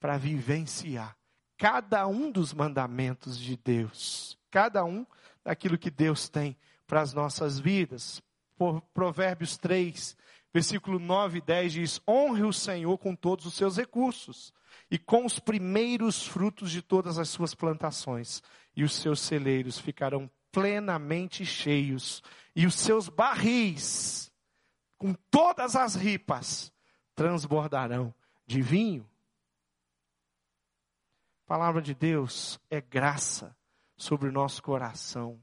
Para 0.00 0.16
vivenciar 0.16 1.16
cada 1.56 2.06
um 2.06 2.30
dos 2.30 2.54
mandamentos 2.54 3.38
de 3.38 3.56
Deus, 3.56 4.38
cada 4.50 4.84
um 4.84 5.04
daquilo 5.44 5.76
que 5.76 5.90
Deus 5.90 6.28
tem 6.28 6.56
para 6.86 7.00
as 7.00 7.12
nossas 7.12 7.58
vidas. 7.58 8.22
Provérbios 8.94 9.56
3, 9.56 10.16
versículo 10.52 10.98
9 10.98 11.38
e 11.38 11.40
10 11.40 11.72
diz: 11.72 12.00
Honre 12.08 12.44
o 12.44 12.52
Senhor 12.52 12.96
com 12.98 13.14
todos 13.14 13.44
os 13.46 13.54
seus 13.54 13.76
recursos 13.76 14.52
e 14.90 14.98
com 14.98 15.24
os 15.24 15.38
primeiros 15.38 16.26
frutos 16.26 16.70
de 16.70 16.80
todas 16.80 17.18
as 17.18 17.28
suas 17.28 17.54
plantações, 17.54 18.42
e 18.74 18.84
os 18.84 18.94
seus 18.94 19.20
celeiros 19.20 19.78
ficarão 19.78 20.30
plenamente 20.50 21.44
cheios, 21.44 22.22
e 22.56 22.66
os 22.66 22.74
seus 22.74 23.08
barris, 23.08 24.32
com 24.96 25.14
todas 25.30 25.76
as 25.76 25.94
ripas, 25.94 26.72
transbordarão 27.14 28.14
de 28.46 28.62
vinho. 28.62 29.08
A 31.48 31.56
palavra 31.56 31.80
de 31.80 31.94
Deus 31.94 32.60
é 32.68 32.78
graça 32.78 33.56
sobre 33.96 34.28
o 34.28 34.32
nosso 34.32 34.62
coração. 34.62 35.40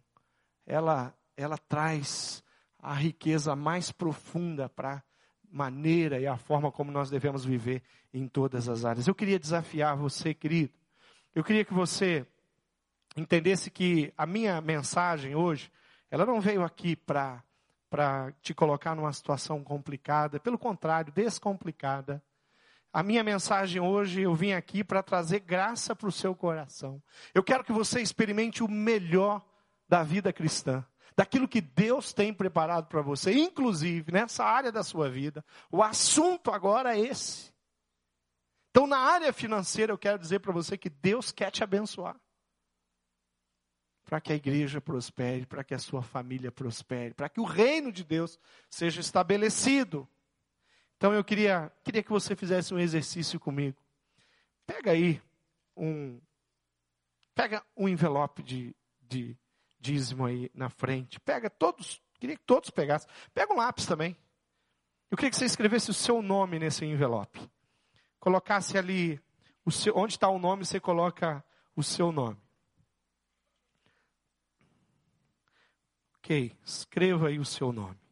Ela, 0.64 1.12
ela 1.36 1.58
traz 1.58 2.44
a 2.78 2.94
riqueza 2.94 3.56
mais 3.56 3.92
profunda 3.92 4.70
para 4.70 4.98
a 4.98 5.04
maneira 5.50 6.20
e 6.20 6.28
a 6.28 6.38
forma 6.38 6.72
como 6.72 6.92
nós 6.92 7.10
devemos 7.10 7.44
viver 7.44 7.82
em 8.14 8.28
todas 8.28 8.70
as 8.70 8.86
áreas. 8.86 9.08
Eu 9.08 9.16
queria 9.16 9.40
desafiar 9.40 9.98
você, 9.98 10.32
querido. 10.32 10.72
Eu 11.34 11.44
queria 11.44 11.66
que 11.66 11.74
você 11.74 12.24
entendesse 13.18 13.72
que 13.72 14.14
a 14.16 14.28
minha 14.28 14.62
mensagem 14.62 15.34
hoje, 15.34 15.72
ela 16.12 16.24
não 16.24 16.40
veio 16.40 16.64
aqui 16.64 16.96
para 16.96 17.44
para 17.90 18.32
te 18.44 18.54
colocar 18.54 18.94
numa 18.94 19.12
situação 19.12 19.64
complicada, 19.64 20.40
pelo 20.40 20.60
contrário, 20.60 21.12
descomplicada. 21.12 22.22
A 22.96 23.04
minha 23.04 23.26
mensagem 23.26 23.82
hoje, 23.82 24.22
eu 24.22 24.34
vim 24.34 24.54
aqui 24.54 24.82
para 24.82 25.04
trazer 25.04 25.42
graça 25.42 25.94
para 25.94 26.08
o 26.08 26.12
seu 26.14 26.34
coração. 26.34 27.04
Eu 27.34 27.44
quero 27.44 27.62
que 27.62 27.74
você 27.74 28.00
experimente 28.00 28.64
o 28.64 28.70
melhor 28.70 29.46
da 29.86 30.02
vida 30.02 30.32
cristã, 30.32 30.82
daquilo 31.14 31.46
que 31.46 31.60
Deus 31.60 32.14
tem 32.14 32.34
preparado 32.34 32.88
para 32.88 33.02
você, 33.02 33.34
inclusive 33.34 34.14
nessa 34.14 34.46
área 34.46 34.72
da 34.72 34.82
sua 34.82 35.10
vida. 35.10 35.44
O 35.70 35.84
assunto 35.84 36.52
agora 36.52 36.98
é 36.98 37.02
esse. 37.02 37.54
Então, 38.70 38.88
na 38.88 39.00
área 39.00 39.34
financeira, 39.34 39.92
eu 39.92 39.98
quero 39.98 40.18
dizer 40.18 40.40
para 40.40 40.54
você 40.54 40.78
que 40.78 40.90
Deus 40.90 41.34
quer 41.34 41.52
te 41.52 41.66
abençoar 41.66 42.16
para 44.06 44.22
que 44.22 44.32
a 44.32 44.36
igreja 44.36 44.80
prospere, 44.80 45.46
para 45.46 45.66
que 45.66 45.74
a 45.74 45.80
sua 45.80 46.02
família 46.02 46.52
prospere, 46.52 47.14
para 47.14 47.28
que 47.28 47.42
o 47.42 47.44
reino 47.44 47.92
de 47.92 48.06
Deus 48.06 48.40
seja 48.70 49.02
estabelecido. 49.02 50.08
Então 50.98 51.14
eu 51.14 51.24
queria, 51.24 51.72
queria 51.84 52.04
que 52.04 52.10
você 52.10 52.36
fizesse 52.36 52.74
um 52.74 52.80
exercício 52.80 53.40
comigo. 53.40 53.78
Pega 54.66 54.92
aí 54.92 55.22
um, 55.76 56.20
pega 57.34 57.64
um 57.76 57.88
envelope 57.88 58.42
de, 58.42 58.76
de 59.02 59.38
dízimo 59.80 60.26
aí 60.26 60.50
na 60.54 60.70
frente. 60.70 61.20
Pega 61.20 61.50
todos, 61.50 62.02
queria 62.20 62.38
que 62.38 62.44
todos 62.44 62.70
pegassem. 62.70 63.10
Pega 63.34 63.54
um 63.54 63.58
lápis 63.58 63.86
também. 63.86 64.18
Eu 65.12 65.18
queria 65.18 65.30
que 65.30 65.38
você 65.38 65.46
escrevesse 65.46 65.92
o 65.92 65.94
seu 65.94 66.22
nome 66.22 66.58
nesse 66.58 66.86
envelope. 66.86 67.40
Colocasse 68.20 68.78
ali, 68.78 69.22
o 69.64 69.72
seu, 69.72 69.96
onde 69.96 70.14
está 70.14 70.28
o 70.30 70.40
nome, 70.40 70.66
você 70.66 70.80
coloca 70.80 71.44
o 71.76 71.84
seu 71.84 72.12
nome. 72.12 72.42
Ok, 76.18 76.58
escreva 76.66 77.28
aí 77.28 77.38
o 77.38 77.46
seu 77.46 77.72
nome. 77.72 78.05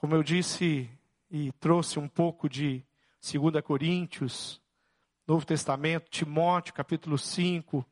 Como 0.00 0.14
eu 0.14 0.22
disse 0.22 0.90
e 1.30 1.52
trouxe 1.60 1.98
um 1.98 2.08
pouco 2.08 2.48
de 2.48 2.82
2 3.20 3.62
Coríntios, 3.62 4.58
Novo 5.26 5.44
Testamento, 5.44 6.08
Timóteo, 6.08 6.72
capítulo 6.72 7.18
5, 7.18 7.84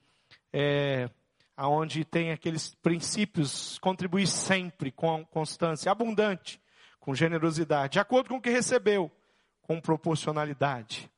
é, 0.50 1.11
aonde 1.54 2.06
tem 2.06 2.32
aqueles 2.32 2.74
princípios, 2.76 3.78
contribuir 3.80 4.26
sempre 4.26 4.90
com 4.90 5.22
constância, 5.26 5.92
abundante, 5.92 6.59
com 6.98 7.14
generosidade, 7.14 7.92
de 7.92 8.00
acordo 8.00 8.30
com 8.30 8.36
o 8.36 8.40
que 8.40 8.48
recebeu, 8.48 9.12
com 9.61 9.78
proporcionalidade. 9.78 11.11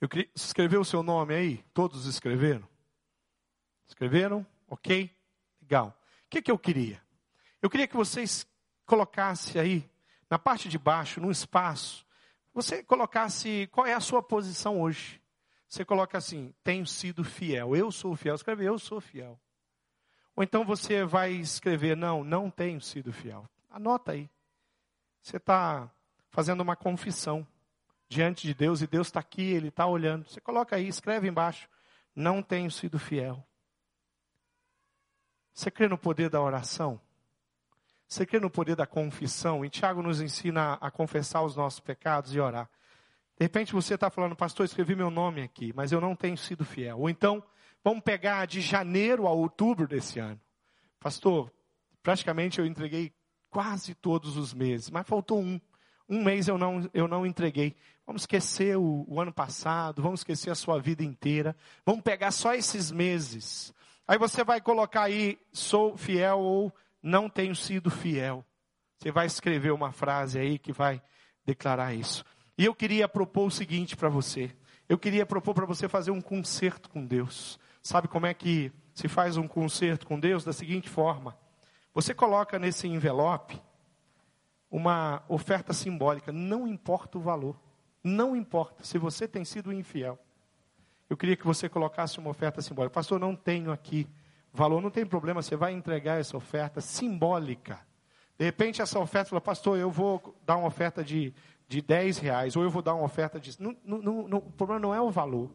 Eu 0.00 0.08
escreveu 0.34 0.80
o 0.80 0.84
seu 0.84 1.04
nome 1.04 1.32
aí? 1.32 1.64
Todos 1.72 2.06
escreveram? 2.06 2.68
Escreveram? 3.86 4.44
Ok? 4.66 5.16
Legal. 5.62 5.96
O 6.24 6.28
que, 6.28 6.42
que 6.42 6.50
eu 6.50 6.58
queria? 6.58 7.00
Eu 7.62 7.70
queria 7.70 7.86
que 7.86 7.96
vocês 7.96 8.44
colocassem 8.86 9.60
aí, 9.60 9.90
na 10.30 10.38
parte 10.38 10.68
de 10.68 10.78
baixo, 10.78 11.20
num 11.20 11.30
espaço, 11.30 12.06
você 12.54 12.82
colocasse 12.82 13.68
qual 13.70 13.86
é 13.86 13.92
a 13.92 14.00
sua 14.00 14.22
posição 14.22 14.80
hoje. 14.80 15.20
Você 15.68 15.84
coloca 15.84 16.16
assim, 16.16 16.54
tenho 16.64 16.86
sido 16.86 17.22
fiel, 17.22 17.76
eu 17.76 17.92
sou 17.92 18.16
fiel. 18.16 18.34
Escreve, 18.34 18.64
eu 18.64 18.78
sou 18.78 19.00
fiel. 19.00 19.38
Ou 20.34 20.42
então 20.42 20.64
você 20.64 21.04
vai 21.04 21.32
escrever, 21.32 21.96
não, 21.96 22.24
não 22.24 22.50
tenho 22.50 22.80
sido 22.80 23.12
fiel. 23.12 23.48
Anota 23.68 24.12
aí. 24.12 24.30
Você 25.20 25.36
está 25.36 25.90
fazendo 26.30 26.60
uma 26.60 26.76
confissão 26.76 27.46
diante 28.08 28.46
de 28.46 28.54
Deus 28.54 28.80
e 28.80 28.86
Deus 28.86 29.08
está 29.08 29.20
aqui, 29.20 29.42
Ele 29.42 29.68
está 29.68 29.86
olhando. 29.86 30.28
Você 30.28 30.40
coloca 30.40 30.76
aí, 30.76 30.86
escreve 30.88 31.28
embaixo: 31.28 31.68
Não 32.14 32.42
tenho 32.42 32.70
sido 32.70 32.98
fiel. 32.98 33.44
Você 35.52 35.70
crê 35.70 35.88
no 35.88 35.98
poder 35.98 36.30
da 36.30 36.40
oração? 36.40 37.00
Você 38.08 38.24
crê 38.24 38.38
no 38.38 38.48
poder 38.48 38.76
da 38.76 38.86
confissão? 38.86 39.64
E 39.64 39.70
Tiago 39.70 40.02
nos 40.02 40.20
ensina 40.20 40.74
a 40.74 40.90
confessar 40.90 41.42
os 41.42 41.56
nossos 41.56 41.80
pecados 41.80 42.34
e 42.34 42.40
orar. 42.40 42.70
De 43.38 43.44
repente 43.44 43.72
você 43.72 43.94
está 43.94 44.08
falando, 44.08 44.36
pastor, 44.36 44.64
escrevi 44.64 44.94
meu 44.94 45.10
nome 45.10 45.42
aqui, 45.42 45.72
mas 45.74 45.92
eu 45.92 46.00
não 46.00 46.14
tenho 46.14 46.38
sido 46.38 46.64
fiel. 46.64 47.00
Ou 47.00 47.10
então, 47.10 47.42
vamos 47.84 48.02
pegar 48.02 48.46
de 48.46 48.60
janeiro 48.60 49.26
a 49.26 49.32
outubro 49.32 49.86
desse 49.86 50.18
ano. 50.18 50.40
Pastor, 51.00 51.52
praticamente 52.02 52.58
eu 52.58 52.66
entreguei 52.66 53.12
quase 53.50 53.94
todos 53.94 54.36
os 54.36 54.54
meses, 54.54 54.90
mas 54.90 55.06
faltou 55.06 55.40
um. 55.40 55.60
Um 56.08 56.22
mês 56.22 56.46
eu 56.46 56.56
não, 56.56 56.88
eu 56.94 57.08
não 57.08 57.26
entreguei. 57.26 57.74
Vamos 58.06 58.22
esquecer 58.22 58.76
o, 58.76 59.04
o, 59.08 59.20
ano 59.20 59.32
passado, 59.32 60.00
vamos 60.00 60.20
esquecer 60.20 60.50
a 60.50 60.54
sua 60.54 60.80
vida 60.80 61.02
inteira. 61.02 61.56
Vamos 61.84 62.02
pegar 62.02 62.30
só 62.30 62.54
esses 62.54 62.92
meses. 62.92 63.74
Aí 64.06 64.16
você 64.16 64.44
vai 64.44 64.60
colocar 64.60 65.02
aí, 65.02 65.36
sou 65.52 65.96
fiel 65.96 66.38
ou 66.38 66.72
não 67.06 67.30
tenho 67.30 67.54
sido 67.54 67.88
fiel. 67.88 68.44
Você 68.98 69.12
vai 69.12 69.26
escrever 69.26 69.70
uma 69.70 69.92
frase 69.92 70.40
aí 70.40 70.58
que 70.58 70.72
vai 70.72 71.00
declarar 71.44 71.94
isso. 71.94 72.24
E 72.58 72.64
eu 72.64 72.74
queria 72.74 73.08
propor 73.08 73.46
o 73.46 73.50
seguinte 73.50 73.96
para 73.96 74.08
você. 74.08 74.50
Eu 74.88 74.98
queria 74.98 75.24
propor 75.24 75.54
para 75.54 75.66
você 75.66 75.88
fazer 75.88 76.10
um 76.10 76.20
concerto 76.20 76.90
com 76.90 77.06
Deus. 77.06 77.60
Sabe 77.80 78.08
como 78.08 78.26
é 78.26 78.34
que 78.34 78.72
se 78.92 79.06
faz 79.06 79.36
um 79.36 79.46
concerto 79.46 80.04
com 80.04 80.18
Deus? 80.18 80.44
Da 80.44 80.52
seguinte 80.52 80.88
forma: 80.88 81.38
você 81.94 82.12
coloca 82.12 82.58
nesse 82.58 82.88
envelope 82.88 83.62
uma 84.68 85.22
oferta 85.28 85.72
simbólica, 85.72 86.32
não 86.32 86.66
importa 86.66 87.18
o 87.18 87.20
valor. 87.20 87.56
Não 88.02 88.34
importa 88.34 88.84
se 88.84 88.98
você 88.98 89.28
tem 89.28 89.44
sido 89.44 89.72
infiel. 89.72 90.18
Eu 91.08 91.16
queria 91.16 91.36
que 91.36 91.46
você 91.46 91.68
colocasse 91.68 92.18
uma 92.18 92.30
oferta 92.30 92.60
simbólica. 92.60 92.94
Pastor, 92.94 93.20
não 93.20 93.36
tenho 93.36 93.70
aqui 93.70 94.08
valor, 94.56 94.80
não 94.80 94.90
tem 94.90 95.06
problema, 95.06 95.42
você 95.42 95.54
vai 95.54 95.72
entregar 95.72 96.18
essa 96.18 96.36
oferta 96.36 96.80
simbólica. 96.80 97.78
De 98.38 98.44
repente 98.44 98.82
essa 98.82 98.98
oferta 98.98 99.30
fala, 99.30 99.40
pastor, 99.40 99.78
eu 99.78 99.90
vou 99.90 100.36
dar 100.44 100.56
uma 100.56 100.66
oferta 100.66 101.04
de, 101.04 101.32
de 101.68 101.80
10 101.80 102.18
reais, 102.18 102.56
ou 102.56 102.62
eu 102.62 102.70
vou 102.70 102.82
dar 102.82 102.94
uma 102.94 103.04
oferta 103.04 103.38
de. 103.38 103.60
Não, 103.60 103.76
não, 103.84 104.28
não, 104.28 104.38
o 104.38 104.52
problema 104.52 104.80
não 104.80 104.94
é 104.94 105.00
o 105.00 105.10
valor. 105.10 105.50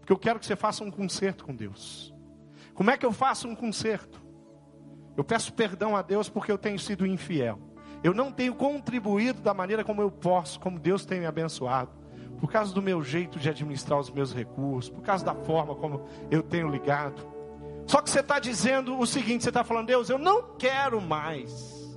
Porque 0.00 0.12
eu 0.12 0.18
quero 0.18 0.38
que 0.38 0.46
você 0.46 0.56
faça 0.56 0.84
um 0.84 0.90
concerto 0.90 1.44
com 1.44 1.54
Deus. 1.54 2.14
Como 2.74 2.90
é 2.90 2.96
que 2.96 3.04
eu 3.04 3.12
faço 3.12 3.48
um 3.48 3.54
concerto? 3.54 4.22
Eu 5.16 5.24
peço 5.24 5.52
perdão 5.52 5.96
a 5.96 6.02
Deus 6.02 6.28
porque 6.28 6.52
eu 6.52 6.58
tenho 6.58 6.78
sido 6.78 7.06
infiel. 7.06 7.58
Eu 8.04 8.12
não 8.14 8.30
tenho 8.30 8.54
contribuído 8.54 9.40
da 9.40 9.54
maneira 9.54 9.82
como 9.82 10.02
eu 10.02 10.10
posso, 10.10 10.60
como 10.60 10.78
Deus 10.78 11.04
tem 11.04 11.20
me 11.20 11.26
abençoado. 11.26 11.90
Por 12.38 12.52
causa 12.52 12.74
do 12.74 12.82
meu 12.82 13.02
jeito 13.02 13.38
de 13.38 13.48
administrar 13.48 13.98
os 13.98 14.10
meus 14.10 14.32
recursos, 14.34 14.90
por 14.90 15.02
causa 15.02 15.24
da 15.24 15.34
forma 15.34 15.74
como 15.74 16.06
eu 16.30 16.42
tenho 16.42 16.68
ligado. 16.68 17.35
Só 17.86 18.00
que 18.00 18.10
você 18.10 18.20
está 18.20 18.38
dizendo 18.38 18.98
o 18.98 19.06
seguinte: 19.06 19.44
você 19.44 19.50
está 19.50 19.64
falando, 19.64 19.86
Deus, 19.86 20.10
eu 20.10 20.18
não 20.18 20.56
quero 20.58 21.00
mais, 21.00 21.96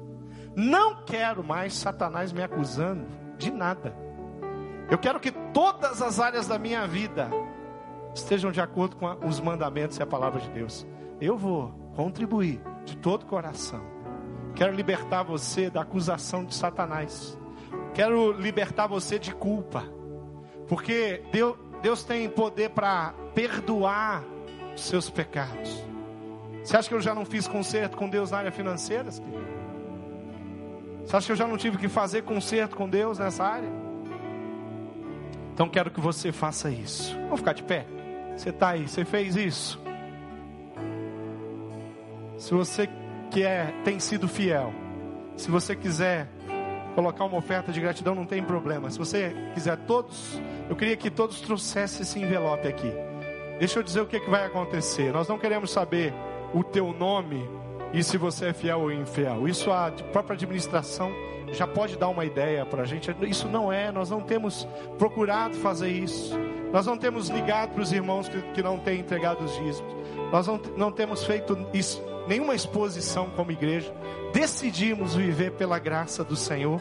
não 0.55 1.03
quero 1.03 1.43
mais 1.43 1.73
Satanás 1.73 2.31
me 2.31 2.43
acusando 2.43 3.05
de 3.37 3.51
nada. 3.51 3.95
Eu 4.89 4.97
quero 4.97 5.19
que 5.19 5.31
todas 5.31 6.01
as 6.01 6.19
áreas 6.19 6.47
da 6.47 6.57
minha 6.57 6.87
vida 6.87 7.29
estejam 8.13 8.51
de 8.51 8.59
acordo 8.59 8.95
com 8.95 9.05
os 9.27 9.39
mandamentos 9.39 9.97
e 9.97 10.03
a 10.03 10.07
palavra 10.07 10.41
de 10.41 10.49
Deus. 10.49 10.85
Eu 11.21 11.37
vou 11.37 11.69
contribuir 11.95 12.61
de 12.85 12.97
todo 12.97 13.23
o 13.23 13.25
coração 13.25 13.99
Quero 14.59 14.75
libertar 14.75 15.23
você 15.23 15.69
da 15.69 15.81
acusação 15.81 16.43
de 16.43 16.53
Satanás. 16.53 17.37
Quero 17.93 18.33
libertar 18.33 18.87
você 18.87 19.17
de 19.17 19.33
culpa. 19.33 19.85
Porque 20.67 21.23
Deus, 21.31 21.57
Deus 21.81 22.03
tem 22.03 22.29
poder 22.29 22.71
para 22.71 23.13
perdoar 23.33 24.21
os 24.79 24.85
seus 24.85 25.09
pecados. 25.09 25.83
Você 26.63 26.75
acha 26.75 26.89
que 26.89 26.95
eu 26.95 27.01
já 27.01 27.13
não 27.13 27.25
fiz 27.25 27.47
conserto 27.47 27.97
com 27.97 28.09
Deus 28.09 28.31
na 28.31 28.39
área 28.39 28.51
financeira? 28.51 29.09
Você 29.11 31.15
acha 31.15 31.25
que 31.25 31.31
eu 31.31 31.35
já 31.35 31.47
não 31.47 31.57
tive 31.57 31.77
que 31.77 31.87
fazer 31.87 32.23
conserto 32.23 32.75
com 32.75 32.87
Deus 32.87 33.19
nessa 33.19 33.43
área? 33.43 33.69
Então 35.53 35.67
quero 35.67 35.91
que 35.91 35.99
você 35.99 36.31
faça 36.31 36.69
isso. 36.69 37.13
Vamos 37.23 37.39
ficar 37.39 37.53
de 37.53 37.63
pé? 37.63 37.85
Você 38.35 38.49
está 38.49 38.69
aí, 38.69 38.87
você 38.87 39.03
fez 39.03 39.35
isso. 39.35 39.81
Se 42.37 42.53
você 42.53 42.89
quer, 43.31 43.73
tem 43.83 43.99
sido 43.99 44.27
fiel, 44.27 44.73
se 45.35 45.51
você 45.51 45.75
quiser 45.75 46.29
colocar 46.95 47.25
uma 47.25 47.37
oferta 47.37 47.71
de 47.71 47.81
gratidão, 47.81 48.15
não 48.15 48.25
tem 48.25 48.41
problema. 48.41 48.89
Se 48.89 48.97
você 48.97 49.35
quiser 49.53 49.77
todos, 49.79 50.39
eu 50.69 50.75
queria 50.75 50.95
que 50.95 51.09
todos 51.09 51.41
trouxessem 51.41 52.01
esse 52.01 52.19
envelope 52.19 52.67
aqui. 52.67 53.08
Deixa 53.59 53.79
eu 53.79 53.83
dizer 53.83 54.01
o 54.01 54.07
que, 54.07 54.21
que 54.21 54.29
vai 54.29 54.45
acontecer. 54.45 55.11
Nós 55.11 55.27
não 55.27 55.37
queremos 55.37 55.69
saber 55.69 56.13
o 56.53 56.63
teu 56.63 56.93
nome 56.93 57.47
e 57.93 58.01
se 58.01 58.17
você 58.17 58.47
é 58.47 58.53
fiel 58.53 58.79
ou 58.79 58.91
infiel. 58.91 59.47
Isso 59.47 59.69
a 59.69 59.91
própria 60.13 60.35
administração 60.35 61.11
já 61.51 61.67
pode 61.67 61.97
dar 61.97 62.07
uma 62.07 62.23
ideia 62.23 62.65
para 62.65 62.83
a 62.83 62.85
gente. 62.85 63.13
Isso 63.27 63.49
não 63.49 63.71
é, 63.71 63.91
nós 63.91 64.09
não 64.09 64.21
temos 64.21 64.65
procurado 64.97 65.55
fazer 65.57 65.89
isso. 65.89 66.33
Nós 66.71 66.85
não 66.85 66.97
temos 66.97 67.27
ligado 67.29 67.71
para 67.73 67.81
os 67.81 67.91
irmãos 67.91 68.29
que, 68.29 68.41
que 68.53 68.63
não 68.63 68.77
têm 68.77 68.99
entregado 68.99 69.43
os 69.43 69.53
dízimos. 69.57 69.93
Nós 70.31 70.47
não, 70.47 70.61
não 70.77 70.91
temos 70.91 71.25
feito 71.25 71.57
isso, 71.73 72.01
nenhuma 72.27 72.55
exposição 72.55 73.29
como 73.35 73.51
igreja. 73.51 73.93
Decidimos 74.31 75.15
viver 75.15 75.51
pela 75.51 75.79
graça 75.79 76.23
do 76.23 76.35
Senhor 76.35 76.79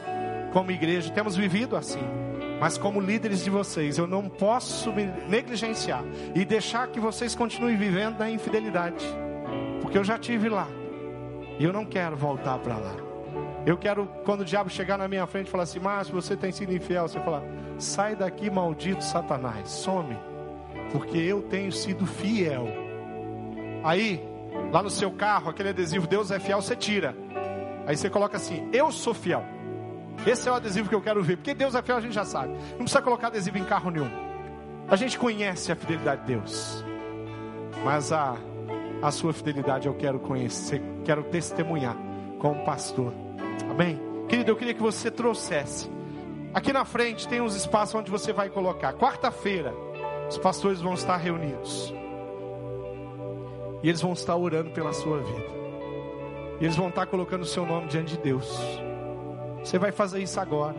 como 0.53 0.71
igreja. 0.71 1.11
Temos 1.11 1.35
vivido 1.35 1.75
assim. 1.75 2.28
Mas 2.61 2.77
como 2.77 3.01
líderes 3.01 3.45
de 3.45 3.51
vocês, 3.51 3.99
eu 3.99 4.07
não 4.07 4.29
posso 4.29 4.93
me 4.93 5.07
negligenciar 5.29 6.03
e 6.35 6.45
deixar 6.45 6.89
que 6.89 6.99
vocês 6.99 7.35
continuem 7.35 7.77
vivendo 7.77 8.19
na 8.19 8.29
infidelidade. 8.29 9.05
Porque 9.81 9.97
eu 9.97 10.05
já 10.05 10.19
tive 10.19 10.49
lá. 10.49 10.67
E 11.59 11.65
eu 11.65 11.73
não 11.73 11.85
quero 11.85 12.17
voltar 12.17 12.59
para 12.59 12.77
lá. 12.77 12.97
Eu 13.65 13.77
quero, 13.77 14.07
quando 14.25 14.41
o 14.41 14.45
diabo 14.45 14.71
chegar 14.71 14.97
na 14.99 15.07
minha 15.07 15.27
frente 15.27 15.49
e 15.49 15.51
falar 15.51 15.65
assim, 15.65 15.79
Márcio, 15.79 16.15
você 16.15 16.37
tem 16.37 16.51
sido 16.51 16.73
infiel, 16.73 17.07
você 17.07 17.21
falar, 17.21 17.43
sai 17.79 18.17
daqui, 18.17 18.51
maldito 18.51 19.05
Satanás, 19.05 19.69
some, 19.69 20.17
porque 20.91 21.19
eu 21.19 21.43
tenho 21.43 21.71
sido 21.71 22.07
fiel. 22.07 22.67
Aí, 23.85 24.25
lá 24.73 24.83
no 24.83 24.91
seu 24.91 25.11
carro, 25.11 25.51
aquele 25.51 25.69
adesivo 25.69 26.07
Deus 26.07 26.31
é 26.31 26.39
fiel, 26.41 26.63
você 26.63 26.75
tira. 26.75 27.15
Aí 27.87 27.97
você 27.97 28.09
coloca 28.09 28.37
assim, 28.37 28.69
eu 28.73 28.91
sou 28.91 29.15
fiel. 29.15 29.45
Esse 30.27 30.49
é 30.49 30.53
o 30.53 30.55
adesivo 30.55 30.89
que 30.89 30.95
eu 30.95 31.01
quero 31.01 31.23
ver, 31.23 31.37
porque 31.37 31.55
Deus 31.55 31.75
é 31.75 31.83
fiel, 31.83 31.97
a 31.97 32.01
gente 32.01 32.15
já 32.15 32.25
sabe. 32.25 32.53
Não 32.73 32.79
precisa 32.79 33.03
colocar 33.03 33.29
adesivo 33.29 33.59
em 33.59 33.65
carro 33.65 33.91
nenhum. 33.91 34.11
A 34.89 34.97
gente 34.97 35.19
conhece 35.19 35.71
a 35.71 35.77
fidelidade 35.77 36.23
de 36.23 36.35
Deus. 36.35 36.85
Mas 37.85 38.13
a 38.13 38.37
a 39.01 39.11
sua 39.11 39.33
fidelidade 39.33 39.87
eu 39.87 39.95
quero 39.95 40.19
conhecer, 40.19 40.83
quero 41.05 41.23
testemunhar 41.25 41.97
como 42.39 42.65
pastor. 42.65 43.13
Amém? 43.71 44.01
Querido, 44.29 44.51
eu 44.51 44.57
queria 44.57 44.75
que 44.75 44.83
você 44.83 45.11
trouxesse. 45.11 45.91
Aqui 46.53 46.73
na 46.73 46.85
frente 46.85 47.29
tem 47.29 47.41
uns 47.41 47.55
espaços 47.55 47.95
onde 47.95 48.11
você 48.11 48.33
vai 48.33 48.49
colocar. 48.49 48.95
Quarta-feira, 48.95 49.73
os 50.29 50.37
pastores 50.39 50.81
vão 50.81 50.95
estar 50.95 51.17
reunidos. 51.17 51.95
E 53.83 53.89
eles 53.89 54.01
vão 54.01 54.13
estar 54.13 54.37
orando 54.37 54.71
pela 54.71 54.93
sua 54.93 55.19
vida. 55.19 55.59
E 56.61 56.65
eles 56.65 56.77
vão 56.77 56.89
estar 56.89 57.07
colocando 57.07 57.43
o 57.43 57.47
seu 57.47 57.65
nome 57.65 57.87
diante 57.87 58.17
de 58.17 58.23
Deus. 58.23 58.59
Você 59.69 59.79
vai 59.79 59.93
fazer 59.93 60.23
isso 60.23 60.41
agora. 60.41 60.77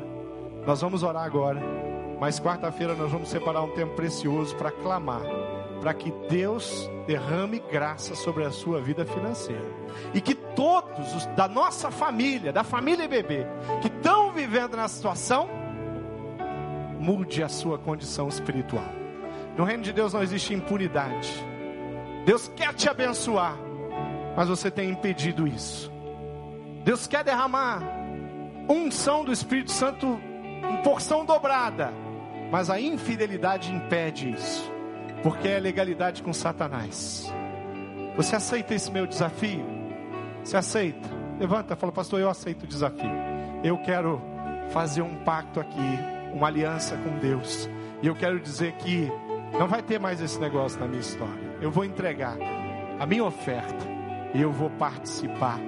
Nós 0.66 0.82
vamos 0.82 1.04
orar 1.04 1.24
agora. 1.24 1.62
Mas 2.20 2.40
quarta-feira 2.40 2.96
nós 2.96 3.12
vamos 3.12 3.30
separar 3.30 3.62
um 3.62 3.70
tempo 3.70 3.94
precioso 3.94 4.56
para 4.56 4.72
clamar 4.72 5.22
para 5.80 5.94
que 5.94 6.12
Deus 6.28 6.90
derrame 7.06 7.60
graça 7.72 8.16
sobre 8.16 8.44
a 8.44 8.52
sua 8.52 8.82
vida 8.82 9.06
financeira. 9.06 9.64
E 10.12 10.20
que 10.20 10.34
todos 10.34 11.16
os, 11.16 11.28
da 11.28 11.48
nossa 11.48 11.92
família, 11.92 12.52
da 12.52 12.64
família 12.64 13.08
bebê, 13.08 13.46
que 13.80 13.88
estão 13.88 14.32
vivendo 14.32 14.76
nessa 14.76 14.96
situação, 14.96 15.48
mude 17.00 17.44
a 17.44 17.48
sua 17.48 17.78
condição 17.78 18.28
espiritual. 18.28 18.90
No 19.56 19.66
reino 19.66 19.84
de 19.84 19.94
Deus 19.94 20.14
não 20.14 20.24
existe 20.24 20.52
impunidade. 20.52 21.32
Deus 22.26 22.52
quer 22.56 22.74
te 22.74 22.90
abençoar, 22.90 23.56
mas 24.36 24.50
você 24.50 24.72
tem 24.72 24.90
impedido 24.90 25.48
isso. 25.48 25.92
Deus 26.84 27.06
quer 27.06 27.24
derramar 27.24 27.99
unção 28.70 29.26
do 29.26 29.32
Espírito 29.32 29.72
Santo 29.72 30.20
em 30.72 30.84
porção 30.84 31.26
dobrada, 31.26 31.92
mas 32.52 32.70
a 32.70 32.80
infidelidade 32.80 33.74
impede 33.74 34.32
isso 34.32 34.80
porque 35.22 35.48
é 35.48 35.60
legalidade 35.60 36.24
com 36.24 36.34
Satanás. 36.34 37.32
Você 38.16 38.36
aceita 38.36 38.74
esse 38.74 38.92
meu 38.92 39.06
desafio? 39.06 39.66
Você 40.44 40.58
aceita? 40.58 41.10
Levanta, 41.40 41.76
fala, 41.76 41.92
pastor, 41.92 42.20
eu 42.20 42.30
aceito 42.30 42.64
o 42.64 42.68
desafio. 42.68 43.12
Eu 43.64 43.78
quero 43.80 44.22
fazer 44.72 45.02
um 45.02 45.16
pacto 45.24 45.60
aqui, 45.60 46.00
uma 46.34 46.48
aliança 46.48 46.98
com 46.98 47.18
Deus. 47.18 47.70
E 48.02 48.08
eu 48.08 48.16
quero 48.16 48.40
dizer 48.40 48.74
que 48.74 49.10
não 49.58 49.68
vai 49.68 49.82
ter 49.82 50.00
mais 50.00 50.22
esse 50.22 50.40
negócio 50.40 50.80
na 50.80 50.88
minha 50.88 51.02
história. 51.02 51.58
Eu 51.62 51.72
vou 51.72 51.84
entregar 51.84 52.38
a 53.00 53.06
minha 53.06 53.24
oferta 53.24 53.86
e 54.34 54.42
eu 54.42 54.52
vou 54.52 54.70
participar 54.72 55.60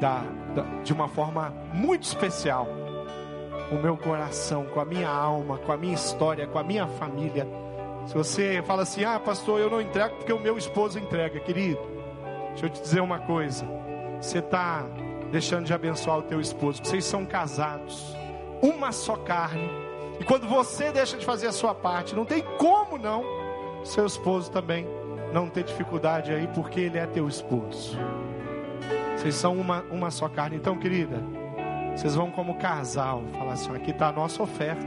da, 0.00 0.22
da, 0.54 0.62
de 0.82 0.92
uma 0.92 1.08
forma 1.08 1.52
muito 1.72 2.02
especial. 2.04 2.68
O 3.70 3.76
meu 3.76 3.96
coração, 3.96 4.64
com 4.66 4.80
a 4.80 4.84
minha 4.84 5.08
alma, 5.08 5.58
com 5.58 5.72
a 5.72 5.76
minha 5.76 5.94
história, 5.94 6.46
com 6.46 6.58
a 6.58 6.62
minha 6.62 6.86
família 6.86 7.46
se 8.06 8.14
você 8.14 8.62
fala 8.64 8.82
assim, 8.82 9.04
ah, 9.04 9.18
pastor, 9.18 9.60
eu 9.60 9.68
não 9.68 9.80
entrego 9.80 10.14
porque 10.16 10.32
o 10.32 10.38
meu 10.38 10.56
esposo 10.56 10.98
entrega, 10.98 11.40
querido. 11.40 11.80
Deixa 12.50 12.66
eu 12.66 12.70
te 12.70 12.80
dizer 12.80 13.00
uma 13.00 13.18
coisa. 13.18 13.66
Você 14.20 14.38
está 14.38 14.86
deixando 15.32 15.66
de 15.66 15.74
abençoar 15.74 16.18
o 16.18 16.22
teu 16.22 16.40
esposo. 16.40 16.84
Vocês 16.84 17.04
são 17.04 17.26
casados, 17.26 18.16
uma 18.62 18.92
só 18.92 19.16
carne. 19.16 19.68
E 20.20 20.24
quando 20.24 20.46
você 20.46 20.92
deixa 20.92 21.16
de 21.16 21.26
fazer 21.26 21.48
a 21.48 21.52
sua 21.52 21.74
parte, 21.74 22.14
não 22.14 22.24
tem 22.24 22.42
como 22.58 22.96
não 22.96 23.24
seu 23.84 24.06
esposo 24.06 24.50
também 24.50 24.86
não 25.32 25.48
ter 25.48 25.64
dificuldade 25.64 26.32
aí, 26.32 26.48
porque 26.54 26.80
ele 26.80 26.98
é 26.98 27.06
teu 27.06 27.28
esposo. 27.28 27.98
Vocês 29.26 29.34
são 29.34 29.56
uma, 29.56 29.82
uma 29.90 30.08
só 30.08 30.28
carne. 30.28 30.54
Então, 30.54 30.78
querida, 30.78 31.20
vocês 31.96 32.14
vão 32.14 32.30
como 32.30 32.54
casal 32.58 33.24
falar 33.36 33.54
assim: 33.54 33.74
aqui 33.74 33.90
está 33.90 34.10
a 34.10 34.12
nossa 34.12 34.40
oferta, 34.40 34.86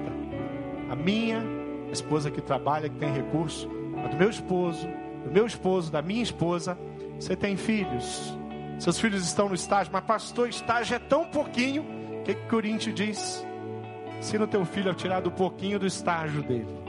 a 0.90 0.96
minha 0.96 1.44
a 1.90 1.92
esposa 1.92 2.32
que 2.32 2.40
trabalha, 2.40 2.88
que 2.88 2.96
tem 2.96 3.12
recurso, 3.12 3.70
a 4.02 4.08
do 4.08 4.16
meu 4.16 4.30
esposo, 4.30 4.88
do 5.26 5.30
meu 5.30 5.46
esposo, 5.46 5.92
da 5.92 6.02
minha 6.02 6.24
esposa. 6.24 6.80
Você 7.20 7.36
tem 7.36 7.58
filhos, 7.58 8.34
seus 8.80 8.98
filhos 8.98 9.26
estão 9.26 9.50
no 9.50 9.56
estágio, 9.56 9.92
mas 9.92 10.06
pastor, 10.06 10.48
estágio 10.48 10.96
é 10.96 11.00
tão 11.00 11.26
pouquinho. 11.26 11.84
O 12.22 12.24
que, 12.24 12.34
que 12.34 12.94
diz? 12.94 13.46
Ensina 14.20 14.46
o 14.46 14.48
teu 14.48 14.64
filho 14.64 14.90
a 14.90 14.94
tirar 14.94 15.20
do 15.20 15.32
pouquinho 15.32 15.78
do 15.78 15.86
estágio 15.86 16.42
dele. 16.44 16.80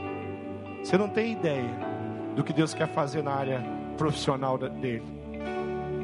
Você 0.81 0.97
não 0.97 1.09
tem 1.09 1.33
ideia 1.33 1.69
do 2.33 2.45
que 2.45 2.53
Deus 2.53 2.73
quer 2.73 2.87
fazer 2.87 3.21
na 3.21 3.33
área 3.33 3.61
profissional 3.97 4.57
dele. 4.57 5.20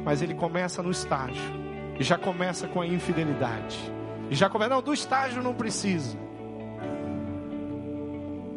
Mas 0.08 0.22
ele 0.22 0.32
começa 0.32 0.82
no 0.82 0.90
estágio. 0.90 1.52
E 2.00 2.02
já 2.02 2.16
começa 2.16 2.66
com 2.66 2.80
a 2.80 2.86
infidelidade. 2.86 3.78
E 4.30 4.34
já 4.34 4.48
começa, 4.48 4.70
não, 4.70 4.80
do 4.80 4.94
estágio 4.94 5.42
não 5.42 5.52
precisa. 5.52 6.16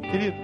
Querido, 0.00 0.36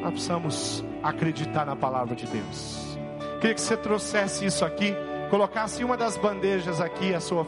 nós 0.00 0.10
precisamos 0.10 0.84
acreditar 1.00 1.64
na 1.64 1.76
palavra 1.76 2.16
de 2.16 2.26
Deus. 2.26 2.98
Queria 3.40 3.54
que 3.54 3.60
você 3.60 3.76
trouxesse 3.76 4.44
isso 4.44 4.64
aqui, 4.64 4.96
colocasse 5.30 5.84
uma 5.84 5.96
das 5.96 6.16
bandejas 6.16 6.80
aqui, 6.80 7.14
a 7.14 7.20
sua, 7.20 7.46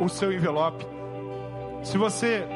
o 0.00 0.08
seu 0.08 0.32
envelope. 0.32 0.86
Se 1.82 1.98
você, 1.98 2.46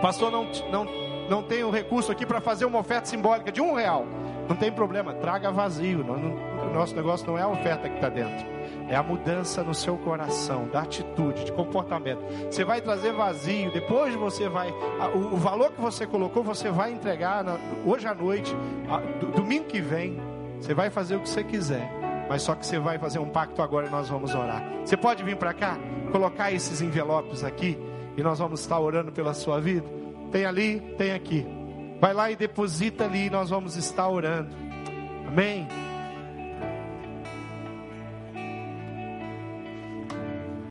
pastor, 0.00 0.30
não, 0.30 0.48
não, 0.70 0.84
não 1.28 1.42
tem 1.42 1.64
o 1.64 1.70
recurso 1.70 2.12
aqui 2.12 2.24
para 2.24 2.40
fazer 2.40 2.64
uma 2.64 2.78
oferta 2.78 3.08
simbólica 3.08 3.50
de 3.50 3.60
um 3.60 3.74
real, 3.74 4.06
não 4.48 4.54
tem 4.54 4.70
problema, 4.70 5.14
traga 5.14 5.50
vazio. 5.50 6.04
Não, 6.04 6.16
não, 6.16 6.70
o 6.70 6.72
nosso 6.72 6.94
negócio 6.94 7.26
não 7.26 7.36
é 7.36 7.42
a 7.42 7.48
oferta 7.48 7.88
que 7.88 7.96
está 7.96 8.08
dentro 8.08 8.57
é 8.88 8.96
a 8.96 9.02
mudança 9.02 9.62
no 9.62 9.74
seu 9.74 9.96
coração, 9.98 10.68
da 10.68 10.82
atitude, 10.82 11.44
de 11.44 11.52
comportamento. 11.52 12.20
Você 12.50 12.64
vai 12.64 12.80
trazer 12.80 13.12
vazio, 13.12 13.72
depois 13.72 14.14
você 14.14 14.48
vai, 14.48 14.72
o, 15.14 15.36
valor 15.36 15.72
que 15.72 15.80
você 15.80 16.06
colocou, 16.06 16.42
você 16.42 16.70
vai 16.70 16.92
entregar 16.92 17.44
hoje 17.84 18.06
à 18.06 18.14
noite, 18.14 18.54
domingo 19.34 19.66
que 19.66 19.80
vem, 19.80 20.20
você 20.60 20.74
vai 20.74 20.90
fazer 20.90 21.16
o 21.16 21.20
que 21.20 21.28
você 21.28 21.44
quiser, 21.44 21.90
mas 22.28 22.42
só 22.42 22.54
que 22.54 22.66
você 22.66 22.78
vai 22.78 22.98
fazer 22.98 23.18
um 23.18 23.28
pacto 23.28 23.62
agora 23.62 23.86
e 23.86 23.90
nós 23.90 24.08
vamos 24.08 24.34
orar. 24.34 24.62
Você 24.84 24.96
pode 24.96 25.22
vir 25.22 25.36
para 25.36 25.52
cá, 25.52 25.78
colocar 26.10 26.52
esses 26.52 26.80
envelopes 26.80 27.44
aqui 27.44 27.78
e 28.16 28.22
nós 28.22 28.38
vamos 28.38 28.60
estar 28.60 28.78
orando 28.78 29.12
pela 29.12 29.34
sua 29.34 29.60
vida. 29.60 29.86
Tem 30.30 30.44
ali, 30.44 30.80
tem 30.98 31.12
aqui. 31.12 31.46
Vai 32.00 32.12
lá 32.12 32.30
e 32.30 32.36
deposita 32.36 33.04
ali 33.04 33.26
e 33.26 33.30
nós 33.30 33.50
vamos 33.50 33.76
estar 33.76 34.08
orando. 34.08 34.50
Amém. 35.26 35.66